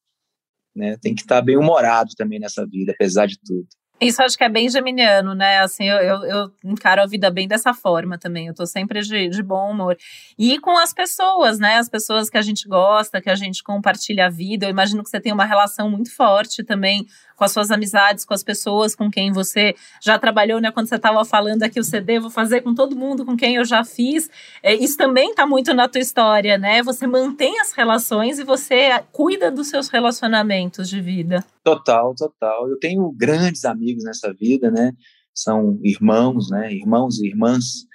né? 0.75 0.97
Tem 0.99 1.15
que 1.15 1.23
estar 1.23 1.41
bem 1.41 1.57
humorado 1.57 2.11
também 2.17 2.39
nessa 2.39 2.67
vida, 2.67 2.93
apesar 2.93 3.27
de 3.27 3.39
tudo. 3.41 3.67
Isso 4.01 4.23
acho 4.23 4.39
que 4.39 4.45
é 4.45 4.49
bem 4.49 4.67
geminiano, 4.71 5.35
né? 5.35 5.59
Assim, 5.59 5.85
eu, 5.85 5.99
eu, 5.99 6.25
eu, 6.25 6.53
encaro 6.65 7.03
a 7.03 7.07
vida 7.07 7.31
bem 7.31 7.47
dessa 7.47 7.75
forma 7.75 8.17
também. 8.17 8.47
Eu 8.47 8.55
tô 8.55 8.65
sempre 8.65 9.03
de, 9.03 9.29
de 9.29 9.43
bom 9.43 9.71
humor. 9.71 9.95
E 10.39 10.59
com 10.59 10.79
as 10.79 10.95
pessoas, 10.95 11.59
né? 11.59 11.77
As 11.77 11.89
pessoas 11.89 12.31
que 12.31 12.39
a 12.39 12.43
gente 12.43 12.67
gosta, 12.67 13.21
que 13.21 13.29
a 13.29 13.35
gente 13.35 13.63
compartilha 13.63 14.27
a 14.27 14.31
vida. 14.31 14.65
Eu 14.65 14.71
imagino 14.71 15.03
que 15.03 15.11
você 15.11 15.21
tem 15.21 15.33
uma 15.35 15.45
relação 15.45 15.91
muito 15.91 16.15
forte 16.17 16.65
também 16.65 17.07
com 17.41 17.45
as 17.45 17.53
suas 17.53 17.71
amizades, 17.71 18.27
com 18.27 18.35
as 18.35 18.43
pessoas 18.43 18.95
com 18.95 19.11
quem 19.11 19.33
você 19.33 19.75
já 20.05 20.19
trabalhou, 20.19 20.61
né? 20.61 20.71
Quando 20.71 20.91
você 20.91 20.97
estava 20.97 21.25
falando 21.25 21.63
aqui 21.63 21.81
o 21.81 21.83
CD, 21.83 22.21
vou 22.21 22.29
fazer 22.29 22.61
com 22.61 22.75
todo 22.75 22.95
mundo 22.95 23.25
com 23.25 23.35
quem 23.35 23.55
eu 23.55 23.65
já 23.65 23.83
fiz. 23.83 24.29
É, 24.63 24.75
isso 24.75 24.95
também 24.99 25.31
está 25.31 25.47
muito 25.47 25.73
na 25.73 25.89
tua 25.89 26.03
história, 26.03 26.59
né? 26.59 26.83
Você 26.83 27.07
mantém 27.07 27.59
as 27.59 27.73
relações 27.73 28.39
e 28.39 28.45
você 28.45 29.03
cuida 29.11 29.51
dos 29.51 29.69
seus 29.69 29.89
relacionamentos 29.89 30.87
de 30.87 31.01
vida. 31.01 31.43
Total, 31.65 32.15
total. 32.15 32.69
Eu 32.69 32.79
tenho 32.79 33.11
grandes 33.13 33.65
amigos 33.65 34.05
nessa 34.05 34.35
vida, 34.35 34.71
né? 34.71 34.93
São 35.35 35.81
irmãos, 35.83 36.51
né? 36.51 36.71
Irmãos 36.71 37.21
e 37.21 37.29
irmãs, 37.29 37.87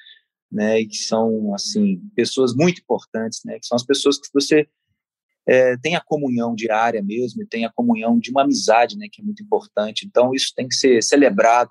né? 0.51 0.79
E 0.79 0.87
que 0.87 0.97
são 0.97 1.53
assim 1.53 2.01
pessoas 2.15 2.55
muito 2.55 2.81
importantes, 2.81 3.41
né? 3.45 3.59
Que 3.59 3.67
são 3.67 3.75
as 3.75 3.85
pessoas 3.85 4.17
que 4.17 4.27
você 4.33 4.67
é, 5.47 5.77
tem 5.77 5.95
a 5.95 6.01
comunhão 6.01 6.55
diária 6.55 7.03
mesmo, 7.03 7.45
tem 7.47 7.65
a 7.65 7.71
comunhão 7.71 8.17
de 8.17 8.31
uma 8.31 8.43
amizade, 8.43 8.97
né, 8.97 9.07
que 9.11 9.21
é 9.21 9.23
muito 9.23 9.43
importante. 9.43 10.05
Então, 10.05 10.33
isso 10.33 10.53
tem 10.55 10.67
que 10.67 10.75
ser 10.75 11.03
celebrado 11.03 11.69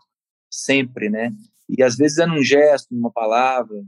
sempre, 0.51 1.11
né? 1.11 1.33
E 1.69 1.83
às 1.83 1.97
vezes 1.97 2.19
é 2.19 2.27
num 2.27 2.43
gesto, 2.43 2.95
numa 2.95 3.11
palavra, 3.11 3.83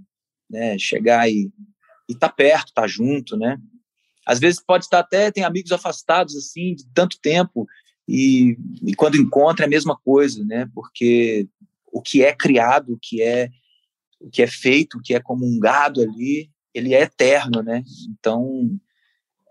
né? 0.50 0.76
Chegar 0.78 1.28
e 1.30 1.50
estar 2.08 2.28
tá 2.28 2.34
perto, 2.34 2.68
estar 2.68 2.82
tá 2.82 2.88
junto, 2.88 3.36
né? 3.36 3.58
Às 4.26 4.40
vezes 4.40 4.60
pode 4.60 4.84
estar 4.84 4.98
até, 4.98 5.30
tem 5.30 5.44
amigos 5.44 5.70
afastados, 5.70 6.34
assim, 6.36 6.74
de 6.74 6.84
tanto 6.92 7.18
tempo, 7.20 7.66
e, 8.08 8.56
e 8.82 8.94
quando 8.94 9.16
encontra 9.16 9.64
é 9.64 9.66
a 9.66 9.70
mesma 9.70 9.96
coisa, 9.96 10.44
né? 10.44 10.68
Porque 10.74 11.48
o 11.92 12.00
que 12.00 12.24
é 12.24 12.34
criado, 12.34 12.94
o 12.94 12.98
que 13.00 13.22
é, 13.22 13.50
o 14.20 14.30
que 14.30 14.42
é 14.42 14.46
feito, 14.46 14.98
o 14.98 15.02
que 15.02 15.14
é 15.14 15.20
comungado 15.20 16.00
ali, 16.02 16.50
ele 16.74 16.94
é 16.94 17.02
eterno, 17.02 17.62
né? 17.62 17.82
Então, 18.10 18.78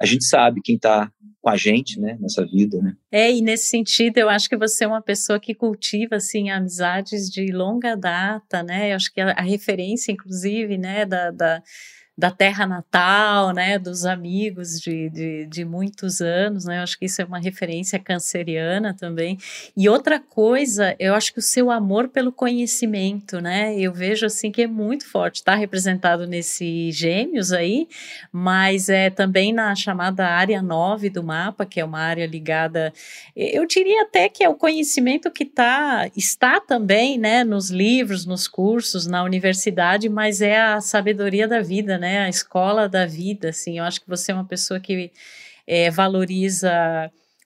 a 0.06 0.08
gente 0.08 0.24
sabe 0.24 0.62
quem 0.64 0.76
está 0.76 1.12
com 1.42 1.50
a 1.50 1.58
gente, 1.58 2.00
né, 2.00 2.18
nessa 2.20 2.46
vida, 2.46 2.80
né? 2.82 2.96
É, 3.12 3.32
e 3.32 3.42
nesse 3.42 3.70
sentido, 3.70 4.18
eu 4.18 4.30
acho 4.30 4.48
que 4.48 4.58
você 4.58 4.84
é 4.84 4.88
uma 4.88 5.02
pessoa 5.02 5.40
que 5.40 5.54
cultiva, 5.54 6.16
assim, 6.16 6.50
amizades 6.50 7.30
de 7.30 7.52
longa 7.52 7.96
data, 7.96 8.64
né? 8.64 8.92
Eu 8.92 8.96
acho 8.96 9.14
que 9.14 9.22
a, 9.22 9.32
a 9.32 9.42
referência, 9.42 10.12
inclusive, 10.12 10.78
né, 10.78 11.06
da, 11.06 11.32
da 11.32 11.62
da 12.18 12.32
terra 12.32 12.66
natal, 12.66 13.52
né, 13.52 13.78
dos 13.78 14.06
amigos 14.06 14.80
de, 14.80 15.10
de, 15.10 15.46
de, 15.48 15.66
muitos 15.66 16.22
anos, 16.22 16.64
né, 16.64 16.78
eu 16.78 16.84
acho 16.84 16.98
que 16.98 17.06
isso 17.06 17.22
é 17.22 17.26
uma 17.26 17.40
referência 17.40 18.00
canceriana 18.00 18.94
também. 18.94 19.38
E 19.76 19.90
outra 19.90 20.18
coisa, 20.18 20.96
eu 20.98 21.14
acho 21.14 21.34
que 21.34 21.40
o 21.40 21.42
seu 21.42 21.70
amor 21.70 22.08
pelo 22.08 22.32
conhecimento, 22.32 23.42
né, 23.42 23.78
eu 23.78 23.92
vejo 23.92 24.26
assim 24.26 24.50
que 24.50 24.62
é 24.62 24.68
muito 24.68 25.06
forte, 25.06 25.38
está 25.38 25.56
representado 25.56 26.26
nesse 26.26 26.90
gêmeos 26.92 27.52
aí, 27.52 27.88
mas 28.32 28.88
é 28.88 29.10
também 29.10 29.52
na 29.52 29.76
chamada 29.76 30.26
área 30.26 30.62
9 30.62 31.10
do 31.10 31.22
mapa, 31.22 31.66
que 31.66 31.82
é 31.82 31.86
uma 31.86 32.00
área 32.00 32.26
ligada, 32.26 32.94
eu 33.36 33.66
diria 33.66 34.04
até 34.04 34.30
que 34.30 34.42
é 34.42 34.48
o 34.48 34.56
conhecimento 34.56 35.30
que 35.30 35.44
tá, 35.44 36.10
está 36.16 36.62
também, 36.62 37.18
né, 37.18 37.44
nos 37.44 37.70
livros, 37.70 38.26
nos 38.26 38.48
cursos, 38.48 39.06
na 39.06 39.22
universidade, 39.22 40.08
mas 40.08 40.42
é 40.42 40.58
a 40.62 40.80
sabedoria 40.80 41.46
da 41.46 41.60
vida, 41.60 41.98
né, 41.98 42.05
né? 42.06 42.20
A 42.20 42.30
escola 42.30 42.88
da 42.88 43.08
vida, 43.08 43.50
assim. 43.50 43.80
Eu 43.80 43.84
acho 43.84 44.00
que 44.00 44.08
você 44.08 44.32
é 44.32 44.36
uma 44.36 44.46
pessoa 44.46 44.80
que 44.80 45.12
é, 45.66 45.90
valoriza 45.90 46.72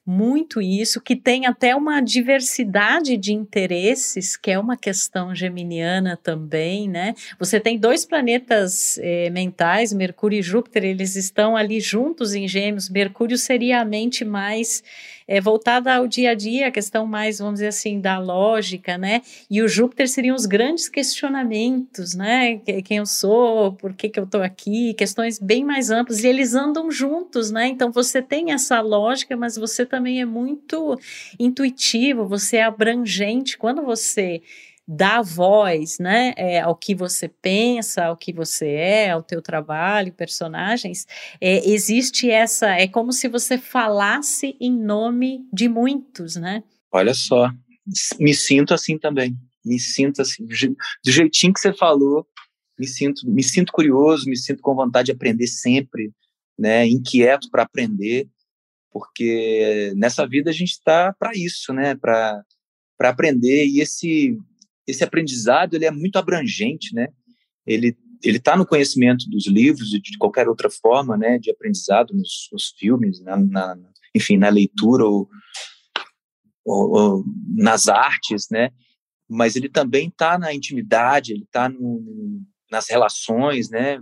muito 0.04 0.60
isso, 0.60 1.00
que 1.00 1.14
tem 1.14 1.46
até 1.46 1.74
uma 1.74 2.00
diversidade 2.00 3.16
de 3.16 3.32
interesses, 3.32 4.36
que 4.36 4.50
é 4.50 4.58
uma 4.58 4.76
questão 4.76 5.34
geminiana 5.34 6.18
também, 6.20 6.88
né? 6.88 7.14
Você 7.38 7.60
tem 7.60 7.78
dois 7.78 8.04
planetas 8.04 8.98
eh, 8.98 9.30
mentais, 9.30 9.92
Mercúrio 9.92 10.38
e 10.38 10.42
Júpiter, 10.42 10.84
eles 10.84 11.16
estão 11.16 11.56
ali 11.56 11.80
juntos 11.80 12.34
em 12.34 12.48
Gêmeos. 12.48 12.90
Mercúrio 12.90 13.38
seria 13.38 13.80
a 13.80 13.84
mente 13.84 14.24
mais 14.24 14.82
é, 15.30 15.40
voltada 15.40 15.94
ao 15.94 16.08
dia 16.08 16.32
a 16.32 16.34
dia, 16.34 16.66
a 16.66 16.70
questão 16.72 17.06
mais, 17.06 17.38
vamos 17.38 17.54
dizer 17.54 17.68
assim, 17.68 18.00
da 18.00 18.18
lógica, 18.18 18.98
né? 18.98 19.22
E 19.48 19.62
o 19.62 19.68
Júpiter 19.68 20.08
seriam 20.08 20.34
os 20.34 20.44
grandes 20.44 20.88
questionamentos, 20.88 22.14
né? 22.16 22.56
Quem 22.84 22.96
eu 22.96 23.06
sou, 23.06 23.72
por 23.74 23.94
que, 23.94 24.08
que 24.08 24.18
eu 24.18 24.24
estou 24.24 24.42
aqui, 24.42 24.92
questões 24.94 25.38
bem 25.38 25.62
mais 25.62 25.88
amplas, 25.88 26.24
e 26.24 26.26
eles 26.26 26.56
andam 26.56 26.90
juntos, 26.90 27.52
né? 27.52 27.68
Então 27.68 27.92
você 27.92 28.20
tem 28.20 28.50
essa 28.50 28.80
lógica, 28.80 29.36
mas 29.36 29.54
você 29.54 29.86
também 29.86 30.20
é 30.20 30.24
muito 30.24 30.98
intuitivo, 31.38 32.26
você 32.26 32.56
é 32.56 32.64
abrangente. 32.64 33.56
Quando 33.56 33.82
você 33.82 34.42
dá 34.92 35.22
voz, 35.22 36.00
né, 36.00 36.34
é, 36.36 36.58
ao 36.58 36.74
que 36.74 36.96
você 36.96 37.28
pensa, 37.28 38.06
ao 38.06 38.16
que 38.16 38.32
você 38.32 38.66
é, 38.66 39.10
ao 39.10 39.22
teu 39.22 39.40
trabalho, 39.40 40.12
personagens, 40.12 41.06
é, 41.40 41.64
existe 41.70 42.28
essa, 42.28 42.70
é 42.70 42.88
como 42.88 43.12
se 43.12 43.28
você 43.28 43.56
falasse 43.56 44.56
em 44.60 44.76
nome 44.76 45.46
de 45.52 45.68
muitos, 45.68 46.34
né? 46.34 46.64
Olha 46.90 47.14
só, 47.14 47.48
me 48.18 48.34
sinto 48.34 48.74
assim 48.74 48.98
também, 48.98 49.36
me 49.64 49.78
sinto 49.78 50.22
assim, 50.22 50.44
do 50.44 51.10
jeitinho 51.12 51.52
que 51.52 51.60
você 51.60 51.72
falou, 51.72 52.26
me 52.76 52.88
sinto, 52.88 53.30
me 53.30 53.44
sinto 53.44 53.70
curioso, 53.72 54.28
me 54.28 54.36
sinto 54.36 54.60
com 54.60 54.74
vontade 54.74 55.06
de 55.06 55.12
aprender 55.12 55.46
sempre, 55.46 56.10
né, 56.58 56.84
inquieto 56.84 57.48
para 57.48 57.62
aprender, 57.62 58.28
porque 58.90 59.92
nessa 59.94 60.26
vida 60.26 60.50
a 60.50 60.52
gente 60.52 60.72
está 60.72 61.14
para 61.16 61.30
isso, 61.36 61.72
né, 61.72 61.94
para 61.94 62.42
para 62.98 63.08
aprender 63.08 63.64
e 63.64 63.80
esse 63.80 64.36
esse 64.90 65.04
aprendizado 65.04 65.74
ele 65.74 65.84
é 65.84 65.90
muito 65.90 66.16
abrangente, 66.16 66.94
né? 66.94 67.08
Ele 67.66 67.96
ele 68.22 68.36
está 68.36 68.56
no 68.56 68.66
conhecimento 68.66 69.28
dos 69.28 69.46
livros 69.46 69.94
e 69.94 70.00
de 70.00 70.18
qualquer 70.18 70.48
outra 70.48 70.68
forma, 70.68 71.16
né, 71.16 71.38
de 71.38 71.50
aprendizado 71.50 72.14
nos, 72.14 72.48
nos 72.52 72.74
filmes, 72.78 73.20
na, 73.22 73.36
na, 73.36 73.78
enfim, 74.14 74.36
na 74.36 74.48
leitura 74.48 75.04
ou, 75.06 75.28
ou, 76.64 76.90
ou, 76.90 77.24
nas 77.56 77.88
artes, 77.88 78.48
né? 78.50 78.70
Mas 79.28 79.56
ele 79.56 79.68
também 79.68 80.08
está 80.08 80.38
na 80.38 80.52
intimidade, 80.52 81.32
ele 81.32 81.44
está 81.44 81.72
nas 82.70 82.90
relações, 82.90 83.70
né? 83.70 84.00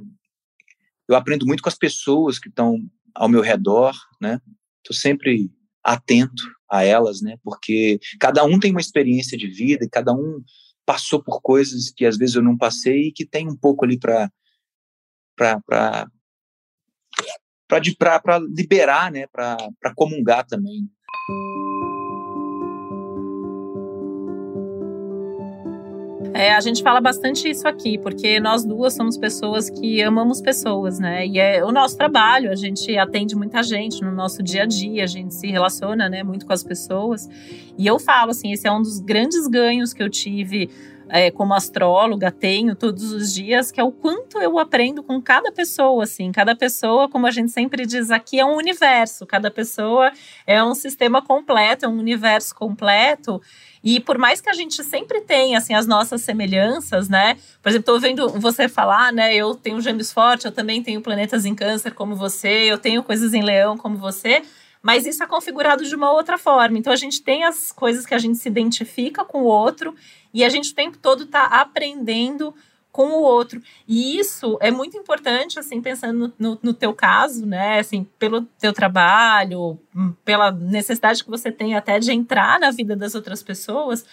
Eu 1.06 1.14
aprendo 1.14 1.46
muito 1.46 1.62
com 1.62 1.68
as 1.68 1.78
pessoas 1.78 2.38
que 2.38 2.48
estão 2.48 2.78
ao 3.14 3.28
meu 3.28 3.40
redor, 3.40 3.94
né? 4.20 4.40
Estou 4.82 4.96
sempre 4.96 5.50
atento 5.84 6.42
a 6.70 6.82
elas, 6.82 7.20
né? 7.20 7.36
Porque 7.42 8.00
cada 8.18 8.44
um 8.44 8.58
tem 8.58 8.70
uma 8.70 8.80
experiência 8.80 9.36
de 9.36 9.48
vida 9.48 9.84
e 9.84 9.90
cada 9.90 10.12
um 10.12 10.42
passou 10.88 11.22
por 11.22 11.42
coisas 11.42 11.92
que 11.94 12.06
às 12.06 12.16
vezes 12.16 12.34
eu 12.34 12.42
não 12.42 12.56
passei 12.56 13.08
e 13.08 13.12
que 13.12 13.26
tem 13.26 13.46
um 13.46 13.54
pouco 13.54 13.84
ali 13.84 13.98
para 13.98 14.30
para 15.36 15.60
para 17.68 18.38
liberar, 18.38 19.12
né? 19.12 19.26
Para 19.26 19.94
comungar 19.94 20.46
também. 20.46 20.90
É, 26.38 26.54
a 26.54 26.60
gente 26.60 26.84
fala 26.84 27.00
bastante 27.00 27.50
isso 27.50 27.66
aqui, 27.66 27.98
porque 27.98 28.38
nós 28.38 28.64
duas 28.64 28.94
somos 28.94 29.18
pessoas 29.18 29.68
que 29.68 30.00
amamos 30.00 30.40
pessoas, 30.40 31.00
né? 31.00 31.26
E 31.26 31.36
é 31.36 31.64
o 31.64 31.72
nosso 31.72 31.96
trabalho, 31.96 32.52
a 32.52 32.54
gente 32.54 32.96
atende 32.96 33.34
muita 33.34 33.60
gente 33.60 34.00
no 34.02 34.12
nosso 34.12 34.40
dia 34.40 34.62
a 34.62 34.64
dia, 34.64 35.02
a 35.02 35.06
gente 35.08 35.34
se 35.34 35.48
relaciona, 35.48 36.08
né, 36.08 36.22
muito 36.22 36.46
com 36.46 36.52
as 36.52 36.62
pessoas. 36.62 37.28
E 37.76 37.84
eu 37.84 37.98
falo 37.98 38.30
assim, 38.30 38.52
esse 38.52 38.68
é 38.68 38.70
um 38.70 38.80
dos 38.80 39.00
grandes 39.00 39.48
ganhos 39.48 39.92
que 39.92 40.00
eu 40.00 40.08
tive 40.08 40.70
é, 41.08 41.30
como 41.30 41.54
astróloga, 41.54 42.30
tenho 42.30 42.76
todos 42.76 43.10
os 43.10 43.32
dias, 43.32 43.72
que 43.72 43.80
é 43.80 43.84
o 43.84 43.90
quanto 43.90 44.38
eu 44.38 44.58
aprendo 44.58 45.02
com 45.02 45.20
cada 45.20 45.50
pessoa, 45.50 46.04
assim. 46.04 46.30
Cada 46.30 46.54
pessoa, 46.54 47.08
como 47.08 47.26
a 47.26 47.30
gente 47.30 47.50
sempre 47.50 47.84
diz 47.84 48.10
aqui, 48.10 48.38
é 48.38 48.44
um 48.44 48.56
universo. 48.56 49.26
Cada 49.26 49.50
pessoa 49.50 50.12
é 50.46 50.62
um 50.62 50.74
sistema 50.74 51.20
completo, 51.20 51.84
é 51.84 51.88
um 51.88 51.98
universo 51.98 52.54
completo. 52.54 53.40
E 53.82 54.00
por 54.00 54.18
mais 54.18 54.40
que 54.40 54.48
a 54.48 54.52
gente 54.52 54.82
sempre 54.82 55.20
tenha 55.20 55.58
assim 55.58 55.74
as 55.74 55.86
nossas 55.86 56.22
semelhanças, 56.22 57.08
né? 57.08 57.36
Por 57.62 57.68
exemplo, 57.68 57.94
estou 57.94 58.00
vendo 58.00 58.28
você 58.40 58.68
falar, 58.68 59.12
né? 59.12 59.34
Eu 59.34 59.54
tenho 59.54 59.80
gêmeos 59.80 60.12
fortes, 60.12 60.44
eu 60.44 60.52
também 60.52 60.82
tenho 60.82 61.00
planetas 61.00 61.44
em 61.44 61.54
câncer 61.54 61.92
como 61.92 62.14
você, 62.14 62.48
eu 62.48 62.78
tenho 62.78 63.02
coisas 63.02 63.34
em 63.34 63.42
leão 63.42 63.76
como 63.76 63.96
você, 63.96 64.42
mas 64.82 65.06
isso 65.06 65.22
é 65.22 65.26
configurado 65.26 65.84
de 65.84 65.94
uma 65.94 66.12
outra 66.12 66.38
forma. 66.38 66.78
Então 66.78 66.92
a 66.92 66.96
gente 66.96 67.22
tem 67.22 67.44
as 67.44 67.72
coisas 67.72 68.06
que 68.06 68.14
a 68.14 68.18
gente 68.18 68.38
se 68.38 68.48
identifica 68.48 69.24
com 69.24 69.42
o 69.42 69.44
outro 69.44 69.94
e 70.32 70.44
a 70.44 70.48
gente 70.48 70.72
o 70.72 70.74
tempo 70.74 70.98
todo 70.98 71.24
está 71.24 71.44
aprendendo 71.44 72.54
com 72.90 73.08
o 73.10 73.22
outro. 73.22 73.60
E 73.86 74.18
isso 74.18 74.58
é 74.60 74.70
muito 74.70 74.96
importante, 74.96 75.58
assim, 75.58 75.80
pensando 75.80 76.32
no, 76.38 76.58
no, 76.62 76.74
teu 76.74 76.92
caso, 76.92 77.46
né? 77.46 77.78
Assim, 77.78 78.04
pelo 78.18 78.42
teu 78.58 78.72
trabalho, 78.72 79.78
hum, 79.94 80.12
pela 80.24 80.50
necessidade 80.50 81.22
que 81.22 81.30
você 81.30 81.52
tem 81.52 81.74
até 81.74 81.98
de 81.98 82.12
entrar 82.12 82.58
na 82.58 82.70
vida 82.70 82.96
das 82.96 83.14
outras 83.14 83.42
pessoas, 83.42 84.04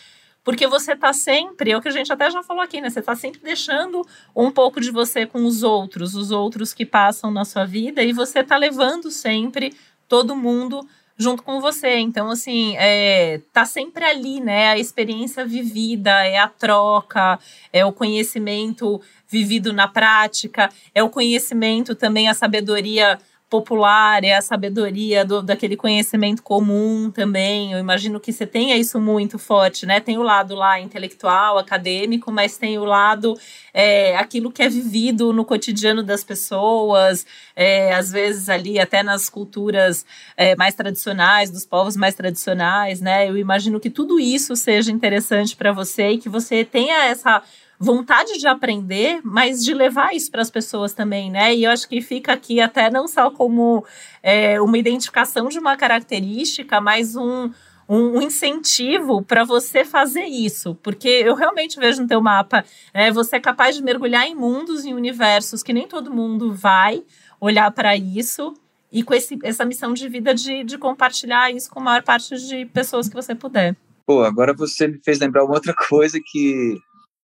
porque 0.43 0.67
você 0.67 0.93
está 0.93 1.11
sempre, 1.11 1.71
é 1.71 1.77
o 1.77 1.81
que 1.81 1.87
a 1.87 1.91
gente 1.91 2.13
até 2.13 2.29
já 2.29 2.43
falou 2.43 2.61
aqui, 2.61 2.79
né? 2.79 2.89
Você 2.89 2.99
está 2.99 3.15
sempre 3.15 3.41
deixando 3.41 4.05
um 4.35 4.51
pouco 4.51 4.79
de 4.79 4.91
você 4.91 5.25
com 5.25 5.43
os 5.45 5.63
outros, 5.63 6.13
os 6.13 6.29
outros 6.29 6.71
que 6.71 6.85
passam 6.85 7.31
na 7.31 7.43
sua 7.43 7.65
vida, 7.65 8.03
e 8.03 8.13
você 8.13 8.39
está 8.39 8.55
levando 8.55 9.09
sempre 9.09 9.73
todo 10.07 10.35
mundo 10.35 10.87
junto 11.17 11.43
com 11.43 11.61
você. 11.61 11.97
Então, 11.97 12.29
assim, 12.29 12.75
é, 12.77 13.41
tá 13.53 13.65
sempre 13.65 14.03
ali, 14.03 14.39
né? 14.39 14.69
A 14.69 14.77
experiência 14.77 15.45
vivida, 15.45 16.11
é 16.25 16.37
a 16.37 16.47
troca, 16.47 17.39
é 17.71 17.85
o 17.85 17.93
conhecimento 17.93 19.01
vivido 19.27 19.73
na 19.73 19.87
prática, 19.87 20.69
é 20.93 21.01
o 21.01 21.09
conhecimento 21.09 21.95
também, 21.95 22.27
a 22.27 22.33
sabedoria 22.33 23.17
popular, 23.55 24.21
é 24.25 24.33
a 24.33 24.41
sabedoria 24.41 25.23
do, 25.23 25.41
daquele 25.41 25.77
conhecimento 25.77 26.43
comum 26.43 27.09
também. 27.09 27.71
Eu 27.71 27.79
imagino 27.79 28.19
que 28.19 28.33
você 28.33 28.45
tenha 28.45 28.75
isso 28.75 28.99
muito 28.99 29.39
forte, 29.39 29.85
né? 29.85 30.01
Tem 30.01 30.17
o 30.17 30.23
lado 30.23 30.55
lá 30.55 30.77
intelectual, 30.77 31.57
acadêmico, 31.57 32.31
mas 32.33 32.57
tem 32.57 32.77
o 32.77 32.83
lado 32.83 33.33
é, 33.73 34.17
aquilo 34.17 34.51
que 34.51 34.61
é 34.61 34.67
vivido 34.67 35.31
no 35.31 35.45
cotidiano 35.45 36.03
das 36.03 36.21
pessoas, 36.21 37.25
é, 37.55 37.93
às 37.93 38.11
vezes 38.11 38.49
ali 38.49 38.77
até 38.77 39.01
nas 39.01 39.29
culturas 39.29 40.05
é, 40.35 40.53
mais 40.57 40.75
tradicionais, 40.75 41.49
dos 41.49 41.65
povos 41.65 41.95
mais 41.95 42.13
tradicionais, 42.13 42.99
né? 42.99 43.29
Eu 43.29 43.37
imagino 43.37 43.79
que 43.79 43.89
tudo 43.89 44.19
isso 44.19 44.53
seja 44.57 44.91
interessante 44.91 45.55
para 45.55 45.71
você 45.71 46.09
e 46.09 46.17
que 46.17 46.27
você 46.27 46.65
tenha 46.65 47.05
essa 47.05 47.41
vontade 47.79 48.37
de 48.37 48.47
aprender, 48.47 49.19
mas 49.23 49.63
de 49.63 49.73
levar 49.73 50.15
isso 50.15 50.31
para 50.31 50.41
as 50.41 50.49
pessoas 50.49 50.93
também, 50.93 51.29
né? 51.29 51.53
E 51.53 51.63
eu 51.63 51.71
acho 51.71 51.87
que 51.87 52.01
fica 52.01 52.33
aqui 52.33 52.61
até 52.61 52.89
não 52.89 53.07
só 53.07 53.29
como 53.29 53.85
é, 54.23 54.59
uma 54.61 54.77
identificação 54.77 55.49
de 55.49 55.59
uma 55.59 55.75
característica, 55.75 56.79
mas 56.79 57.15
um, 57.15 57.51
um, 57.87 58.21
incentivo 58.21 59.21
para 59.21 59.43
você 59.43 59.83
fazer 59.83 60.25
isso, 60.25 60.75
porque 60.75 61.07
eu 61.07 61.35
realmente 61.35 61.79
vejo 61.79 62.01
no 62.01 62.07
teu 62.07 62.21
mapa, 62.21 62.63
né, 62.93 63.11
você 63.11 63.35
é 63.35 63.39
capaz 63.39 63.75
de 63.75 63.83
mergulhar 63.83 64.25
em 64.25 64.35
mundos 64.35 64.85
e 64.85 64.93
universos 64.93 65.61
que 65.61 65.73
nem 65.73 65.87
todo 65.87 66.13
mundo 66.13 66.53
vai 66.53 67.03
olhar 67.39 67.69
para 67.71 67.95
isso 67.95 68.53
e 68.91 69.03
com 69.03 69.13
esse, 69.13 69.37
essa 69.43 69.65
missão 69.65 69.93
de 69.93 70.07
vida 70.07 70.33
de, 70.33 70.63
de 70.63 70.77
compartilhar 70.77 71.51
isso 71.51 71.69
com 71.69 71.79
a 71.79 71.83
maior 71.83 72.03
parte 72.03 72.35
de 72.47 72.65
pessoas 72.67 73.09
que 73.09 73.15
você 73.15 73.35
puder. 73.35 73.75
Pô, 74.05 74.23
agora 74.23 74.53
você 74.53 74.87
me 74.87 74.99
fez 75.03 75.19
lembrar 75.19 75.43
uma 75.43 75.55
outra 75.55 75.73
coisa 75.89 76.19
que 76.23 76.77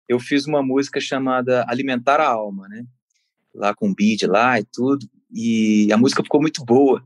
eu 0.09 0.18
fiz 0.18 0.46
uma 0.46 0.62
música 0.62 1.00
chamada 1.00 1.64
Alimentar 1.68 2.20
a 2.20 2.28
Alma, 2.28 2.68
né? 2.68 2.84
Lá 3.54 3.74
com 3.74 3.94
beat 3.94 4.22
lá 4.22 4.59
e 4.59 4.64
tudo. 4.64 5.06
E 5.32 5.92
a 5.92 5.96
música 5.96 6.22
ficou 6.22 6.40
muito 6.40 6.64
boa. 6.64 7.04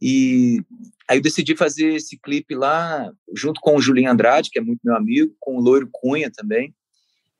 E 0.00 0.62
aí 1.08 1.18
eu 1.18 1.22
decidi 1.22 1.56
fazer 1.56 1.94
esse 1.94 2.18
clipe 2.18 2.54
lá 2.54 3.10
junto 3.34 3.60
com 3.60 3.76
o 3.76 3.80
Julinho 3.80 4.10
Andrade, 4.10 4.50
que 4.50 4.58
é 4.58 4.62
muito 4.62 4.80
meu 4.84 4.96
amigo, 4.96 5.34
com 5.40 5.56
o 5.56 5.60
Loiro 5.60 5.88
Cunha 5.90 6.30
também. 6.30 6.74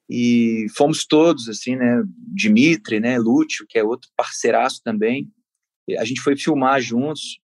E 0.09 0.67
fomos 0.77 1.05
todos, 1.05 1.49
assim, 1.49 1.77
né? 1.77 2.03
Dimitri, 2.17 3.01
né? 3.01 3.19
Lúcio, 3.19 3.67
que 3.69 3.79
é 3.79 3.85
outro 3.85 4.11
parceiraço 4.17 4.81
também. 4.83 5.29
A 5.99 6.05
gente 6.05 6.21
foi 6.21 6.37
filmar 6.37 6.81
juntos. 6.81 7.41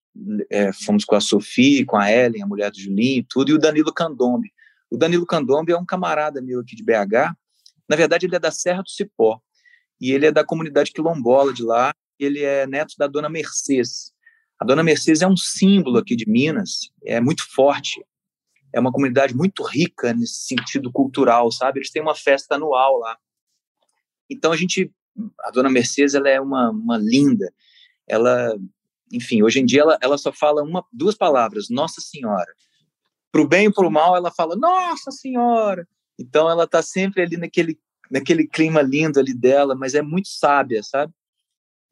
É, 0.49 0.73
fomos 0.73 1.05
com 1.05 1.15
a 1.15 1.21
Sofia, 1.21 1.85
com 1.85 1.95
a 1.95 2.11
Ellen, 2.11 2.41
a 2.41 2.47
mulher 2.47 2.71
do 2.71 2.79
Julinho, 2.79 3.25
tudo, 3.29 3.51
e 3.51 3.53
o 3.53 3.59
Danilo 3.59 3.93
Candombe. 3.93 4.51
O 4.89 4.97
Danilo 4.97 5.25
Candombe 5.25 5.71
é 5.71 5.77
um 5.77 5.85
camarada 5.85 6.41
meu 6.41 6.59
aqui 6.59 6.75
de 6.75 6.83
BH, 6.83 7.35
na 7.89 7.95
verdade, 7.95 8.27
ele 8.27 8.35
é 8.35 8.39
da 8.39 8.51
Serra 8.51 8.83
do 8.83 8.89
Cipó 8.89 9.41
e 9.99 10.11
ele 10.11 10.27
é 10.27 10.31
da 10.31 10.45
comunidade 10.45 10.91
quilombola 10.91 11.51
de 11.51 11.63
lá. 11.63 11.93
Ele 12.19 12.43
é 12.43 12.67
neto 12.67 12.93
da 12.97 13.07
Dona 13.07 13.29
Mercedes. 13.29 14.13
A 14.59 14.65
Dona 14.65 14.83
Mercedes 14.83 15.21
é 15.21 15.27
um 15.27 15.37
símbolo 15.37 15.97
aqui 15.97 16.15
de 16.15 16.29
Minas, 16.29 16.91
é 17.03 17.19
muito 17.19 17.43
forte. 17.49 18.05
É 18.71 18.79
uma 18.79 18.91
comunidade 18.91 19.33
muito 19.33 19.63
rica 19.63 20.13
nesse 20.13 20.45
sentido 20.45 20.91
cultural, 20.91 21.51
sabe? 21.51 21.79
Eles 21.79 21.89
têm 21.89 22.01
uma 22.01 22.13
festa 22.13 22.55
anual 22.55 22.99
lá. 22.99 23.17
Então 24.29 24.51
a 24.51 24.57
gente, 24.57 24.91
a 25.39 25.49
Dona 25.49 25.69
Mercedes, 25.69 26.13
ela 26.13 26.29
é 26.29 26.39
uma, 26.39 26.69
uma 26.69 26.97
linda. 26.97 27.51
Ela, 28.07 28.55
enfim, 29.11 29.41
hoje 29.41 29.59
em 29.59 29.65
dia 29.65 29.81
ela, 29.81 29.97
ela 30.01 30.17
só 30.17 30.31
fala 30.31 30.61
uma, 30.61 30.85
duas 30.91 31.15
palavras, 31.15 31.69
Nossa 31.69 31.99
Senhora. 32.01 32.53
Para 33.31 33.41
o 33.41 33.47
bem 33.47 33.67
e 33.67 33.73
para 33.73 33.87
o 33.87 33.91
mal, 33.91 34.15
ela 34.15 34.29
fala 34.29 34.55
Nossa 34.55 35.09
Senhora. 35.09 35.87
Então 36.19 36.49
ela 36.49 36.65
está 36.65 36.81
sempre 36.81 37.21
ali 37.21 37.37
naquele 37.37 37.79
naquele 38.09 38.47
clima 38.47 38.81
lindo 38.81 39.19
ali 39.19 39.33
dela, 39.33 39.75
mas 39.75 39.93
é 39.93 40.01
muito 40.01 40.29
sábia, 40.29 40.81
sabe? 40.81 41.13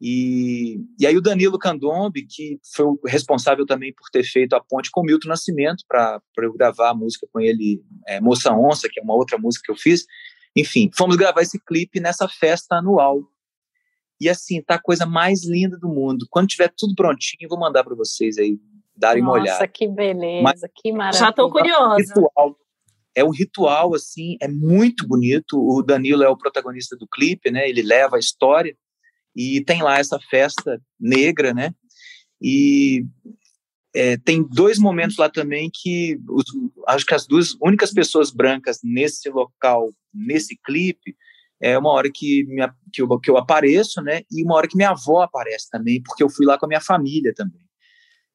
E, 0.00 0.80
e 0.98 1.06
aí 1.06 1.16
o 1.16 1.20
Danilo 1.20 1.58
Candombe, 1.58 2.26
que 2.26 2.58
foi 2.74 2.86
o 2.86 3.00
responsável 3.04 3.66
também 3.66 3.92
por 3.92 4.08
ter 4.10 4.22
feito 4.22 4.54
a 4.54 4.60
ponte 4.60 4.90
com 4.90 5.00
o 5.00 5.04
Milton 5.04 5.28
Nascimento 5.28 5.84
para 5.88 6.20
eu 6.38 6.52
gravar 6.52 6.90
a 6.90 6.94
música 6.94 7.26
com 7.32 7.40
ele, 7.40 7.82
é, 8.06 8.20
Moça 8.20 8.52
Onça, 8.52 8.88
que 8.90 9.00
é 9.00 9.02
uma 9.02 9.14
outra 9.14 9.38
música 9.38 9.64
que 9.66 9.72
eu 9.72 9.76
fiz. 9.76 10.06
Enfim, 10.54 10.90
fomos 10.96 11.16
gravar 11.16 11.42
esse 11.42 11.58
clipe 11.58 12.00
nessa 12.00 12.28
festa 12.28 12.76
anual. 12.76 13.22
E 14.20 14.28
assim, 14.28 14.62
tá 14.62 14.74
a 14.76 14.82
coisa 14.82 15.06
mais 15.06 15.44
linda 15.44 15.76
do 15.76 15.88
mundo. 15.88 16.26
Quando 16.30 16.48
tiver 16.48 16.72
tudo 16.76 16.94
prontinho, 16.94 17.48
vou 17.48 17.58
mandar 17.58 17.84
para 17.84 17.94
vocês 17.94 18.38
aí 18.38 18.58
darem 18.96 19.22
Nossa, 19.22 19.32
uma 19.32 19.42
olhada. 19.42 19.58
Nossa, 19.58 19.68
que 19.68 19.88
beleza, 19.88 20.42
Mas, 20.42 20.60
que 20.74 20.92
maravilha. 20.92 21.26
Já 21.26 21.32
tô 21.32 21.50
curiosa. 21.50 21.96
Ritual, 21.96 22.56
é 23.18 23.24
um 23.24 23.30
ritual 23.30 23.94
assim, 23.94 24.36
é 24.40 24.46
muito 24.46 25.06
bonito. 25.06 25.58
O 25.58 25.82
Danilo 25.82 26.22
é 26.22 26.28
o 26.28 26.36
protagonista 26.36 26.96
do 26.96 27.06
clipe, 27.06 27.50
né? 27.50 27.68
Ele 27.68 27.82
leva 27.82 28.16
a 28.16 28.20
história 28.20 28.76
e 29.34 29.62
tem 29.64 29.82
lá 29.82 29.98
essa 29.98 30.18
festa 30.30 30.80
negra, 30.98 31.52
né? 31.52 31.74
E 32.40 33.04
é, 33.94 34.16
tem 34.18 34.42
dois 34.42 34.78
momentos 34.78 35.16
lá 35.16 35.28
também 35.28 35.68
que 35.72 36.16
os, 36.28 36.44
acho 36.86 37.04
que 37.04 37.14
as 37.14 37.26
duas 37.26 37.56
únicas 37.60 37.92
pessoas 37.92 38.30
brancas 38.30 38.78
nesse 38.84 39.28
local, 39.28 39.92
nesse 40.14 40.56
clipe, 40.64 41.16
é 41.60 41.76
uma 41.76 41.90
hora 41.90 42.08
que, 42.14 42.44
minha, 42.44 42.72
que, 42.92 43.02
eu, 43.02 43.18
que 43.18 43.28
eu 43.28 43.36
apareço, 43.36 44.00
né? 44.00 44.22
E 44.30 44.44
uma 44.44 44.54
hora 44.54 44.68
que 44.68 44.76
minha 44.76 44.90
avó 44.90 45.22
aparece 45.22 45.68
também, 45.68 46.00
porque 46.00 46.22
eu 46.22 46.30
fui 46.30 46.46
lá 46.46 46.56
com 46.56 46.66
a 46.66 46.68
minha 46.68 46.80
família 46.80 47.34
também. 47.34 47.66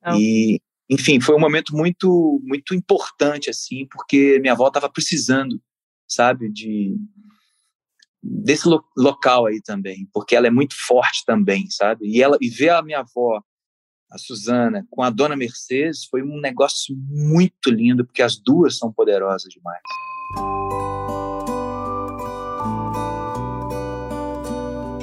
Ah. 0.01 0.17
E 0.19 0.61
enfim, 0.89 1.19
foi 1.19 1.35
um 1.35 1.39
momento 1.39 1.75
muito 1.75 2.41
muito 2.43 2.73
importante 2.75 3.49
assim, 3.49 3.87
porque 3.91 4.39
minha 4.39 4.53
avó 4.53 4.67
estava 4.67 4.89
precisando 4.89 5.61
sabe, 6.07 6.51
de 6.51 6.95
desse 8.21 8.67
lo 8.67 8.81
local 8.95 9.47
aí 9.47 9.61
também, 9.61 10.07
porque 10.13 10.35
ela 10.35 10.47
é 10.47 10.51
muito 10.51 10.75
forte 10.87 11.25
também, 11.25 11.69
sabe? 11.69 12.07
E 12.07 12.21
ela 12.21 12.37
e 12.39 12.49
ver 12.49 12.69
a 12.69 12.81
minha 12.81 12.99
avó, 12.99 13.41
a 14.09 14.17
Suzana, 14.17 14.87
com 14.89 15.01
a 15.01 15.09
dona 15.09 15.35
Mercedes 15.35 16.05
foi 16.05 16.21
um 16.21 16.39
negócio 16.39 16.95
muito 17.09 17.69
lindo, 17.69 18.05
porque 18.05 18.21
as 18.21 18.37
duas 18.37 18.77
são 18.77 18.93
poderosas 18.93 19.51
demais. 19.51 19.81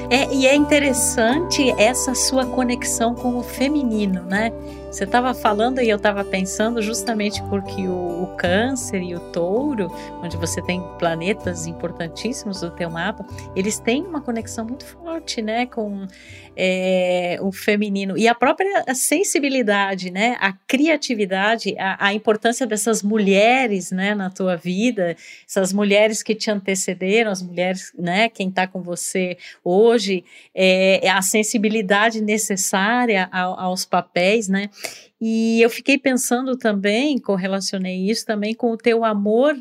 É, 0.09 0.33
e 0.35 0.47
é 0.47 0.57
interessante 0.57 1.71
essa 1.73 2.15
sua 2.15 2.47
conexão 2.47 3.15
com 3.15 3.37
o 3.37 3.43
feminino, 3.43 4.25
né? 4.25 4.51
Você 4.91 5.05
estava 5.05 5.33
falando 5.33 5.81
e 5.81 5.89
eu 5.89 5.99
estava 5.99 6.25
pensando 6.25 6.83
justamente 6.83 7.41
porque 7.45 7.87
o, 7.87 8.25
o, 8.25 8.37
câncer 8.37 9.01
e 9.01 9.15
o 9.15 9.21
touro, 9.31 9.87
onde 10.21 10.37
você 10.37 10.61
tem 10.61 10.83
planetas 10.99 11.65
importantíssimos 11.69 12.61
do 12.61 12.73
teu 12.73 12.91
mapa, 12.91 13.25
eles 13.55 13.79
têm 13.79 14.03
uma 14.03 14.21
conexão 14.21 14.65
muito 14.65 14.85
forte, 14.85 15.41
né, 15.41 15.67
com 15.67 16.09
é, 16.57 17.39
o 17.41 17.53
feminino 17.53 18.19
e 18.19 18.27
a 18.27 18.35
própria 18.35 18.85
sensibilidade, 18.93 20.11
né, 20.11 20.37
a 20.41 20.53
criatividade, 20.53 21.77
a, 21.79 22.07
a 22.09 22.13
importância 22.13 22.67
dessas 22.67 23.01
mulheres, 23.01 23.93
né, 23.93 24.13
na 24.13 24.29
tua 24.29 24.57
vida, 24.57 25.17
essas 25.49 25.73
mulheres 25.73 26.21
que 26.21 26.35
te 26.35 26.51
antecederam, 26.51 27.31
as 27.31 27.43
mulheres, 27.43 27.93
né, 27.97 28.29
quem 28.29 28.49
está 28.49 28.67
com 28.67 28.83
você 28.83 29.39
hoje, 29.63 30.25
é, 30.53 31.09
a 31.09 31.23
sensibilidade 31.23 32.21
necessária 32.21 33.29
aos 33.31 33.85
papéis, 33.85 34.49
né? 34.49 34.69
E 35.21 35.61
eu 35.61 35.69
fiquei 35.69 35.99
pensando 35.99 36.57
também, 36.57 37.19
correlacionei 37.19 38.11
isso 38.11 38.25
também 38.25 38.55
com 38.55 38.71
o 38.73 38.77
teu 38.77 39.05
amor 39.05 39.57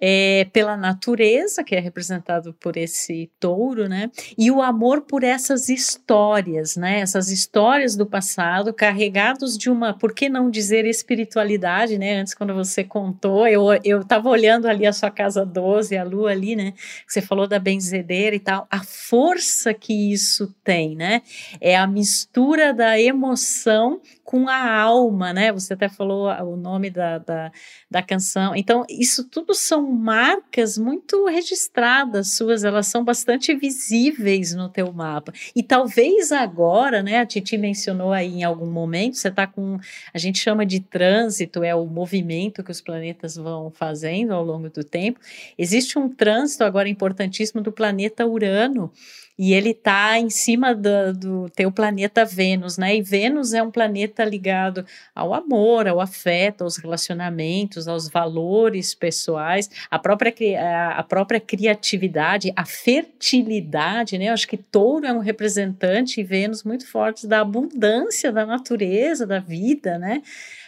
é, 0.00 0.46
pela 0.52 0.76
natureza, 0.76 1.62
que 1.62 1.74
é 1.74 1.80
representado 1.80 2.54
por 2.54 2.76
esse 2.76 3.30
touro, 3.38 3.88
né? 3.88 4.10
E 4.36 4.50
o 4.50 4.62
amor 4.62 5.02
por 5.02 5.22
essas 5.22 5.68
histórias, 5.68 6.74
né? 6.76 7.00
Essas 7.00 7.30
histórias 7.30 7.94
do 7.94 8.06
passado, 8.06 8.72
carregados 8.72 9.58
de 9.58 9.68
uma, 9.68 9.92
por 9.92 10.14
que 10.14 10.28
não 10.28 10.50
dizer 10.50 10.86
espiritualidade, 10.86 11.98
né? 11.98 12.20
Antes, 12.20 12.32
quando 12.32 12.54
você 12.54 12.82
contou, 12.82 13.46
eu, 13.46 13.66
eu 13.84 14.02
tava 14.02 14.30
olhando 14.30 14.66
ali 14.66 14.86
a 14.86 14.92
sua 14.92 15.10
casa 15.10 15.44
12, 15.44 15.96
a 15.96 16.02
lua 16.02 16.30
ali, 16.30 16.56
né? 16.56 16.72
Você 17.06 17.20
falou 17.20 17.46
da 17.46 17.58
benzedeira 17.58 18.34
e 18.34 18.40
tal, 18.40 18.66
a 18.70 18.82
força 18.82 19.74
que 19.74 20.12
isso 20.12 20.54
tem, 20.64 20.96
né? 20.96 21.20
É 21.60 21.76
a 21.76 21.86
mistura 21.86 22.72
da 22.72 22.98
emoção 22.98 24.00
com 24.30 24.48
a 24.48 24.80
alma, 24.80 25.32
né? 25.32 25.50
Você 25.50 25.72
até 25.74 25.88
falou 25.88 26.28
o 26.28 26.56
nome 26.56 26.88
da, 26.88 27.18
da, 27.18 27.50
da 27.90 28.00
canção. 28.00 28.54
Então, 28.54 28.86
isso 28.88 29.24
tudo 29.24 29.52
são 29.52 29.90
marcas 29.90 30.78
muito 30.78 31.26
registradas 31.26 32.34
suas, 32.34 32.62
elas 32.62 32.86
são 32.86 33.04
bastante 33.04 33.52
visíveis 33.56 34.54
no 34.54 34.68
teu 34.68 34.92
mapa. 34.92 35.32
E 35.52 35.64
talvez 35.64 36.30
agora, 36.30 37.02
né? 37.02 37.18
A 37.18 37.26
Titi 37.26 37.58
mencionou 37.58 38.12
aí 38.12 38.36
em 38.36 38.44
algum 38.44 38.70
momento, 38.70 39.16
você 39.16 39.26
está 39.26 39.48
com, 39.48 39.80
a 40.14 40.18
gente 40.18 40.38
chama 40.38 40.64
de 40.64 40.78
trânsito, 40.78 41.64
é 41.64 41.74
o 41.74 41.84
movimento 41.86 42.62
que 42.62 42.70
os 42.70 42.80
planetas 42.80 43.34
vão 43.34 43.68
fazendo 43.72 44.32
ao 44.32 44.44
longo 44.44 44.70
do 44.70 44.84
tempo. 44.84 45.18
Existe 45.58 45.98
um 45.98 46.08
trânsito 46.08 46.62
agora 46.62 46.88
importantíssimo 46.88 47.60
do 47.60 47.72
planeta 47.72 48.24
Urano 48.24 48.92
e 49.42 49.54
ele 49.54 49.70
está 49.70 50.18
em 50.18 50.28
cima 50.28 50.74
do, 50.74 51.14
do 51.14 51.48
teu 51.48 51.72
planeta 51.72 52.26
Vênus, 52.26 52.76
né? 52.76 52.94
E 52.94 53.00
Vênus 53.00 53.54
é 53.54 53.62
um 53.62 53.70
planeta 53.70 54.22
ligado 54.22 54.84
ao 55.14 55.32
amor, 55.32 55.88
ao 55.88 55.98
afeto, 55.98 56.62
aos 56.62 56.76
relacionamentos, 56.76 57.88
aos 57.88 58.06
valores 58.06 58.94
pessoais, 58.94 59.70
a 59.90 59.98
própria, 59.98 60.90
a 60.90 61.02
própria 61.02 61.40
criatividade, 61.40 62.52
a 62.54 62.66
fertilidade, 62.66 64.18
né? 64.18 64.28
Eu 64.28 64.34
acho 64.34 64.46
que 64.46 64.58
touro 64.58 65.06
é 65.06 65.12
um 65.14 65.20
representante, 65.20 66.20
e 66.20 66.22
Vênus, 66.22 66.62
muito 66.62 66.86
forte 66.86 67.26
da 67.26 67.40
abundância 67.40 68.30
da 68.30 68.44
natureza, 68.44 69.26
da 69.26 69.38
vida, 69.38 69.98
né? 69.98 70.20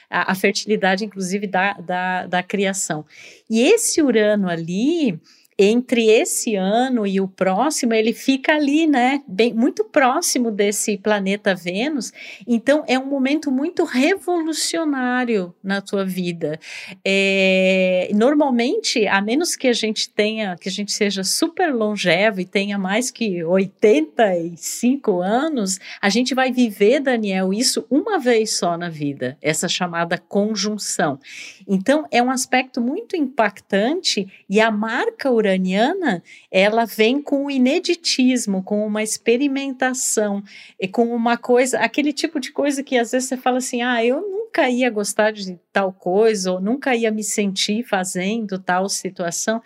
A, 0.09 0.33
a 0.33 0.35
fertilidade, 0.35 1.05
inclusive, 1.05 1.47
da, 1.47 1.75
da, 1.75 2.27
da 2.27 2.43
criação. 2.43 3.05
E 3.51 3.61
esse 3.61 4.01
Urano 4.01 4.49
ali 4.49 5.21
entre 5.65 6.11
esse 6.11 6.57
ano 6.57 7.07
e 7.07 7.21
o 7.21 7.29
próximo, 7.29 7.95
ele 7.95 8.13
fica 8.13 8.53
ali, 8.53 8.89
né, 8.89 9.23
bem, 9.29 9.55
muito 9.55 9.85
próximo 9.85 10.51
desse 10.51 10.99
planeta 10.99 11.55
Vênus. 11.55 12.13
Então, 12.49 12.83
é 12.89 12.99
um 12.99 13.07
momento 13.07 13.49
muito 13.51 13.85
revolucionário 13.85 15.55
na 15.63 15.81
tua 15.81 16.05
vida. 16.05 16.59
É, 17.05 18.11
normalmente, 18.13 19.07
a 19.07 19.21
menos 19.21 19.55
que 19.55 19.69
a 19.69 19.73
gente 19.73 20.11
tenha, 20.11 20.57
que 20.57 20.69
a 20.69 20.73
gente 20.73 20.91
seja 20.91 21.23
super 21.23 21.73
longevo 21.73 22.41
e 22.41 22.45
tenha 22.45 22.77
mais 22.77 23.13
que 23.13 23.45
85 23.45 25.21
anos, 25.21 25.79
a 26.01 26.09
gente 26.09 26.35
vai 26.35 26.51
viver, 26.51 26.99
Daniel, 26.99 27.53
isso 27.53 27.87
uma 27.89 28.19
vez 28.19 28.57
só 28.57 28.77
na 28.77 28.89
vida, 28.89 29.39
essa 29.41 29.69
chamada 29.69 30.19
conjunção. 30.19 31.21
Então, 31.69 32.05
é 32.11 32.21
um 32.21 32.31
aspecto 32.31 32.81
muito 32.81 33.15
impactante 33.17 34.27
e 34.51 34.61
a 34.61 34.71
marca 34.71 35.31
uraniana, 35.53 36.23
ela 36.51 36.85
vem 36.85 37.21
com 37.21 37.47
o 37.47 37.51
ineditismo, 37.51 38.63
com 38.63 38.87
uma 38.87 39.03
experimentação, 39.03 40.43
e 40.81 40.89
com 40.89 41.15
uma 41.15 41.37
coisa, 41.37 41.79
aquele 41.79 42.13
tipo 42.13 42.41
de 42.41 42.51
coisa 42.51 42.83
que 42.83 42.97
às 42.97 43.13
vezes 43.13 43.29
você 43.29 43.37
fala 43.37 43.59
assim, 43.59 43.83
ah, 43.83 44.05
eu 44.05 44.21
nunca 44.21 44.69
ia 44.69 44.91
gostar 44.91 45.33
de 45.33 45.59
tal 45.73 45.93
coisa, 45.93 46.53
ou 46.53 46.61
nunca 46.61 46.95
ia 46.95 47.11
me 47.11 47.23
sentir 47.23 47.85
fazendo 47.85 48.59
tal 48.59 48.89
situação. 48.89 49.63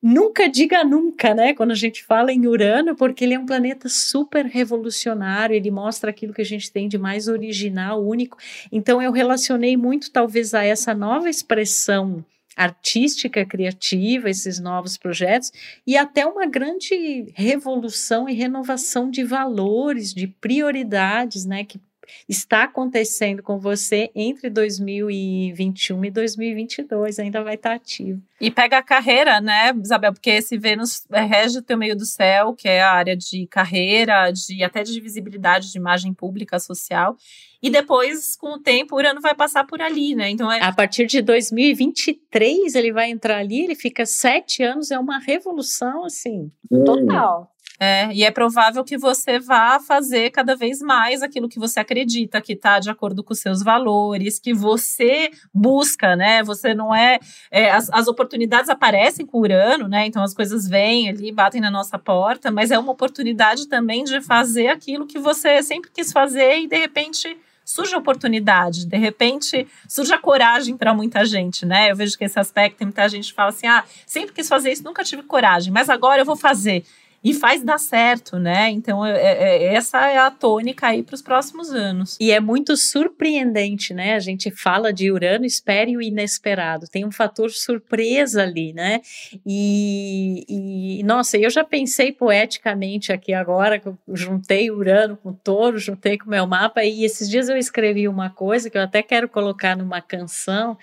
Nunca 0.00 0.48
diga 0.48 0.84
nunca, 0.84 1.34
né? 1.34 1.52
Quando 1.52 1.72
a 1.72 1.74
gente 1.74 2.04
fala 2.04 2.32
em 2.32 2.46
Urano, 2.46 2.94
porque 2.94 3.24
ele 3.24 3.34
é 3.34 3.38
um 3.38 3.44
planeta 3.44 3.88
super 3.88 4.46
revolucionário, 4.46 5.56
ele 5.56 5.72
mostra 5.72 6.10
aquilo 6.10 6.32
que 6.32 6.40
a 6.40 6.44
gente 6.44 6.70
tem 6.70 6.88
de 6.88 6.96
mais 6.96 7.26
original, 7.26 8.06
único. 8.06 8.38
Então 8.70 9.02
eu 9.02 9.10
relacionei 9.10 9.76
muito, 9.76 10.12
talvez, 10.12 10.54
a 10.54 10.64
essa 10.64 10.94
nova 10.94 11.28
expressão 11.28 12.24
artística, 12.58 13.46
criativa, 13.46 14.28
esses 14.28 14.58
novos 14.58 14.96
projetos, 14.96 15.52
e 15.86 15.96
até 15.96 16.26
uma 16.26 16.44
grande 16.44 17.32
revolução 17.34 18.28
e 18.28 18.34
renovação 18.34 19.08
de 19.08 19.22
valores, 19.22 20.12
de 20.12 20.26
prioridades, 20.26 21.44
né, 21.44 21.64
que 21.64 21.80
está 22.28 22.64
acontecendo 22.64 23.42
com 23.42 23.58
você 23.58 24.10
entre 24.14 24.50
2021 24.50 26.04
e 26.06 26.10
2022, 26.10 27.18
ainda 27.18 27.44
vai 27.44 27.54
estar 27.54 27.74
ativo. 27.74 28.20
E 28.40 28.50
pega 28.50 28.78
a 28.78 28.82
carreira, 28.82 29.40
né, 29.40 29.72
Isabel? 29.80 30.12
Porque 30.12 30.30
esse 30.30 30.56
Vênus 30.56 31.06
rege 31.10 31.58
o 31.58 31.62
teu 31.62 31.76
meio 31.76 31.96
do 31.96 32.06
céu, 32.06 32.54
que 32.54 32.68
é 32.68 32.82
a 32.82 32.92
área 32.92 33.16
de 33.16 33.46
carreira, 33.46 34.30
de 34.30 34.64
até 34.64 34.82
de 34.82 35.00
visibilidade, 35.00 35.70
de 35.70 35.78
imagem 35.78 36.14
pública, 36.14 36.58
social. 36.58 37.16
E 37.62 37.70
depois, 37.70 38.36
com 38.36 38.54
o 38.54 38.58
tempo, 38.58 38.94
o 38.94 38.98
Urano 38.98 39.20
vai 39.20 39.34
passar 39.34 39.64
por 39.64 39.82
ali, 39.82 40.14
né? 40.14 40.30
Então 40.30 40.50
é... 40.50 40.62
A 40.62 40.72
partir 40.72 41.06
de 41.06 41.20
2023, 41.20 42.74
ele 42.74 42.92
vai 42.92 43.10
entrar 43.10 43.38
ali, 43.38 43.64
ele 43.64 43.74
fica 43.74 44.06
sete 44.06 44.62
anos, 44.62 44.90
é 44.90 44.98
uma 44.98 45.18
revolução, 45.18 46.04
assim, 46.04 46.52
hum. 46.70 46.84
total. 46.84 47.52
É, 47.80 48.12
e 48.12 48.24
é 48.24 48.30
provável 48.30 48.82
que 48.82 48.98
você 48.98 49.38
vá 49.38 49.78
fazer 49.78 50.30
cada 50.30 50.56
vez 50.56 50.80
mais 50.80 51.22
aquilo 51.22 51.48
que 51.48 51.60
você 51.60 51.78
acredita, 51.78 52.40
que 52.40 52.54
está 52.54 52.80
de 52.80 52.90
acordo 52.90 53.22
com 53.22 53.32
os 53.32 53.38
seus 53.38 53.62
valores, 53.62 54.40
que 54.40 54.52
você 54.52 55.30
busca, 55.54 56.16
né? 56.16 56.42
Você 56.42 56.74
não 56.74 56.92
é, 56.92 57.20
é. 57.52 57.70
as, 57.70 57.88
as 57.90 58.08
oportunidades 58.08 58.68
aparecem 58.68 59.24
com 59.24 59.38
Urano, 59.38 59.86
né? 59.86 60.06
Então 60.06 60.24
as 60.24 60.34
coisas 60.34 60.66
vêm 60.66 61.08
ali, 61.08 61.30
batem 61.30 61.60
na 61.60 61.70
nossa 61.70 61.96
porta, 61.96 62.50
mas 62.50 62.72
é 62.72 62.78
uma 62.78 62.90
oportunidade 62.90 63.68
também 63.68 64.02
de 64.02 64.20
fazer 64.20 64.68
aquilo 64.68 65.06
que 65.06 65.20
você 65.20 65.62
sempre 65.62 65.90
quis 65.92 66.10
fazer 66.10 66.58
e 66.58 66.66
de 66.66 66.76
repente 66.76 67.36
surge 67.68 67.94
oportunidade, 67.94 68.86
de 68.86 68.96
repente 68.96 69.68
surge 69.86 70.10
a 70.10 70.18
coragem 70.18 70.74
para 70.74 70.94
muita 70.94 71.22
gente, 71.26 71.66
né? 71.66 71.90
Eu 71.90 71.96
vejo 71.96 72.16
que 72.16 72.24
esse 72.24 72.40
aspecto, 72.40 72.82
muita 72.82 73.06
gente 73.10 73.34
fala 73.34 73.50
assim: 73.50 73.66
ah, 73.66 73.84
sempre 74.06 74.34
quis 74.34 74.48
fazer 74.48 74.72
isso, 74.72 74.82
nunca 74.82 75.04
tive 75.04 75.22
coragem, 75.22 75.70
mas 75.70 75.90
agora 75.90 76.22
eu 76.22 76.24
vou 76.24 76.34
fazer 76.34 76.82
e 77.22 77.34
faz 77.34 77.64
dar 77.64 77.78
certo, 77.78 78.38
né? 78.38 78.70
Então, 78.70 79.04
é, 79.04 79.16
é, 79.20 79.62
é 79.64 79.74
essa 79.74 80.06
é 80.08 80.18
a 80.18 80.30
tônica 80.30 80.86
aí 80.86 81.02
para 81.02 81.14
os 81.14 81.22
próximos 81.22 81.70
anos. 81.70 82.16
E 82.20 82.30
é 82.30 82.38
muito 82.38 82.76
surpreendente, 82.76 83.92
né? 83.92 84.14
A 84.14 84.20
gente 84.20 84.50
fala 84.50 84.92
de 84.92 85.10
Urano, 85.10 85.44
espere 85.44 85.96
o 85.96 86.02
inesperado, 86.02 86.86
tem 86.86 87.04
um 87.04 87.10
fator 87.10 87.50
surpresa 87.50 88.42
ali, 88.42 88.72
né? 88.72 89.00
E, 89.44 90.44
e 90.48 91.02
nossa, 91.02 91.36
eu 91.36 91.50
já 91.50 91.64
pensei 91.64 92.12
poeticamente 92.12 93.12
aqui 93.12 93.32
agora, 93.32 93.78
que 93.78 93.88
eu 93.88 93.98
juntei 94.12 94.70
Urano 94.70 95.16
com 95.16 95.32
Touro, 95.32 95.78
juntei 95.78 96.18
com 96.18 96.26
o 96.26 96.30
meu 96.30 96.46
mapa, 96.46 96.84
e 96.84 97.04
esses 97.04 97.28
dias 97.28 97.48
eu 97.48 97.56
escrevi 97.56 98.06
uma 98.06 98.30
coisa 98.30 98.70
que 98.70 98.78
eu 98.78 98.82
até 98.82 99.02
quero 99.02 99.28
colocar 99.28 99.76
numa 99.76 100.00
canção 100.00 100.78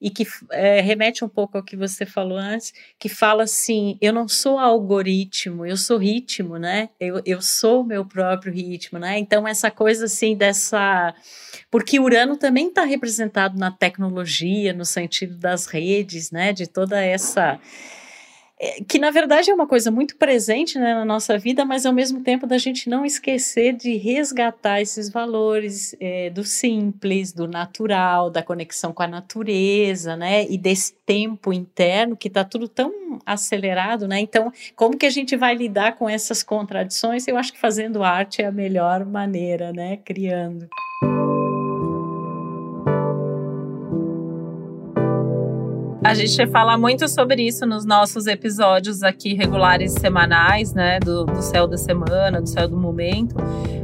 e 0.00 0.10
que 0.10 0.26
é, 0.50 0.80
remete 0.80 1.24
um 1.24 1.28
pouco 1.28 1.56
ao 1.56 1.64
que 1.64 1.76
você 1.76 2.04
falou 2.04 2.36
antes, 2.36 2.72
que 2.98 3.08
fala 3.08 3.44
assim: 3.44 3.96
eu 4.00 4.12
não 4.12 4.28
sou 4.28 4.58
algoritmo, 4.58 5.64
eu 5.64 5.76
sou 5.76 5.98
ritmo, 5.98 6.58
né? 6.58 6.90
Eu, 7.00 7.22
eu 7.24 7.40
sou 7.40 7.80
o 7.80 7.84
meu 7.84 8.04
próprio 8.04 8.52
ritmo, 8.52 8.98
né? 8.98 9.18
Então, 9.18 9.48
essa 9.48 9.70
coisa 9.70 10.04
assim 10.04 10.36
dessa. 10.36 11.14
Porque 11.70 11.98
Urano 11.98 12.36
também 12.36 12.68
está 12.68 12.84
representado 12.84 13.58
na 13.58 13.70
tecnologia, 13.70 14.72
no 14.72 14.84
sentido 14.84 15.36
das 15.36 15.66
redes, 15.66 16.30
né? 16.30 16.52
De 16.52 16.66
toda 16.66 17.00
essa 17.00 17.58
que 18.88 18.98
na 18.98 19.10
verdade 19.10 19.50
é 19.50 19.54
uma 19.54 19.66
coisa 19.66 19.90
muito 19.90 20.16
presente 20.16 20.78
né, 20.78 20.94
na 20.94 21.04
nossa 21.04 21.38
vida, 21.38 21.64
mas 21.64 21.84
ao 21.84 21.92
mesmo 21.92 22.22
tempo 22.22 22.46
da 22.46 22.56
gente 22.56 22.88
não 22.88 23.04
esquecer 23.04 23.74
de 23.74 23.96
resgatar 23.96 24.80
esses 24.80 25.10
valores 25.10 25.94
é, 26.00 26.30
do 26.30 26.42
simples, 26.42 27.32
do 27.32 27.46
natural, 27.46 28.30
da 28.30 28.42
conexão 28.42 28.92
com 28.94 29.02
a 29.02 29.06
natureza, 29.06 30.16
né, 30.16 30.46
e 30.48 30.56
desse 30.56 30.94
tempo 31.04 31.52
interno 31.52 32.16
que 32.16 32.28
está 32.28 32.44
tudo 32.44 32.66
tão 32.66 33.20
acelerado, 33.24 34.08
né? 34.08 34.20
Então, 34.20 34.52
como 34.74 34.96
que 34.96 35.06
a 35.06 35.10
gente 35.10 35.36
vai 35.36 35.54
lidar 35.54 35.96
com 35.96 36.08
essas 36.08 36.42
contradições? 36.42 37.28
Eu 37.28 37.36
acho 37.36 37.52
que 37.52 37.60
fazendo 37.60 38.02
arte 38.02 38.42
é 38.42 38.46
a 38.46 38.52
melhor 38.52 39.04
maneira, 39.04 39.72
né, 39.72 39.98
criando. 39.98 40.68
A 46.06 46.14
gente 46.14 46.46
fala 46.46 46.78
muito 46.78 47.08
sobre 47.08 47.42
isso 47.42 47.66
nos 47.66 47.84
nossos 47.84 48.28
episódios 48.28 49.02
aqui 49.02 49.34
regulares 49.34 49.92
semanais, 49.92 50.72
né? 50.72 51.00
Do, 51.00 51.24
do 51.24 51.42
céu 51.42 51.66
da 51.66 51.76
semana, 51.76 52.40
do 52.40 52.48
céu 52.48 52.68
do 52.68 52.76
momento, 52.76 53.34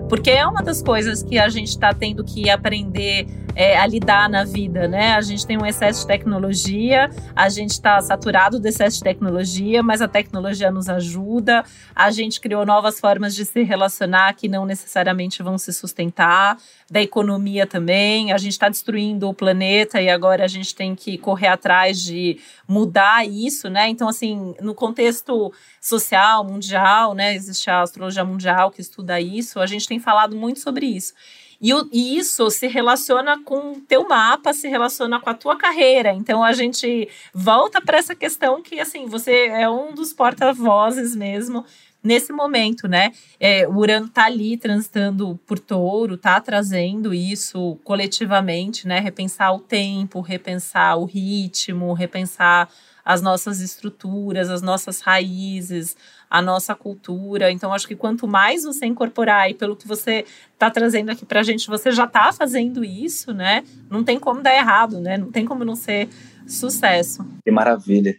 porque 0.09 0.31
é 0.31 0.47
uma 0.47 0.63
das 0.63 0.81
coisas 0.81 1.21
que 1.21 1.37
a 1.37 1.49
gente 1.49 1.71
está 1.71 1.93
tendo 1.93 2.23
que 2.23 2.49
aprender 2.49 3.27
é, 3.55 3.79
a 3.79 3.87
lidar 3.87 4.29
na 4.29 4.45
vida, 4.45 4.89
né? 4.89 5.15
A 5.15 5.21
gente 5.21 5.47
tem 5.47 5.59
um 5.59 5.67
excesso 5.67 6.01
de 6.01 6.07
tecnologia, 6.07 7.11
a 7.35 7.49
gente 7.49 7.71
está 7.71 8.01
saturado 8.01 8.59
do 8.59 8.67
excesso 8.67 8.99
de 8.99 9.05
tecnologia, 9.05 9.83
mas 9.83 10.01
a 10.01 10.09
tecnologia 10.09 10.71
nos 10.71 10.89
ajuda. 10.89 11.65
A 11.95 12.11
gente 12.11 12.41
criou 12.41 12.65
novas 12.65 12.99
formas 12.99 13.35
de 13.35 13.45
se 13.45 13.63
relacionar 13.63 14.35
que 14.35 14.49
não 14.49 14.65
necessariamente 14.65 15.43
vão 15.43 15.59
se 15.59 15.73
sustentar, 15.73 16.57
da 16.93 17.01
economia 17.01 17.67
também. 17.67 18.33
A 18.33 18.39
gente 18.39 18.53
está 18.53 18.69
destruindo 18.69 19.27
o 19.27 19.33
planeta 19.33 19.99
e 20.01 20.11
agora 20.11 20.45
a 20.45 20.49
gente 20.49 20.75
tem 20.75 20.95
que 20.95 21.17
correr 21.17 21.47
atrás 21.47 21.99
de 22.03 22.39
mudar 22.69 23.27
isso, 23.27 23.71
né? 23.71 23.89
Então, 23.89 24.09
assim, 24.09 24.55
no 24.61 24.75
contexto 24.75 25.51
social, 25.81 26.45
mundial, 26.45 27.15
né? 27.15 27.35
Existe 27.35 27.71
a 27.71 27.81
astrologia 27.81 28.25
mundial 28.25 28.71
que 28.71 28.83
estuda 28.83 29.19
isso, 29.19 29.59
a 29.59 29.67
gente 29.67 29.89
tem 29.89 29.99
falado 29.99 30.37
muito 30.37 30.61
sobre 30.61 30.85
isso. 30.85 31.15
E, 31.63 31.73
o, 31.73 31.89
e, 31.93 32.19
isso 32.19 32.51
se 32.51 32.67
relaciona 32.67 33.41
com 33.45 33.81
teu 33.87 34.09
mapa, 34.09 34.53
se 34.53 34.69
relaciona 34.69 35.21
com 35.21 35.31
a 35.31 35.35
tua 35.35 35.57
carreira. 35.57 36.13
Então 36.13 36.43
a 36.43 36.53
gente 36.53 37.09
volta 37.33 37.81
para 37.81 37.99
essa 37.99 38.17
questão 38.17 38.61
que 38.61 38.81
assim 38.81 39.07
você 39.07 39.47
é 39.47 39.71
um 39.71 39.95
dos 39.95 40.13
porta-vozes 40.13 41.15
mesmo 41.15 41.65
nesse 42.03 42.33
momento, 42.33 42.89
né? 42.89 43.13
É, 43.39 43.67
o 43.69 43.77
Urano 43.77 44.09
tá 44.09 44.25
ali 44.25 44.57
transitando 44.57 45.39
por 45.47 45.59
touro, 45.59 46.17
tá 46.17 46.41
trazendo 46.41 47.15
isso 47.15 47.79
coletivamente, 47.85 48.89
né? 48.89 48.99
Repensar 48.99 49.53
o 49.53 49.61
tempo, 49.61 50.21
repensar 50.21 50.97
o 50.97 51.05
ritmo, 51.05 51.93
repensar 51.93 52.69
as 53.05 53.23
nossas 53.23 53.61
estruturas, 53.61 54.49
as 54.49 54.63
nossas 54.63 55.01
raízes, 55.01 55.97
a 56.33 56.41
nossa 56.41 56.75
cultura. 56.75 57.51
Então, 57.51 57.75
acho 57.75 57.87
que 57.87 57.95
quanto 57.95 58.27
mais 58.27 58.65
você 58.65 58.87
incorporar, 58.87 59.51
e 59.51 59.55
pelo 59.55 59.77
que 59.77 59.87
você 59.87 60.25
está 60.55 60.71
trazendo 60.71 61.11
aqui 61.11 61.27
para 61.27 61.41
a 61.41 61.43
gente, 61.43 61.67
você 61.67 61.93
já 61.93 62.07
está 62.07 62.33
fazendo 62.33 62.83
isso, 62.83 63.35
né? 63.35 63.63
Não 63.91 64.03
tem 64.03 64.19
como 64.19 64.43
dar 64.43 64.55
errado, 64.55 64.99
né? 64.99 65.19
Não 65.19 65.31
tem 65.31 65.45
como 65.45 65.63
não 65.63 65.77
ser 65.77 66.09
sucesso. 66.47 67.23
Que 67.45 67.51
maravilha. 67.51 68.17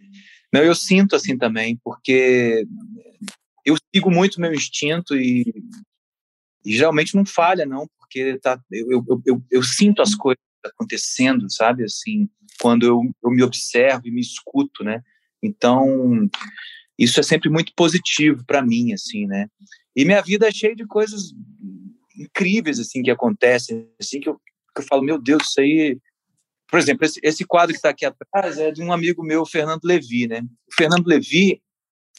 Não, 0.52 0.62
eu 0.62 0.76
sinto 0.76 1.16
assim 1.16 1.36
também, 1.36 1.76
porque 1.82 2.64
eu 3.66 3.74
sigo 3.92 4.12
muito 4.12 4.40
meu 4.40 4.54
instinto 4.54 5.16
e, 5.16 5.52
e 6.64 6.76
geralmente 6.76 7.16
não 7.16 7.26
falha, 7.26 7.66
não, 7.66 7.88
porque 7.98 8.38
tá, 8.38 8.60
eu, 8.70 8.92
eu, 8.92 9.22
eu, 9.26 9.42
eu 9.50 9.62
sinto 9.64 10.00
as 10.00 10.14
coisas 10.14 10.38
acontecendo, 10.64 11.50
sabe? 11.50 11.82
Assim, 11.82 12.28
quando 12.60 12.86
eu, 12.86 13.00
eu 13.24 13.30
me 13.32 13.42
observo 13.42 14.06
e 14.06 14.12
me 14.12 14.20
escuto, 14.20 14.84
né? 14.84 15.02
Então, 15.42 16.28
isso 16.98 17.18
é 17.18 17.22
sempre 17.22 17.48
muito 17.50 17.72
positivo 17.74 18.44
para 18.46 18.62
mim, 18.62 18.92
assim, 18.92 19.26
né? 19.26 19.48
E 19.96 20.04
minha 20.04 20.20
vida 20.20 20.48
é 20.48 20.52
cheia 20.52 20.74
de 20.74 20.86
coisas 20.86 21.32
incríveis, 22.16 22.78
assim, 22.78 23.02
que 23.02 23.10
acontecem, 23.10 23.88
assim, 24.00 24.20
que 24.20 24.28
eu, 24.28 24.34
que 24.74 24.80
eu 24.80 24.84
falo, 24.84 25.02
meu 25.02 25.20
Deus, 25.20 25.48
isso 25.48 25.60
aí... 25.60 25.98
Por 26.68 26.78
exemplo, 26.78 27.04
esse, 27.04 27.20
esse 27.22 27.44
quadro 27.44 27.72
que 27.72 27.78
está 27.78 27.90
aqui 27.90 28.04
atrás 28.04 28.58
é 28.58 28.72
de 28.72 28.82
um 28.82 28.92
amigo 28.92 29.22
meu, 29.22 29.44
Fernando 29.44 29.84
Levi, 29.84 30.26
né? 30.26 30.40
O 30.66 30.74
Fernando 30.74 31.06
Levi, 31.06 31.62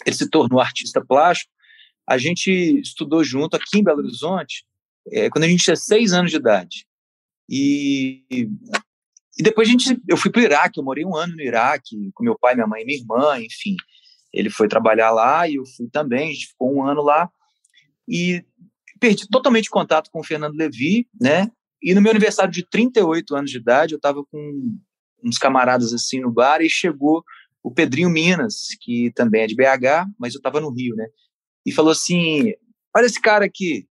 ele 0.05 0.15
se 0.15 0.29
tornou 0.29 0.61
artista 0.61 1.03
plástico, 1.03 1.51
a 2.07 2.17
gente 2.17 2.51
estudou 2.79 3.23
junto 3.23 3.55
aqui 3.55 3.79
em 3.79 3.83
Belo 3.83 3.99
Horizonte, 3.99 4.65
é, 5.11 5.29
quando 5.29 5.43
a 5.45 5.47
gente 5.47 5.63
tinha 5.63 5.75
seis 5.75 6.13
anos 6.13 6.31
de 6.31 6.37
idade. 6.37 6.85
E, 7.49 8.23
e 8.29 9.43
depois 9.43 9.67
a 9.67 9.71
gente, 9.71 9.99
eu 10.07 10.15
fui 10.15 10.31
para 10.31 10.41
o 10.41 10.43
Iraque, 10.43 10.79
eu 10.79 10.83
morei 10.83 11.03
um 11.03 11.15
ano 11.15 11.35
no 11.35 11.41
Iraque, 11.41 12.11
com 12.13 12.23
meu 12.23 12.37
pai, 12.37 12.53
minha 12.53 12.67
mãe 12.67 12.83
e 12.83 12.85
minha 12.85 12.99
irmã, 12.99 13.39
enfim. 13.39 13.75
Ele 14.35 14.49
foi 14.49 14.67
trabalhar 14.67 15.11
lá 15.11 15.47
e 15.47 15.55
eu 15.55 15.65
fui 15.65 15.89
também, 15.89 16.29
a 16.29 16.33
gente 16.33 16.47
ficou 16.47 16.75
um 16.75 16.85
ano 16.85 17.01
lá. 17.01 17.29
E 18.07 18.43
perdi 18.99 19.27
totalmente 19.29 19.69
contato 19.69 20.11
com 20.11 20.19
o 20.19 20.23
Fernando 20.23 20.55
Levi, 20.55 21.07
né? 21.19 21.49
E 21.81 21.93
no 21.93 22.01
meu 22.01 22.11
aniversário 22.11 22.51
de 22.51 22.67
38 22.67 23.35
anos 23.35 23.51
de 23.51 23.57
idade, 23.57 23.93
eu 23.93 23.97
estava 23.97 24.23
com 24.23 24.77
uns 25.23 25.37
camaradas 25.37 25.93
assim 25.93 26.19
no 26.19 26.31
bar 26.31 26.61
e 26.61 26.69
chegou 26.69 27.23
o 27.63 27.71
Pedrinho 27.71 28.09
Minas, 28.09 28.67
que 28.81 29.11
também 29.15 29.43
é 29.43 29.47
de 29.47 29.55
BH, 29.55 30.07
mas 30.19 30.33
eu 30.33 30.39
estava 30.39 30.61
no 30.61 30.69
Rio, 30.69 30.95
né? 30.95 31.07
E 31.65 31.71
falou 31.71 31.91
assim: 31.91 32.53
Olha 32.95 33.05
esse 33.05 33.19
cara 33.19 33.45
aqui, 33.45 33.87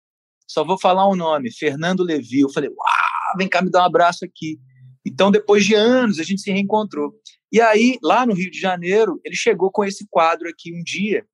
só 0.47 0.65
vou 0.65 0.79
falar 0.79 1.09
um 1.09 1.17
nome, 1.17 1.51
Fernando 1.51 2.03
Levi. 2.03 2.41
Eu 2.41 2.51
falei: 2.51 2.69
Uau, 2.69 3.37
vem 3.39 3.49
cá 3.49 3.63
me 3.63 3.71
dar 3.71 3.83
um 3.83 3.87
abraço 3.87 4.25
aqui. 4.25 4.59
Então, 5.05 5.31
depois 5.31 5.65
de 5.65 5.75
anos, 5.75 6.19
a 6.19 6.23
gente 6.23 6.43
se 6.43 6.53
reencontrou. 6.53 7.13
E 7.53 7.61
aí, 7.61 7.99
lá 8.03 8.25
no 8.25 8.33
Rio 8.33 8.51
de 8.51 8.59
Janeiro, 8.59 9.21
ele 9.23 9.37
chegou 9.37 9.71
com 9.71 9.85
esse 9.85 10.07
quadro 10.09 10.49
aqui 10.49 10.73
um 10.75 10.83
dia, 10.83 11.27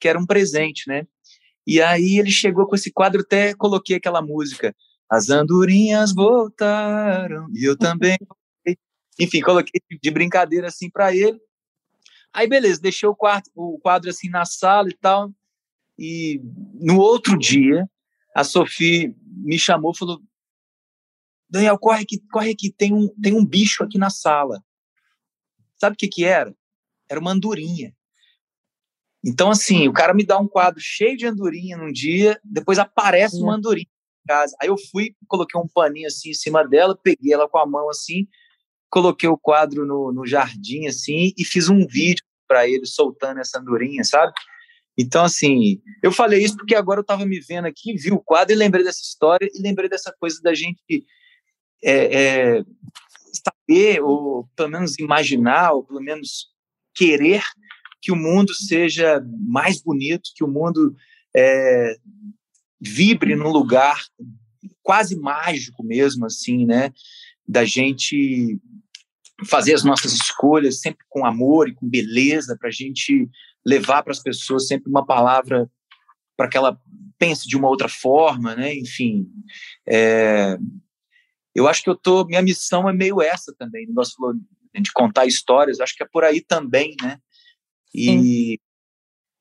que 0.00 0.08
era 0.08 0.18
um 0.18 0.24
presente, 0.24 0.88
né? 0.88 1.06
E 1.66 1.82
aí 1.82 2.18
ele 2.18 2.30
chegou 2.30 2.66
com 2.66 2.74
esse 2.74 2.90
quadro, 2.90 3.20
até 3.20 3.52
coloquei 3.54 3.96
aquela 3.96 4.22
música, 4.22 4.74
As 5.10 5.28
Andorinhas 5.28 6.14
Voltaram, 6.14 7.46
e 7.54 7.68
eu 7.68 7.76
também. 7.76 8.16
Enfim, 9.20 9.40
coloquei 9.40 9.80
de 10.02 10.10
brincadeira 10.10 10.68
assim 10.68 10.88
para 10.88 11.14
ele. 11.14 11.38
Aí, 12.32 12.46
beleza, 12.48 12.80
deixei 12.80 13.08
o, 13.08 13.14
quarto, 13.14 13.50
o 13.54 13.78
quadro 13.78 14.08
assim 14.08 14.28
na 14.28 14.44
sala 14.44 14.88
e 14.88 14.96
tal. 14.96 15.30
E 15.98 16.40
no 16.74 16.98
outro 16.98 17.38
dia, 17.38 17.88
a 18.34 18.44
Sofia 18.44 19.14
me 19.26 19.58
chamou 19.58 19.92
e 19.94 19.98
falou: 19.98 20.20
Daniel, 21.48 21.78
corre 21.78 22.02
aqui, 22.02 22.18
corre 22.30 22.50
aqui, 22.50 22.70
tem 22.70 22.92
um, 22.94 23.08
tem 23.20 23.34
um 23.34 23.44
bicho 23.44 23.82
aqui 23.84 23.98
na 23.98 24.10
sala. 24.10 24.62
Sabe 25.78 25.94
o 25.94 25.96
que 25.96 26.08
que 26.08 26.24
era? 26.24 26.54
Era 27.08 27.20
uma 27.20 27.32
andorinha. 27.32 27.94
Então, 29.24 29.50
assim, 29.50 29.88
o 29.88 29.92
cara 29.92 30.14
me 30.14 30.24
dá 30.24 30.38
um 30.38 30.46
quadro 30.46 30.80
cheio 30.80 31.16
de 31.16 31.26
andorinha 31.26 31.76
num 31.76 31.90
dia, 31.90 32.40
depois 32.44 32.78
aparece 32.78 33.40
uma 33.42 33.56
andorinha 33.56 33.86
em 33.86 34.28
casa. 34.28 34.56
Aí 34.62 34.68
eu 34.68 34.76
fui, 34.90 35.14
coloquei 35.26 35.60
um 35.60 35.66
paninho 35.66 36.06
assim 36.06 36.30
em 36.30 36.34
cima 36.34 36.66
dela, 36.66 36.96
peguei 37.02 37.32
ela 37.32 37.48
com 37.48 37.58
a 37.58 37.66
mão 37.66 37.90
assim, 37.90 38.28
coloquei 38.88 39.28
o 39.28 39.36
quadro 39.36 39.84
no, 39.84 40.12
no 40.12 40.26
jardim 40.26 40.86
assim 40.86 41.32
e 41.36 41.44
fiz 41.44 41.68
um 41.68 41.86
vídeo 41.86 42.24
para 42.46 42.68
ele 42.68 42.86
soltando 42.86 43.40
essa 43.40 43.58
andorinha, 43.58 44.04
sabe? 44.04 44.32
Então, 44.96 45.24
assim, 45.24 45.82
eu 46.02 46.10
falei 46.10 46.42
isso 46.42 46.56
porque 46.56 46.74
agora 46.74 47.00
eu 47.00 47.02
estava 47.02 47.26
me 47.26 47.40
vendo 47.40 47.66
aqui, 47.66 47.94
vi 47.94 48.12
o 48.12 48.20
quadro 48.20 48.54
e 48.54 48.56
lembrei 48.56 48.84
dessa 48.84 49.02
história 49.02 49.48
e 49.52 49.60
lembrei 49.60 49.88
dessa 49.88 50.14
coisa 50.18 50.40
da 50.40 50.54
gente 50.54 51.04
é, 51.84 52.56
é, 52.58 52.64
saber, 53.66 54.00
ou 54.02 54.48
pelo 54.56 54.70
menos 54.70 54.98
imaginar, 54.98 55.72
ou 55.72 55.84
pelo 55.84 56.00
menos 56.00 56.48
querer 56.94 57.42
que 58.00 58.12
o 58.12 58.16
mundo 58.16 58.54
seja 58.54 59.20
mais 59.48 59.82
bonito, 59.82 60.30
que 60.34 60.44
o 60.44 60.48
mundo 60.48 60.94
é, 61.36 61.96
vibre 62.80 63.34
num 63.34 63.50
lugar 63.50 64.00
quase 64.82 65.18
mágico 65.18 65.82
mesmo, 65.82 66.26
assim, 66.26 66.64
né? 66.64 66.92
Da 67.46 67.64
gente 67.64 68.58
fazer 69.44 69.74
as 69.74 69.84
nossas 69.84 70.12
escolhas 70.12 70.80
sempre 70.80 71.04
com 71.08 71.26
amor 71.26 71.68
e 71.68 71.74
com 71.74 71.88
beleza, 71.88 72.56
para 72.58 72.68
a 72.68 72.72
gente 72.72 73.28
levar 73.64 74.02
para 74.02 74.12
as 74.12 74.22
pessoas 74.22 74.66
sempre 74.66 74.88
uma 74.88 75.04
palavra 75.04 75.68
para 76.36 76.48
que 76.48 76.56
ela 76.56 76.78
pense 77.18 77.48
de 77.48 77.56
uma 77.56 77.68
outra 77.68 77.88
forma, 77.88 78.54
né? 78.54 78.74
Enfim, 78.74 79.26
é, 79.86 80.56
eu 81.56 81.66
acho 81.66 81.82
que 81.82 81.88
eu 81.88 81.96
tô, 81.96 82.26
minha 82.26 82.42
missão 82.42 82.86
é 82.86 82.92
meio 82.92 83.22
essa 83.22 83.54
também, 83.58 83.86
nós 83.88 84.12
falou 84.12 84.34
de 84.74 84.92
contar 84.92 85.24
histórias, 85.24 85.80
acho 85.80 85.96
que 85.96 86.02
é 86.02 86.06
por 86.06 86.22
aí 86.22 86.42
também, 86.42 86.94
né? 87.00 87.18
E, 87.94 88.04
Sim. 88.04 88.58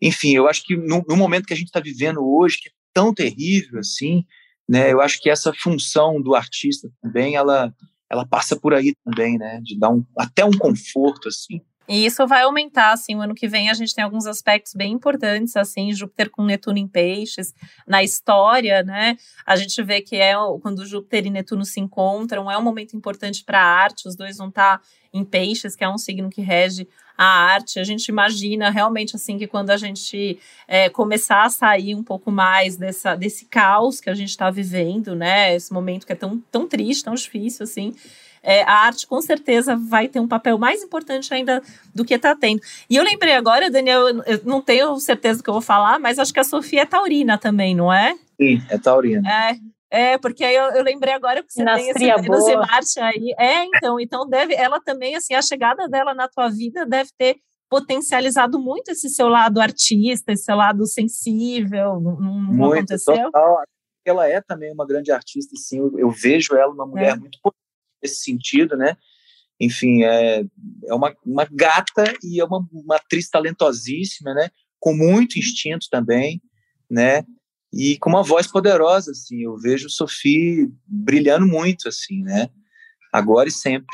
enfim, 0.01 0.31
eu 0.33 0.47
acho 0.47 0.63
que 0.63 0.77
no, 0.77 1.03
no 1.05 1.17
momento 1.17 1.45
que 1.45 1.53
a 1.53 1.57
gente 1.57 1.67
está 1.67 1.81
vivendo 1.81 2.25
hoje, 2.25 2.59
que 2.61 2.69
é 2.69 2.71
tão 2.93 3.13
terrível 3.13 3.79
assim, 3.79 4.23
né? 4.67 4.93
Eu 4.93 5.01
acho 5.01 5.21
que 5.21 5.29
essa 5.29 5.53
função 5.53 6.21
do 6.21 6.33
artista 6.33 6.89
também, 7.01 7.35
ela, 7.35 7.75
ela 8.09 8.25
passa 8.25 8.57
por 8.57 8.73
aí 8.73 8.95
também, 9.03 9.37
né? 9.37 9.59
De 9.61 9.77
dar 9.77 9.89
um, 9.89 10.05
até 10.17 10.45
um 10.45 10.57
conforto, 10.57 11.27
assim, 11.27 11.59
e 11.87 12.05
isso 12.05 12.25
vai 12.27 12.43
aumentar, 12.43 12.93
assim, 12.93 13.15
o 13.15 13.21
ano 13.21 13.35
que 13.35 13.47
vem 13.47 13.69
a 13.69 13.73
gente 13.73 13.93
tem 13.93 14.03
alguns 14.03 14.25
aspectos 14.25 14.73
bem 14.73 14.93
importantes, 14.93 15.55
assim, 15.55 15.93
Júpiter 15.93 16.29
com 16.29 16.43
Netuno 16.43 16.77
em 16.77 16.87
peixes, 16.87 17.53
na 17.87 18.03
história, 18.03 18.83
né, 18.83 19.17
a 19.45 19.55
gente 19.55 19.81
vê 19.83 20.01
que 20.01 20.15
é 20.15 20.33
quando 20.61 20.85
Júpiter 20.85 21.27
e 21.27 21.29
Netuno 21.29 21.65
se 21.65 21.79
encontram, 21.79 22.49
é 22.49 22.57
um 22.57 22.63
momento 22.63 22.95
importante 22.95 23.43
para 23.43 23.61
a 23.61 23.65
arte, 23.65 24.07
os 24.07 24.15
dois 24.15 24.37
vão 24.37 24.49
estar 24.49 24.79
tá 24.79 24.83
em 25.13 25.23
peixes, 25.23 25.75
que 25.75 25.83
é 25.83 25.89
um 25.89 25.97
signo 25.97 26.29
que 26.29 26.41
rege 26.41 26.87
a 27.17 27.25
arte. 27.25 27.79
A 27.79 27.83
gente 27.83 28.07
imagina 28.07 28.69
realmente 28.69 29.15
assim 29.15 29.37
que 29.37 29.47
quando 29.47 29.69
a 29.69 29.77
gente 29.77 30.37
é, 30.67 30.89
começar 30.89 31.43
a 31.43 31.49
sair 31.49 31.95
um 31.95 32.03
pouco 32.03 32.31
mais 32.31 32.75
dessa, 32.75 33.15
desse 33.15 33.45
caos 33.45 34.01
que 34.01 34.09
a 34.09 34.13
gente 34.13 34.29
está 34.29 34.49
vivendo, 34.51 35.15
né? 35.15 35.55
Esse 35.55 35.73
momento 35.73 36.05
que 36.05 36.11
é 36.11 36.15
tão, 36.15 36.43
tão 36.51 36.67
triste, 36.67 37.05
tão 37.05 37.15
difícil, 37.15 37.63
assim. 37.63 37.93
É, 38.45 38.61
a 38.61 38.73
arte 38.85 39.07
com 39.07 39.19
certeza 39.21 39.75
vai 39.75 40.07
ter 40.07 40.19
um 40.19 40.27
papel 40.27 40.57
mais 40.57 40.83
importante 40.83 41.33
ainda 41.33 41.63
do 41.93 42.05
que 42.05 42.13
está 42.13 42.35
tendo. 42.35 42.61
E 42.87 42.95
eu 42.95 43.03
lembrei 43.03 43.33
agora, 43.33 43.71
Daniel, 43.71 44.07
eu 44.07 44.41
não 44.45 44.61
tenho 44.61 44.95
certeza 44.99 45.39
do 45.39 45.43
que 45.43 45.49
eu 45.49 45.53
vou 45.55 45.61
falar, 45.61 45.99
mas 45.99 46.19
acho 46.19 46.31
que 46.31 46.39
a 46.39 46.43
Sofia 46.43 46.83
é 46.83 46.85
taurina 46.85 47.37
também, 47.39 47.75
não 47.75 47.91
é? 47.91 48.15
Sim, 48.39 48.61
é 48.69 48.77
taurina. 48.77 49.27
É, 49.27 49.57
é, 49.89 50.17
porque 50.17 50.43
aí 50.43 50.55
eu, 50.55 50.65
eu, 50.71 50.83
lembrei 50.83 51.13
agora 51.13 51.41
que 51.41 51.51
você 51.51 51.63
tem 51.63 51.89
esse 51.89 52.21
Vênus 52.21 52.53
Marte 52.53 52.99
aí. 52.99 53.33
É, 53.39 53.65
então, 53.65 53.99
então 53.99 54.29
deve, 54.29 54.53
ela 54.53 54.79
também, 54.79 55.15
assim, 55.15 55.33
a 55.33 55.41
chegada 55.41 55.87
dela 55.87 56.13
na 56.13 56.27
tua 56.27 56.49
vida 56.49 56.85
deve 56.85 57.09
ter 57.17 57.37
potencializado 57.69 58.59
muito 58.59 58.91
esse 58.91 59.09
seu 59.09 59.27
lado 59.27 59.59
artista, 59.59 60.31
esse 60.31 60.43
seu 60.43 60.55
lado 60.55 60.85
sensível, 60.85 61.99
não, 61.99 62.19
não 62.19 62.31
muito, 62.53 62.75
aconteceu? 62.75 63.15
Total. 63.15 63.63
Ela 64.05 64.29
é 64.29 64.39
também 64.39 64.71
uma 64.71 64.85
grande 64.85 65.11
artista, 65.11 65.55
sim, 65.55 65.79
eu, 65.79 65.97
eu 65.97 66.11
vejo 66.11 66.55
ela 66.55 66.71
uma 66.71 66.85
mulher 66.85 67.13
é. 67.13 67.15
muito 67.15 67.39
nesse 68.01 68.23
sentido, 68.23 68.75
né? 68.75 68.97
Enfim, 69.59 70.03
é, 70.03 70.43
é 70.85 70.93
uma, 70.93 71.15
uma 71.25 71.47
gata 71.49 72.13
e 72.23 72.39
é 72.41 72.43
uma, 72.43 72.67
uma 72.71 72.97
atriz 72.97 73.29
talentosíssima, 73.29 74.33
né? 74.33 74.49
Com 74.79 74.93
muito 74.93 75.39
instinto 75.39 75.87
também, 75.89 76.41
né? 76.89 77.25
e 77.75 77.97
com 77.97 78.09
uma 78.09 78.23
voz 78.23 78.47
poderosa, 78.47 79.11
assim. 79.11 79.43
Eu 79.43 79.57
vejo 79.57 79.89
Sophie 79.89 80.71
brilhando 80.87 81.45
muito, 81.45 81.89
assim, 81.89 82.23
né? 82.23 82.49
Agora 83.11 83.49
e 83.49 83.51
sempre. 83.51 83.85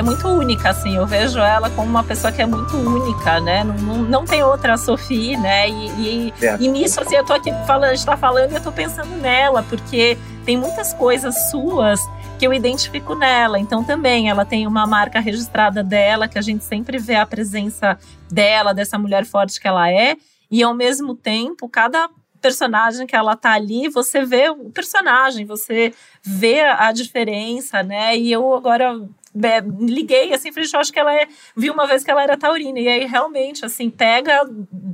É 0.00 0.02
muito 0.02 0.26
única, 0.28 0.70
assim. 0.70 0.96
Eu 0.96 1.06
vejo 1.06 1.38
ela 1.38 1.68
como 1.70 1.88
uma 1.88 2.02
pessoa 2.02 2.32
que 2.32 2.40
é 2.40 2.46
muito 2.46 2.74
única, 2.74 3.38
né? 3.38 3.62
Não, 3.62 3.76
não, 3.76 3.98
não 3.98 4.24
tem 4.24 4.42
outra 4.42 4.78
Sophie, 4.78 5.36
né? 5.36 5.68
E, 5.68 5.88
e, 5.90 6.34
é. 6.42 6.56
e, 6.58 6.68
nisso, 6.68 7.00
assim, 7.02 7.16
eu 7.16 7.24
tô 7.24 7.34
aqui 7.34 7.52
falando, 7.66 7.90
a 7.90 7.94
gente 7.94 8.06
tá 8.06 8.16
falando 8.16 8.50
e 8.50 8.54
eu 8.54 8.62
tô 8.62 8.72
pensando 8.72 9.14
nela, 9.16 9.62
porque 9.62 10.16
tem 10.46 10.56
muitas 10.56 10.94
coisas 10.94 11.50
suas 11.50 12.00
que 12.38 12.46
eu 12.46 12.54
identifico 12.54 13.14
nela. 13.14 13.58
Então, 13.58 13.84
também, 13.84 14.30
ela 14.30 14.46
tem 14.46 14.66
uma 14.66 14.86
marca 14.86 15.20
registrada 15.20 15.84
dela, 15.84 16.26
que 16.26 16.38
a 16.38 16.42
gente 16.42 16.64
sempre 16.64 16.98
vê 16.98 17.16
a 17.16 17.26
presença 17.26 17.98
dela, 18.32 18.72
dessa 18.72 18.98
mulher 18.98 19.26
forte 19.26 19.60
que 19.60 19.68
ela 19.68 19.90
é, 19.90 20.16
e 20.50 20.62
ao 20.62 20.72
mesmo 20.72 21.14
tempo, 21.14 21.68
cada 21.68 22.08
personagem 22.40 23.06
que 23.06 23.14
ela 23.14 23.36
tá 23.36 23.52
ali, 23.52 23.86
você 23.90 24.24
vê 24.24 24.48
o 24.48 24.70
personagem, 24.70 25.44
você 25.44 25.92
vê 26.22 26.62
a 26.62 26.90
diferença, 26.90 27.82
né? 27.82 28.16
E 28.16 28.32
eu 28.32 28.54
agora 28.54 28.98
é, 29.34 29.60
liguei 29.60 30.32
assim, 30.32 30.52
falei, 30.52 30.68
eu 30.72 30.80
acho 30.80 30.92
que 30.92 30.98
ela 30.98 31.14
é, 31.14 31.28
vi 31.56 31.70
uma 31.70 31.86
vez 31.86 32.02
que 32.02 32.10
ela 32.10 32.22
era 32.22 32.36
taurina, 32.36 32.80
e 32.80 32.88
aí 32.88 33.04
realmente, 33.06 33.64
assim, 33.64 33.88
pega 33.88 34.42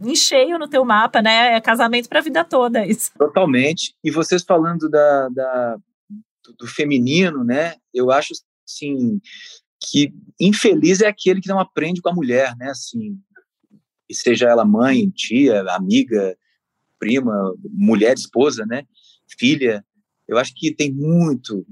em 0.04 0.14
cheio 0.14 0.58
no 0.58 0.68
teu 0.68 0.84
mapa, 0.84 1.22
né? 1.22 1.54
É 1.54 1.60
casamento 1.60 2.08
para 2.08 2.18
a 2.18 2.22
vida 2.22 2.44
toda 2.44 2.86
isso. 2.86 3.12
Totalmente. 3.18 3.94
E 4.04 4.10
vocês 4.10 4.42
falando 4.42 4.88
da, 4.90 5.28
da 5.30 5.76
do, 6.58 6.66
feminino, 6.66 7.42
né? 7.42 7.74
Eu 7.92 8.10
acho 8.10 8.32
assim 8.68 9.20
que 9.80 10.12
infeliz 10.40 11.00
é 11.00 11.06
aquele 11.06 11.40
que 11.40 11.48
não 11.48 11.60
aprende 11.60 12.00
com 12.00 12.10
a 12.10 12.14
mulher, 12.14 12.54
né? 12.56 12.70
Assim, 12.70 13.18
seja 14.10 14.48
ela 14.48 14.64
mãe, 14.64 15.08
tia, 15.10 15.62
amiga, 15.72 16.36
prima, 16.98 17.54
mulher, 17.72 18.14
esposa, 18.14 18.64
né? 18.66 18.84
Filha. 19.38 19.84
Eu 20.28 20.38
acho 20.38 20.52
que 20.54 20.74
tem 20.74 20.92
muito 20.92 21.64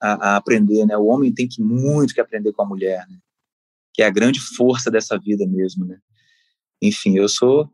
a, 0.00 0.30
a 0.30 0.36
aprender, 0.36 0.86
né? 0.86 0.96
O 0.96 1.06
homem 1.06 1.32
tem 1.32 1.48
que 1.48 1.62
muito 1.62 2.14
que 2.14 2.20
aprender 2.20 2.52
com 2.52 2.62
a 2.62 2.66
mulher, 2.66 3.06
né? 3.08 3.18
Que 3.92 4.02
é 4.02 4.06
a 4.06 4.10
grande 4.10 4.40
força 4.40 4.90
dessa 4.90 5.18
vida 5.18 5.46
mesmo, 5.46 5.84
né? 5.84 5.98
Enfim, 6.80 7.16
eu 7.16 7.28
sou 7.28 7.70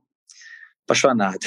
apaixonado. 0.84 1.38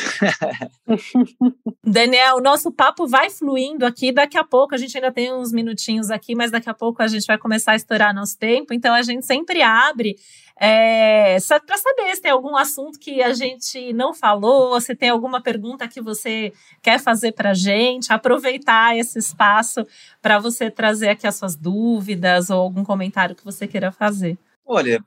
Daniel, 1.83 2.37
o 2.37 2.41
nosso 2.41 2.71
papo 2.71 3.07
vai 3.07 3.29
fluindo 3.29 3.85
aqui. 3.85 4.11
Daqui 4.11 4.37
a 4.37 4.43
pouco, 4.43 4.75
a 4.75 4.77
gente 4.77 4.97
ainda 4.97 5.11
tem 5.11 5.33
uns 5.33 5.51
minutinhos 5.51 6.09
aqui, 6.09 6.35
mas 6.35 6.51
daqui 6.51 6.69
a 6.69 6.73
pouco 6.73 7.01
a 7.01 7.07
gente 7.07 7.25
vai 7.25 7.37
começar 7.37 7.73
a 7.73 7.75
estourar 7.75 8.13
nosso 8.13 8.37
tempo. 8.37 8.73
Então, 8.73 8.93
a 8.93 9.01
gente 9.03 9.25
sempre 9.25 9.61
abre 9.61 10.15
é, 10.59 11.37
para 11.65 11.77
saber 11.77 12.15
se 12.15 12.21
tem 12.21 12.31
algum 12.31 12.57
assunto 12.57 12.99
que 12.99 13.21
a 13.21 13.33
gente 13.33 13.93
não 13.93 14.11
falou, 14.11 14.81
se 14.81 14.95
tem 14.95 15.09
alguma 15.09 15.39
pergunta 15.39 15.87
que 15.87 16.01
você 16.01 16.51
quer 16.81 16.99
fazer 16.99 17.33
para 17.33 17.51
a 17.51 17.53
gente, 17.53 18.11
aproveitar 18.11 18.97
esse 18.97 19.19
espaço 19.19 19.85
para 20.19 20.39
você 20.39 20.71
trazer 20.71 21.09
aqui 21.09 21.27
as 21.27 21.35
suas 21.35 21.55
dúvidas 21.55 22.49
ou 22.49 22.59
algum 22.59 22.83
comentário 22.83 23.35
que 23.35 23.45
você 23.45 23.67
queira 23.67 23.91
fazer. 23.91 24.37
Olha, 24.69 25.01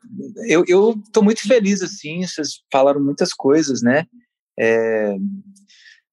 eu 0.66 0.94
estou 1.04 1.22
muito 1.22 1.46
feliz, 1.46 1.82
assim, 1.82 2.26
vocês 2.26 2.62
falaram 2.72 2.98
muitas 2.98 3.34
coisas, 3.34 3.82
né? 3.82 4.06
É, 4.58 5.14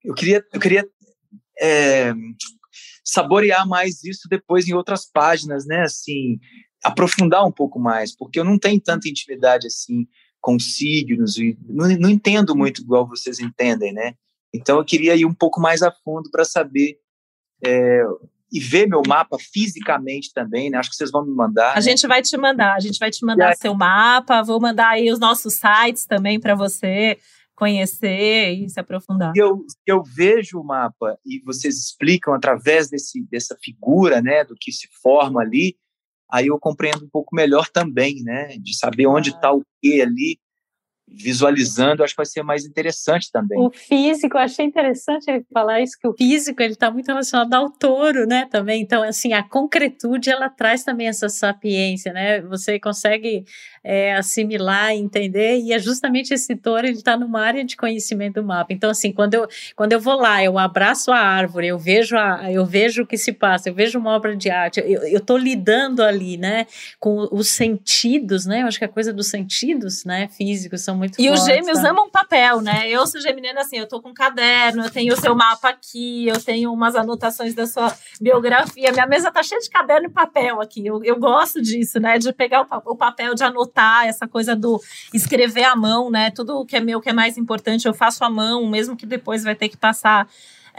eu 0.04 0.14
queria, 0.14 0.46
eu 0.52 0.60
queria 0.60 0.86
é, 1.58 2.14
saborear 3.06 3.66
mais 3.66 4.04
isso 4.04 4.28
depois 4.30 4.68
em 4.68 4.74
outras 4.74 5.10
páginas, 5.10 5.66
né? 5.66 5.84
Assim, 5.84 6.38
aprofundar 6.84 7.46
um 7.46 7.52
pouco 7.52 7.80
mais, 7.80 8.14
porque 8.14 8.38
eu 8.38 8.44
não 8.44 8.60
tenho 8.60 8.82
tanta 8.82 9.08
intimidade, 9.08 9.68
assim, 9.68 10.06
com 10.42 10.60
signos, 10.60 11.38
e 11.38 11.58
não, 11.70 11.88
não 11.98 12.10
entendo 12.10 12.54
muito 12.54 12.82
igual 12.82 13.08
vocês 13.08 13.40
entendem, 13.40 13.94
né? 13.94 14.14
Então 14.54 14.78
eu 14.78 14.84
queria 14.84 15.16
ir 15.16 15.26
um 15.26 15.34
pouco 15.34 15.62
mais 15.62 15.82
a 15.82 15.92
fundo 15.92 16.30
para 16.30 16.44
saber 16.44 17.00
é, 17.66 18.04
e 18.52 18.60
ver 18.60 18.88
meu 18.88 19.02
mapa 19.06 19.38
fisicamente 19.40 20.32
também, 20.34 20.70
né? 20.70 20.78
Acho 20.78 20.90
que 20.90 20.96
vocês 20.96 21.12
vão 21.12 21.26
me 21.26 21.34
mandar. 21.34 21.72
A 21.72 21.76
né? 21.76 21.82
gente 21.82 22.08
vai 22.08 22.22
te 22.22 22.38
mandar, 22.38 22.76
a 22.76 22.80
gente 22.80 22.98
vai 22.98 23.12
te 23.12 23.26
mandar 23.26 23.50
aí... 23.50 23.58
seu 23.58 23.74
mapa, 23.74 24.42
vou 24.42 24.60
mandar 24.60 24.90
aí 24.90 25.12
os 25.12 25.20
nossos 25.20 25.56
sites 25.56 26.06
também 26.06 26.40
para 26.40 26.56
você 26.56 27.18
conhecer 27.56 28.52
e 28.52 28.70
se 28.70 28.80
aprofundar. 28.80 29.34
Se 29.34 29.42
eu, 29.42 29.66
eu 29.86 30.04
vejo 30.04 30.60
o 30.60 30.64
mapa 30.64 31.18
e 31.26 31.42
vocês 31.44 31.76
explicam 31.76 32.34
através 32.34 32.88
desse, 32.88 33.22
dessa 33.24 33.58
figura, 33.62 34.22
né, 34.22 34.46
do 34.46 34.56
que 34.56 34.72
se 34.72 34.88
forma 35.02 35.42
ali, 35.42 35.76
aí 36.32 36.48
eu 36.48 36.60
compreendo 36.60 37.04
um 37.04 37.10
pouco 37.10 37.36
melhor 37.36 37.68
também, 37.68 38.22
né, 38.24 38.58
de 38.60 38.78
saber 38.78 39.08
onde 39.08 39.32
está 39.32 39.48
ah. 39.48 39.56
o 39.56 39.64
que 39.82 40.02
ali, 40.02 40.40
visualizando, 41.08 42.04
acho 42.04 42.14
que 42.14 42.18
vai 42.18 42.26
ser 42.26 42.44
mais 42.44 42.66
interessante 42.66 43.32
também. 43.32 43.58
O 43.60 43.72
físico, 43.72 44.38
achei 44.38 44.66
interessante 44.66 45.30
ele 45.30 45.46
falar 45.54 45.80
isso, 45.82 45.98
que 46.00 46.08
o 46.08 46.14
físico 46.14 46.62
ele 46.62 46.74
está 46.74 46.92
muito 46.92 47.08
relacionado 47.08 47.54
ao 47.54 47.70
touro, 47.70 48.28
né, 48.28 48.46
também, 48.52 48.82
então, 48.82 49.02
assim, 49.04 49.32
a 49.32 49.42
concretude, 49.42 50.30
ela 50.30 50.50
traz 50.50 50.84
também 50.84 51.08
essa 51.08 51.30
sapiência, 51.30 52.12
né, 52.12 52.42
você 52.42 52.78
consegue 52.80 53.46
é, 53.84 54.16
assimilar, 54.16 54.92
entender, 54.92 55.60
e 55.60 55.72
é 55.72 55.80
justamente 55.80 56.34
esse 56.34 56.56
touro, 56.56 56.86
ele 56.86 56.98
está 56.98 57.16
numa 57.18 57.42
área 57.42 57.64
de 57.64 57.78
conhecimento 57.78 58.42
do 58.42 58.44
mapa, 58.44 58.74
então, 58.74 58.90
assim, 58.90 59.14
quando 59.14 59.34
eu, 59.34 59.48
quando 59.76 59.94
eu 59.94 60.00
vou 60.02 60.16
lá, 60.16 60.44
eu 60.44 60.58
abraço 60.58 61.12
a 61.12 61.20
árvore, 61.20 61.68
eu 61.68 61.80
vejo, 61.80 62.18
a, 62.18 62.52
eu 62.52 62.66
vejo 62.66 63.04
o 63.04 63.08
que 63.08 63.18
se 63.18 63.32
passa, 63.32 63.70
eu 63.70 63.74
vejo 63.74 63.98
uma 63.98 64.12
obra 64.12 64.36
de 64.36 64.50
arte, 64.50 64.82
eu 64.86 65.20
estou 65.20 65.38
lidando 65.38 66.04
ali, 66.04 66.38
né, 66.38 66.68
com 67.00 67.30
os 67.32 67.52
sentidos, 67.52 68.46
né, 68.46 68.64
eu 68.64 68.68
acho 68.68 68.78
que 68.78 68.86
a 68.86 68.90
coisa 68.90 69.14
dos 69.14 69.28
sentidos, 69.28 70.04
né, 70.04 70.28
físicos 70.28 70.82
são 70.82 70.97
muito 70.98 71.22
E 71.22 71.28
fortes, 71.28 71.42
os 71.42 71.48
gêmeos 71.48 71.82
tá? 71.82 71.90
amam 71.90 72.10
papel, 72.10 72.62
né? 72.62 72.90
Eu 72.90 73.06
sou 73.08 73.22
geminiana 73.22 73.62
assim, 73.62 73.78
eu 73.78 73.88
tô 73.88 74.02
com 74.02 74.10
um 74.10 74.14
caderno, 74.14 74.84
eu 74.84 74.90
tenho 74.90 75.14
o 75.14 75.18
seu 75.18 75.36
mapa 75.36 75.70
aqui, 75.70 76.28
eu 76.28 76.44
tenho 76.44 76.74
umas 76.74 76.96
anotações 76.96 77.54
da 77.54 77.68
sua 77.68 77.94
biografia. 78.20 78.92
Minha 78.92 79.06
mesa 79.06 79.32
tá 79.32 79.44
cheia 79.44 79.62
de 79.62 79.70
caderno 79.70 80.08
e 80.08 80.12
papel 80.12 80.60
aqui. 80.60 80.86
Eu, 80.86 81.04
eu 81.04 81.18
gosto 81.18 81.62
disso, 81.62 82.00
né? 82.00 82.18
De 82.18 82.34
pegar 82.34 82.62
o, 82.62 82.92
o 82.92 82.96
papel, 82.96 83.34
de 83.36 83.44
anotar, 83.44 84.08
essa 84.08 84.28
coisa 84.28 84.56
do 84.56 84.82
escrever 85.14 85.64
à 85.64 85.76
mão, 85.76 86.10
né? 86.10 86.32
Tudo 86.32 86.66
que 86.66 86.76
é 86.76 86.82
meu, 86.82 87.00
que 87.00 87.10
é 87.10 87.14
mais 87.14 87.38
importante, 87.38 87.88
eu 87.88 87.94
faço 87.94 88.24
à 88.24 88.30
mão, 88.30 88.68
mesmo 88.68 88.98
que 88.98 89.06
depois 89.06 89.44
vai 89.44 89.56
ter 89.56 89.70
que 89.70 89.78
passar 89.78 90.28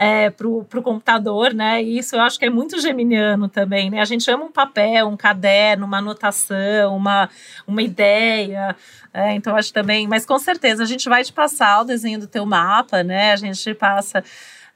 é, 0.01 0.29
para 0.29 0.47
o 0.47 0.81
computador, 0.81 1.53
né? 1.53 1.83
E 1.83 1.97
isso 1.97 2.15
eu 2.15 2.21
acho 2.21 2.39
que 2.39 2.45
é 2.45 2.49
muito 2.49 2.79
geminiano 2.79 3.49
também, 3.49 3.89
né? 3.89 3.99
A 3.99 4.05
gente 4.05 4.31
ama 4.31 4.45
um 4.45 4.51
papel, 4.51 5.05
um 5.09 5.17
caderno, 5.17 5.85
uma 5.85 5.97
anotação, 5.97 6.95
uma, 6.95 7.29
uma 7.67 7.81
ideia. 7.81 8.73
É, 9.13 9.33
então, 9.33 9.57
acho 9.57 9.73
também, 9.73 10.07
mas 10.07 10.25
com 10.25 10.39
certeza 10.39 10.83
a 10.83 10.85
gente 10.85 11.09
vai 11.09 11.21
te 11.21 11.33
passar 11.33 11.81
o 11.81 11.83
desenho 11.83 12.17
do 12.17 12.27
teu 12.27 12.45
mapa, 12.45 13.03
né? 13.03 13.33
A 13.33 13.35
gente 13.35 13.73
passa 13.73 14.23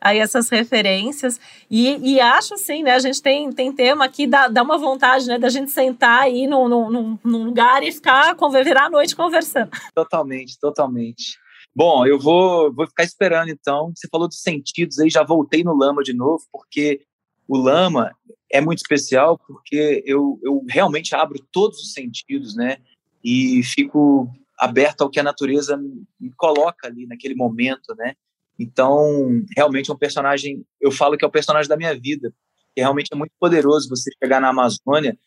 aí 0.01 0.19
essas 0.19 0.49
referências. 0.49 1.39
E, 1.71 2.15
e, 2.15 2.19
acho 2.19 2.55
assim, 2.55 2.84
né? 2.84 2.91
A 2.91 2.99
gente 2.99 3.21
tem, 3.21 3.49
tem 3.49 3.71
tema 3.71 4.03
aqui, 4.03 4.28
dá, 4.28 4.49
dá 4.49 4.61
uma 4.61 4.78
vontade, 4.78 5.26
né? 5.26 5.39
Da 5.39 5.47
gente 5.47 5.71
sentar 5.71 6.24
aí 6.24 6.45
num, 6.47 6.67
num, 6.67 7.19
num 7.24 7.45
lugar 7.45 7.82
e 7.82 7.93
ficar, 7.93 8.36
virar 8.61 8.88
a 8.88 8.89
noite 8.89 9.15
conversando. 9.15 9.71
Totalmente, 9.95 10.59
totalmente. 10.59 11.41
Bom, 11.76 12.05
eu 12.05 12.19
vou, 12.19 12.71
vou 12.71 12.86
ficar 12.86 13.03
esperando 13.03 13.49
então. 13.49 13.91
Você 13.95 14.07
falou 14.07 14.28
dos 14.28 14.41
sentidos 14.41 14.99
aí, 14.99 15.09
já 15.09 15.24
voltei 15.24 15.63
no 15.63 15.76
Lama 15.76 16.03
de 16.03 16.13
novo, 16.13 16.43
porque 16.51 17.01
o 17.47 17.57
Lama 17.57 18.15
é 18.51 18.61
muito 18.61 18.80
especial, 18.80 19.39
porque 19.39 20.03
eu, 20.05 20.39
eu 20.43 20.63
realmente 20.69 21.15
abro 21.15 21.43
todos 21.51 21.80
os 21.80 21.93
sentidos, 21.93 22.55
né? 22.55 22.78
E 23.24 23.63
fico 23.63 24.30
aberto 24.59 25.01
ao 25.01 25.09
que 25.09 25.19
a 25.19 25.24
natureza 25.24 25.76
me 26.19 26.32
coloca 26.38 26.88
ali 26.88 27.07
naquele 27.07 27.34
momento, 27.34 27.95
né? 27.97 28.13
Então, 28.59 29.43
realmente 29.57 29.89
é 29.89 29.93
um 29.93 29.97
personagem, 29.97 30.63
eu 30.80 30.91
falo 30.91 31.17
que 31.17 31.26
é 31.26 31.28
o 31.28 31.32
personagem 31.32 31.67
da 31.67 31.76
minha 31.76 31.97
vida, 31.99 32.32
que 32.76 32.82
realmente 32.82 33.09
é 33.11 33.15
muito 33.15 33.32
poderoso 33.39 33.89
você 33.89 34.11
chegar 34.21 34.39
na 34.39 34.49
Amazônia 34.49 35.17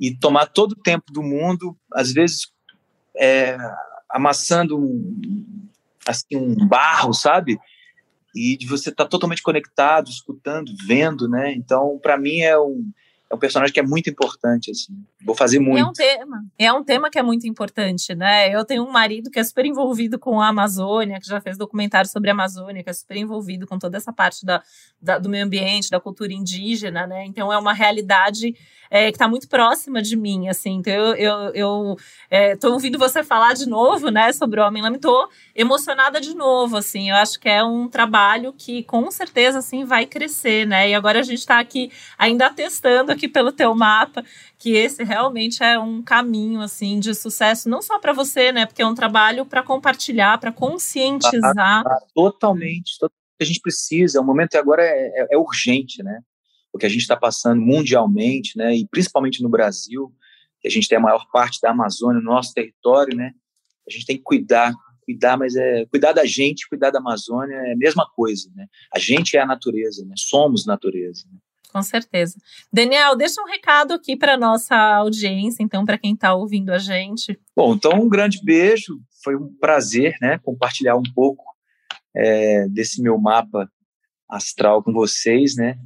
e 0.00 0.14
tomar 0.16 0.46
todo 0.46 0.72
o 0.72 0.82
tempo 0.82 1.12
do 1.12 1.22
mundo, 1.22 1.76
às 1.92 2.12
vezes 2.12 2.48
é, 3.16 3.56
amassando 4.10 4.76
um, 4.76 5.55
assim, 6.06 6.36
um 6.36 6.66
barro, 6.66 7.12
sabe? 7.12 7.58
E 8.34 8.56
de 8.56 8.66
você 8.66 8.90
estar 8.90 9.04
tá 9.04 9.10
totalmente 9.10 9.42
conectado, 9.42 10.08
escutando, 10.08 10.72
vendo, 10.86 11.28
né? 11.28 11.52
Então, 11.52 11.98
para 12.02 12.16
mim 12.16 12.40
é 12.40 12.58
um 12.58 12.90
é 13.28 13.34
um 13.34 13.38
personagem 13.38 13.72
que 13.72 13.80
é 13.80 13.82
muito 13.82 14.08
importante, 14.08 14.70
assim. 14.70 14.92
Vou 15.24 15.34
fazer 15.34 15.58
muito. 15.58 15.78
É 15.78 15.84
um 15.84 15.92
tema. 15.92 16.44
É 16.56 16.72
um 16.72 16.84
tema 16.84 17.10
que 17.10 17.18
é 17.18 17.22
muito 17.22 17.46
importante, 17.46 18.14
né? 18.14 18.54
Eu 18.54 18.64
tenho 18.64 18.84
um 18.84 18.90
marido 18.90 19.30
que 19.30 19.40
é 19.40 19.44
super 19.44 19.66
envolvido 19.66 20.16
com 20.16 20.40
a 20.40 20.48
Amazônia, 20.48 21.18
que 21.18 21.26
já 21.26 21.40
fez 21.40 21.58
documentário 21.58 22.08
sobre 22.08 22.30
a 22.30 22.32
Amazônia, 22.32 22.84
que 22.84 22.90
é 22.90 22.92
super 22.92 23.16
envolvido 23.16 23.66
com 23.66 23.78
toda 23.78 23.96
essa 23.96 24.12
parte 24.12 24.46
da, 24.46 24.62
da 25.02 25.18
do 25.18 25.28
meio 25.28 25.44
ambiente, 25.44 25.90
da 25.90 25.98
cultura 25.98 26.32
indígena, 26.32 27.04
né? 27.06 27.24
Então 27.26 27.52
é 27.52 27.58
uma 27.58 27.72
realidade 27.72 28.54
é, 28.90 29.06
que 29.10 29.16
está 29.16 29.26
muito 29.26 29.48
próxima 29.48 30.00
de 30.00 30.16
mim, 30.16 30.48
assim. 30.48 30.74
Então 30.74 30.92
eu, 30.92 31.14
eu, 31.16 31.54
eu 31.54 31.96
é, 32.30 32.54
tô 32.54 32.72
ouvindo 32.72 32.98
você 32.98 33.24
falar 33.24 33.54
de 33.54 33.68
novo, 33.68 34.08
né, 34.10 34.32
sobre 34.32 34.60
o 34.60 34.64
Homem 34.64 34.82
Lame, 34.82 34.98
tô 34.98 35.28
emocionada 35.54 36.20
de 36.20 36.34
novo, 36.34 36.76
assim. 36.76 37.10
Eu 37.10 37.16
acho 37.16 37.40
que 37.40 37.48
é 37.48 37.64
um 37.64 37.88
trabalho 37.88 38.52
que 38.52 38.84
com 38.84 39.10
certeza, 39.10 39.58
assim, 39.58 39.84
vai 39.84 40.06
crescer, 40.06 40.66
né? 40.66 40.90
E 40.90 40.94
agora 40.94 41.18
a 41.18 41.22
gente 41.22 41.38
está 41.38 41.58
aqui 41.58 41.90
ainda 42.16 42.50
testando 42.50 43.15
aqui 43.16 43.28
pelo 43.28 43.50
teu 43.50 43.74
mapa, 43.74 44.24
que 44.58 44.74
esse 44.74 45.02
realmente 45.02 45.62
é 45.62 45.78
um 45.78 46.02
caminho 46.02 46.60
assim 46.60 47.00
de 47.00 47.14
sucesso, 47.14 47.68
não 47.68 47.82
só 47.82 47.98
para 47.98 48.12
você, 48.12 48.52
né? 48.52 48.66
Porque 48.66 48.82
é 48.82 48.86
um 48.86 48.94
trabalho 48.94 49.44
para 49.44 49.62
compartilhar, 49.62 50.38
para 50.38 50.52
conscientizar. 50.52 51.82
Ah, 51.86 51.98
totalmente. 52.14 52.92
A 53.40 53.44
gente 53.44 53.60
precisa, 53.60 54.20
o 54.20 54.24
momento 54.24 54.54
agora 54.56 54.82
é, 54.82 55.22
é, 55.22 55.26
é 55.32 55.38
urgente, 55.38 56.02
né? 56.02 56.20
O 56.72 56.78
que 56.78 56.86
a 56.86 56.88
gente 56.88 57.00
está 57.00 57.16
passando 57.16 57.60
mundialmente, 57.60 58.56
né? 58.56 58.74
E 58.74 58.86
principalmente 58.86 59.42
no 59.42 59.48
Brasil, 59.48 60.12
que 60.60 60.68
a 60.68 60.70
gente 60.70 60.88
tem 60.88 60.98
a 60.98 61.00
maior 61.00 61.26
parte 61.32 61.60
da 61.60 61.70
Amazônia 61.70 62.20
no 62.20 62.32
nosso 62.32 62.52
território, 62.54 63.16
né? 63.16 63.32
A 63.88 63.92
gente 63.92 64.06
tem 64.06 64.16
que 64.16 64.22
cuidar, 64.22 64.72
cuidar, 65.04 65.36
mas 65.36 65.54
é 65.54 65.86
cuidar 65.86 66.12
da 66.12 66.24
gente, 66.24 66.68
cuidar 66.68 66.90
da 66.90 66.98
Amazônia 66.98 67.54
é 67.54 67.72
a 67.72 67.76
mesma 67.76 68.06
coisa, 68.14 68.50
né? 68.54 68.66
A 68.94 68.98
gente 68.98 69.36
é 69.36 69.40
a 69.40 69.46
natureza, 69.46 70.04
né? 70.04 70.14
Somos 70.16 70.66
natureza. 70.66 71.24
Né? 71.32 71.38
Com 71.72 71.82
certeza. 71.82 72.38
Daniel, 72.72 73.16
deixa 73.16 73.40
um 73.42 73.46
recado 73.46 73.92
aqui 73.92 74.16
para 74.16 74.36
nossa 74.36 74.76
audiência, 74.76 75.62
então, 75.62 75.84
para 75.84 75.98
quem 75.98 76.14
está 76.14 76.34
ouvindo 76.34 76.70
a 76.70 76.78
gente. 76.78 77.38
Bom, 77.54 77.74
então 77.74 77.92
um 77.92 78.08
grande 78.08 78.40
beijo. 78.42 78.98
Foi 79.22 79.34
um 79.36 79.52
prazer, 79.60 80.16
né, 80.20 80.38
compartilhar 80.38 80.96
um 80.96 81.02
pouco 81.14 81.44
é, 82.14 82.68
desse 82.68 83.02
meu 83.02 83.18
mapa 83.18 83.68
astral 84.28 84.82
com 84.82 84.92
vocês, 84.92 85.56
né? 85.56 85.76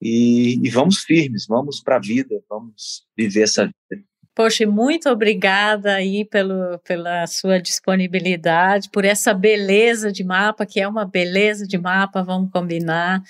E, 0.00 0.60
e 0.64 0.70
vamos 0.70 0.98
firmes, 0.98 1.46
vamos 1.48 1.80
para 1.80 1.96
a 1.96 2.00
vida, 2.00 2.34
vamos 2.48 3.06
viver 3.16 3.42
essa 3.42 3.64
vida. 3.64 4.04
Poxa, 4.34 4.66
muito 4.66 5.08
obrigada 5.08 5.94
aí 5.94 6.22
pelo, 6.22 6.78
pela 6.80 7.26
sua 7.26 7.58
disponibilidade, 7.58 8.90
por 8.90 9.02
essa 9.02 9.32
beleza 9.32 10.12
de 10.12 10.22
mapa, 10.22 10.66
que 10.66 10.78
é 10.78 10.86
uma 10.86 11.06
beleza 11.06 11.66
de 11.66 11.78
mapa, 11.78 12.22
vamos 12.22 12.50
combinar. 12.52 13.22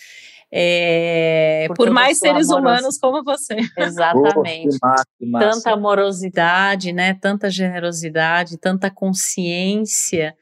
É, 0.53 1.67
por, 1.77 1.91
mais 1.91 2.19
seres 2.19 2.51
humanos 2.51 2.99
como 2.99 3.23
você. 3.25 3.57
Exatamente. 3.77 4.77
Oh, 4.83 4.87
massa, 4.87 5.07
massa. 5.21 5.51
Tanta 5.51 5.71
amorosidade, 5.73 6.93
né? 6.93 7.15
Tanta 7.15 7.51
generosidade, 7.51 8.57
tanta 8.57 8.89
consciência, 8.89 10.37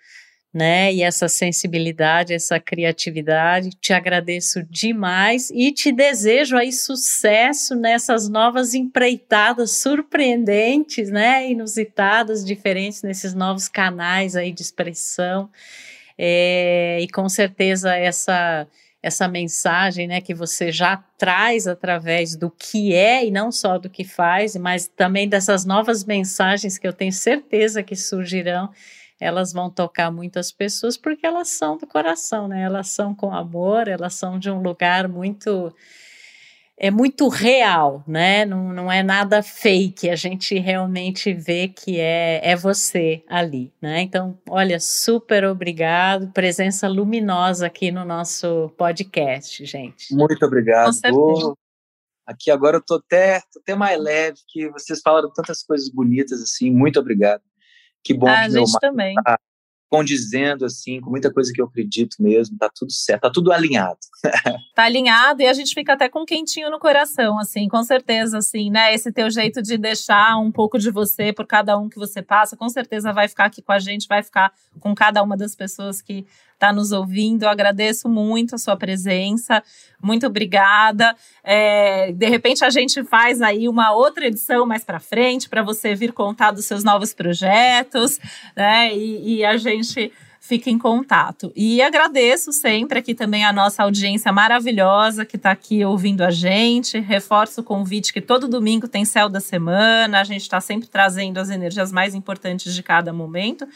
né? 0.52 0.92
E 0.92 1.02
essa 1.02 1.26
sensibilidade, 1.26 2.34
essa 2.34 2.60
criatividade. 2.60 3.70
Te 3.80 3.94
agradeço 3.94 4.62
demais 4.64 5.50
e 5.50 5.72
te 5.72 5.90
desejo 5.90 6.56
aí 6.56 6.70
sucesso 6.70 7.74
nessas 7.74 8.28
novas 8.28 8.74
empreitadas 8.74 9.78
surpreendentes, 9.78 11.10
né? 11.10 11.50
Inusitadas, 11.50 12.44
diferentes 12.44 13.02
nesses 13.02 13.32
novos 13.34 13.68
canais 13.68 14.36
aí 14.36 14.52
de 14.52 14.60
expressão. 14.60 15.48
É, 16.16 16.98
e 17.00 17.08
com 17.08 17.28
certeza 17.28 17.96
essa 17.96 18.68
essa 19.04 19.28
mensagem, 19.28 20.06
né, 20.06 20.22
que 20.22 20.32
você 20.32 20.72
já 20.72 20.96
traz 21.18 21.66
através 21.66 22.34
do 22.34 22.50
que 22.50 22.94
é 22.94 23.22
e 23.22 23.30
não 23.30 23.52
só 23.52 23.76
do 23.76 23.90
que 23.90 24.02
faz, 24.02 24.56
mas 24.56 24.86
também 24.88 25.28
dessas 25.28 25.66
novas 25.66 26.06
mensagens 26.06 26.78
que 26.78 26.88
eu 26.88 26.92
tenho 26.92 27.12
certeza 27.12 27.82
que 27.82 27.94
surgirão, 27.94 28.70
elas 29.20 29.52
vão 29.52 29.68
tocar 29.68 30.10
muitas 30.10 30.50
pessoas 30.50 30.96
porque 30.96 31.26
elas 31.26 31.48
são 31.48 31.76
do 31.76 31.86
coração, 31.86 32.48
né? 32.48 32.62
Elas 32.62 32.88
são 32.88 33.14
com 33.14 33.30
amor, 33.34 33.88
elas 33.88 34.14
são 34.14 34.38
de 34.38 34.50
um 34.50 34.62
lugar 34.62 35.06
muito 35.06 35.70
é 36.84 36.90
muito 36.90 37.28
real, 37.28 38.04
né? 38.06 38.44
Não, 38.44 38.70
não 38.70 38.92
é 38.92 39.02
nada 39.02 39.42
fake, 39.42 40.10
a 40.10 40.16
gente 40.16 40.58
realmente 40.58 41.32
vê 41.32 41.66
que 41.66 41.98
é, 41.98 42.42
é 42.42 42.54
você 42.54 43.24
ali, 43.26 43.72
né? 43.80 44.02
Então, 44.02 44.38
olha, 44.46 44.78
super 44.78 45.46
obrigado, 45.46 46.30
presença 46.32 46.86
luminosa 46.86 47.68
aqui 47.68 47.90
no 47.90 48.04
nosso 48.04 48.68
podcast, 48.76 49.64
gente. 49.64 50.14
Muito 50.14 50.44
obrigado. 50.44 50.90
aqui 52.26 52.50
agora 52.50 52.76
eu 52.76 52.82
tô 52.82 52.96
até, 52.96 53.40
tô 53.50 53.60
até 53.60 53.74
mais 53.74 53.98
leve, 53.98 54.40
que 54.46 54.68
vocês 54.68 55.00
falaram 55.00 55.32
tantas 55.32 55.62
coisas 55.62 55.88
bonitas 55.88 56.42
assim, 56.42 56.70
muito 56.70 57.00
obrigado. 57.00 57.40
Que 58.04 58.12
bom 58.12 58.28
ah, 58.28 58.40
que 58.40 58.40
a 58.40 58.48
gente 58.50 58.78
também. 58.78 59.14
Tá 59.24 59.38
condizendo 59.94 60.64
assim 60.64 61.00
com 61.00 61.08
muita 61.08 61.32
coisa 61.32 61.52
que 61.54 61.60
eu 61.60 61.66
acredito 61.66 62.16
mesmo, 62.18 62.58
tá 62.58 62.68
tudo 62.74 62.90
certo, 62.90 63.22
tá 63.22 63.30
tudo 63.30 63.52
alinhado. 63.52 63.98
tá 64.74 64.82
alinhado 64.82 65.40
e 65.40 65.46
a 65.46 65.52
gente 65.52 65.72
fica 65.72 65.92
até 65.92 66.08
com 66.08 66.24
quentinho 66.24 66.68
no 66.68 66.80
coração, 66.80 67.38
assim, 67.38 67.68
com 67.68 67.82
certeza, 67.84 68.38
assim, 68.38 68.70
né? 68.70 68.92
Esse 68.92 69.12
teu 69.12 69.30
jeito 69.30 69.62
de 69.62 69.78
deixar 69.78 70.36
um 70.36 70.50
pouco 70.50 70.80
de 70.80 70.90
você 70.90 71.32
por 71.32 71.46
cada 71.46 71.78
um 71.78 71.88
que 71.88 71.96
você 71.96 72.20
passa, 72.20 72.56
com 72.56 72.68
certeza 72.68 73.12
vai 73.12 73.28
ficar 73.28 73.44
aqui 73.44 73.62
com 73.62 73.70
a 73.70 73.78
gente, 73.78 74.08
vai 74.08 74.20
ficar 74.20 74.52
com 74.80 74.92
cada 74.96 75.22
uma 75.22 75.36
das 75.36 75.54
pessoas 75.54 76.02
que 76.02 76.26
está 76.64 76.72
nos 76.72 76.92
ouvindo. 76.92 77.42
Eu 77.42 77.50
agradeço 77.50 78.08
muito 78.08 78.54
a 78.54 78.58
sua 78.58 78.76
presença, 78.76 79.62
muito 80.02 80.26
obrigada. 80.26 81.14
É, 81.42 82.12
de 82.12 82.26
repente 82.26 82.64
a 82.64 82.70
gente 82.70 83.04
faz 83.04 83.42
aí 83.42 83.68
uma 83.68 83.92
outra 83.92 84.26
edição 84.26 84.64
mais 84.64 84.82
para 84.82 84.98
frente 84.98 85.48
para 85.48 85.62
você 85.62 85.94
vir 85.94 86.12
contar 86.12 86.52
dos 86.52 86.64
seus 86.64 86.82
novos 86.82 87.12
projetos, 87.12 88.18
né? 88.56 88.94
E, 88.94 89.36
e 89.36 89.44
a 89.44 89.56
gente 89.56 90.10
fica 90.40 90.68
em 90.68 90.78
contato. 90.78 91.50
E 91.56 91.80
agradeço 91.80 92.52
sempre 92.52 92.98
aqui 92.98 93.14
também 93.14 93.46
a 93.46 93.52
nossa 93.52 93.82
audiência 93.82 94.30
maravilhosa 94.30 95.24
que 95.24 95.36
está 95.36 95.50
aqui 95.50 95.82
ouvindo 95.82 96.20
a 96.20 96.30
gente. 96.30 97.00
Reforço 97.00 97.62
o 97.62 97.64
convite 97.64 98.12
que 98.12 98.20
todo 98.20 98.46
domingo 98.46 98.86
tem 98.86 99.06
céu 99.06 99.30
da 99.30 99.40
semana. 99.40 100.20
A 100.20 100.24
gente 100.24 100.42
está 100.42 100.60
sempre 100.60 100.86
trazendo 100.86 101.38
as 101.38 101.48
energias 101.48 101.90
mais 101.90 102.14
importantes 102.14 102.74
de 102.74 102.82
cada 102.82 103.10
momento. 103.10 103.66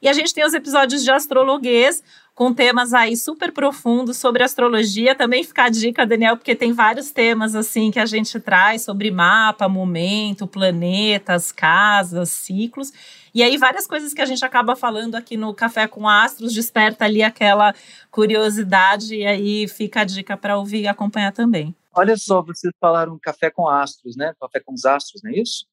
E 0.00 0.08
a 0.08 0.12
gente 0.12 0.34
tem 0.34 0.44
os 0.44 0.54
episódios 0.54 1.02
de 1.02 1.10
astrologuês, 1.10 2.02
com 2.36 2.52
temas 2.52 2.92
aí 2.92 3.16
super 3.16 3.50
profundos 3.50 4.18
sobre 4.18 4.42
astrologia. 4.42 5.14
Também 5.14 5.42
fica 5.42 5.64
a 5.64 5.68
dica, 5.70 6.06
Daniel, 6.06 6.36
porque 6.36 6.54
tem 6.54 6.70
vários 6.70 7.10
temas 7.10 7.54
assim 7.54 7.90
que 7.90 7.98
a 7.98 8.04
gente 8.04 8.38
traz 8.38 8.82
sobre 8.82 9.10
mapa, 9.10 9.68
momento, 9.68 10.46
planetas, 10.46 11.50
casas, 11.50 12.28
ciclos. 12.28 12.92
E 13.34 13.42
aí 13.42 13.56
várias 13.56 13.86
coisas 13.86 14.12
que 14.12 14.20
a 14.20 14.26
gente 14.26 14.44
acaba 14.44 14.76
falando 14.76 15.14
aqui 15.14 15.36
no 15.36 15.54
Café 15.54 15.88
com 15.88 16.06
Astros 16.06 16.52
desperta 16.52 17.06
ali 17.06 17.22
aquela 17.22 17.74
curiosidade 18.10 19.14
e 19.14 19.26
aí 19.26 19.66
fica 19.66 20.02
a 20.02 20.04
dica 20.04 20.36
para 20.36 20.58
ouvir 20.58 20.82
e 20.82 20.88
acompanhar 20.88 21.32
também. 21.32 21.74
Olha 21.94 22.18
só, 22.18 22.42
vocês 22.42 22.72
falaram 22.78 23.18
Café 23.18 23.50
com 23.50 23.66
Astros, 23.66 24.14
né? 24.14 24.34
Café 24.38 24.60
com 24.60 24.74
os 24.74 24.84
Astros, 24.84 25.22
não 25.22 25.30
é 25.30 25.38
isso? 25.38 25.66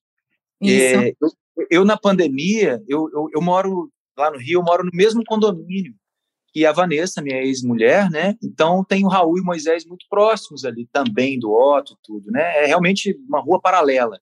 Isso. 0.62 0.96
É, 0.96 1.12
eu, 1.20 1.66
eu, 1.70 1.84
na 1.84 1.98
pandemia, 1.98 2.82
eu, 2.88 3.10
eu, 3.12 3.28
eu 3.34 3.42
moro 3.42 3.90
lá 4.16 4.30
no 4.30 4.38
Rio, 4.38 4.60
eu 4.60 4.62
moro 4.62 4.84
no 4.84 4.90
mesmo 4.92 5.22
condomínio 5.24 5.94
e 6.54 6.64
a 6.64 6.72
Vanessa, 6.72 7.20
minha 7.20 7.42
ex-mulher, 7.42 8.08
né? 8.10 8.36
Então 8.42 8.84
tem 8.84 9.04
o 9.04 9.08
Raul 9.08 9.38
e 9.38 9.40
o 9.40 9.44
Moisés 9.44 9.84
muito 9.84 10.06
próximos 10.08 10.64
ali 10.64 10.86
também 10.92 11.38
do 11.38 11.50
Otto, 11.50 11.98
tudo, 12.02 12.30
né? 12.30 12.62
É 12.62 12.66
realmente 12.66 13.18
uma 13.28 13.40
rua 13.40 13.60
paralela. 13.60 14.20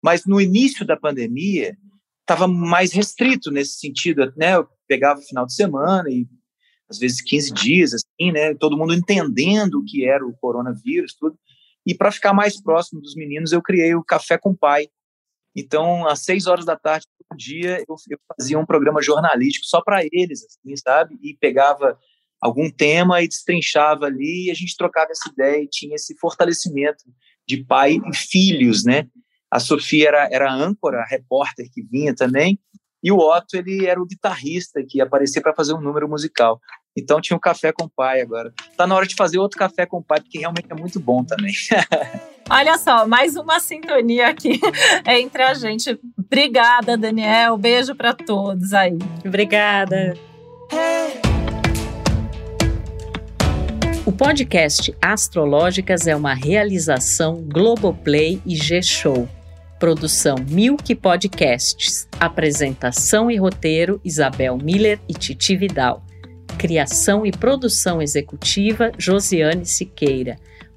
Mas 0.00 0.24
no 0.24 0.40
início 0.40 0.86
da 0.86 0.96
pandemia 0.96 1.76
estava 2.20 2.46
mais 2.46 2.92
restrito 2.92 3.50
nesse 3.50 3.78
sentido, 3.78 4.32
né? 4.36 4.54
Eu 4.54 4.68
pegava 4.86 5.18
o 5.18 5.24
final 5.24 5.44
de 5.44 5.54
semana 5.54 6.08
e 6.08 6.26
às 6.88 6.98
vezes 6.98 7.20
15 7.20 7.52
dias, 7.52 7.92
assim, 7.92 8.30
né? 8.30 8.54
Todo 8.54 8.76
mundo 8.76 8.94
entendendo 8.94 9.80
o 9.80 9.84
que 9.84 10.04
era 10.04 10.24
o 10.24 10.36
coronavírus, 10.36 11.16
tudo. 11.18 11.36
E 11.84 11.92
para 11.92 12.12
ficar 12.12 12.32
mais 12.32 12.60
próximo 12.62 13.00
dos 13.00 13.16
meninos, 13.16 13.50
eu 13.50 13.60
criei 13.60 13.94
o 13.96 14.04
Café 14.04 14.38
com 14.38 14.54
Pai, 14.54 14.88
então, 15.58 16.06
às 16.06 16.20
seis 16.20 16.46
horas 16.46 16.64
da 16.64 16.76
tarde 16.76 17.06
por 17.28 17.36
dia, 17.36 17.84
eu, 17.88 17.96
eu 18.10 18.18
fazia 18.36 18.58
um 18.58 18.66
programa 18.66 19.02
jornalístico 19.02 19.66
só 19.66 19.82
para 19.82 20.04
eles, 20.12 20.44
assim, 20.44 20.76
sabe? 20.76 21.18
E 21.22 21.36
pegava 21.36 21.98
algum 22.40 22.70
tema 22.70 23.22
e 23.22 23.28
destrinchava 23.28 24.06
ali, 24.06 24.46
e 24.46 24.50
a 24.50 24.54
gente 24.54 24.76
trocava 24.76 25.10
essa 25.10 25.28
ideia 25.30 25.62
e 25.62 25.68
tinha 25.68 25.94
esse 25.96 26.16
fortalecimento 26.18 27.04
de 27.46 27.64
pai 27.64 27.98
e 28.06 28.16
filhos, 28.16 28.84
né? 28.84 29.06
A 29.50 29.58
Sofia 29.58 30.08
era, 30.08 30.28
era 30.30 30.52
âncora, 30.52 31.04
repórter 31.08 31.68
que 31.72 31.82
vinha 31.82 32.14
também, 32.14 32.58
e 33.02 33.12
o 33.12 33.18
Otto, 33.18 33.56
ele 33.56 33.86
era 33.86 34.00
o 34.00 34.06
guitarrista 34.06 34.82
que 34.86 34.98
ia 34.98 35.04
aparecer 35.04 35.40
para 35.40 35.54
fazer 35.54 35.72
um 35.72 35.80
número 35.80 36.08
musical. 36.08 36.60
Então 36.96 37.20
tinha 37.20 37.36
um 37.36 37.40
café 37.40 37.72
com 37.72 37.84
o 37.84 37.90
pai 37.90 38.20
agora. 38.20 38.52
Tá 38.76 38.86
na 38.86 38.94
hora 38.94 39.06
de 39.06 39.14
fazer 39.14 39.38
outro 39.38 39.58
café 39.58 39.86
com 39.86 39.98
o 39.98 40.04
pai, 40.04 40.20
porque 40.20 40.38
realmente 40.38 40.66
é 40.68 40.74
muito 40.74 40.98
bom 40.98 41.24
também. 41.24 41.52
Olha 42.50 42.78
só, 42.78 43.06
mais 43.06 43.36
uma 43.36 43.60
sintonia 43.60 44.28
aqui 44.28 44.58
entre 45.06 45.42
a 45.42 45.52
gente. 45.52 45.98
Obrigada, 46.16 46.96
Daniel. 46.96 47.58
Beijo 47.58 47.94
para 47.94 48.14
todos 48.14 48.72
aí. 48.72 48.96
Obrigada. 49.24 50.14
O 54.06 54.12
podcast 54.12 54.96
Astrológicas 55.02 56.06
é 56.06 56.16
uma 56.16 56.32
realização 56.32 57.36
Globoplay 57.52 58.40
e 58.46 58.56
G-Show. 58.56 59.28
Produção 59.78 60.36
Milk 60.48 60.94
Podcasts. 60.94 62.08
Apresentação 62.18 63.30
e 63.30 63.36
roteiro 63.36 64.00
Isabel 64.02 64.56
Miller 64.56 64.98
e 65.06 65.12
Titi 65.12 65.54
Vidal. 65.54 66.02
Criação 66.56 67.26
e 67.26 67.30
produção 67.30 68.00
executiva 68.00 68.90
Josiane 68.96 69.66
Siqueira. 69.66 70.36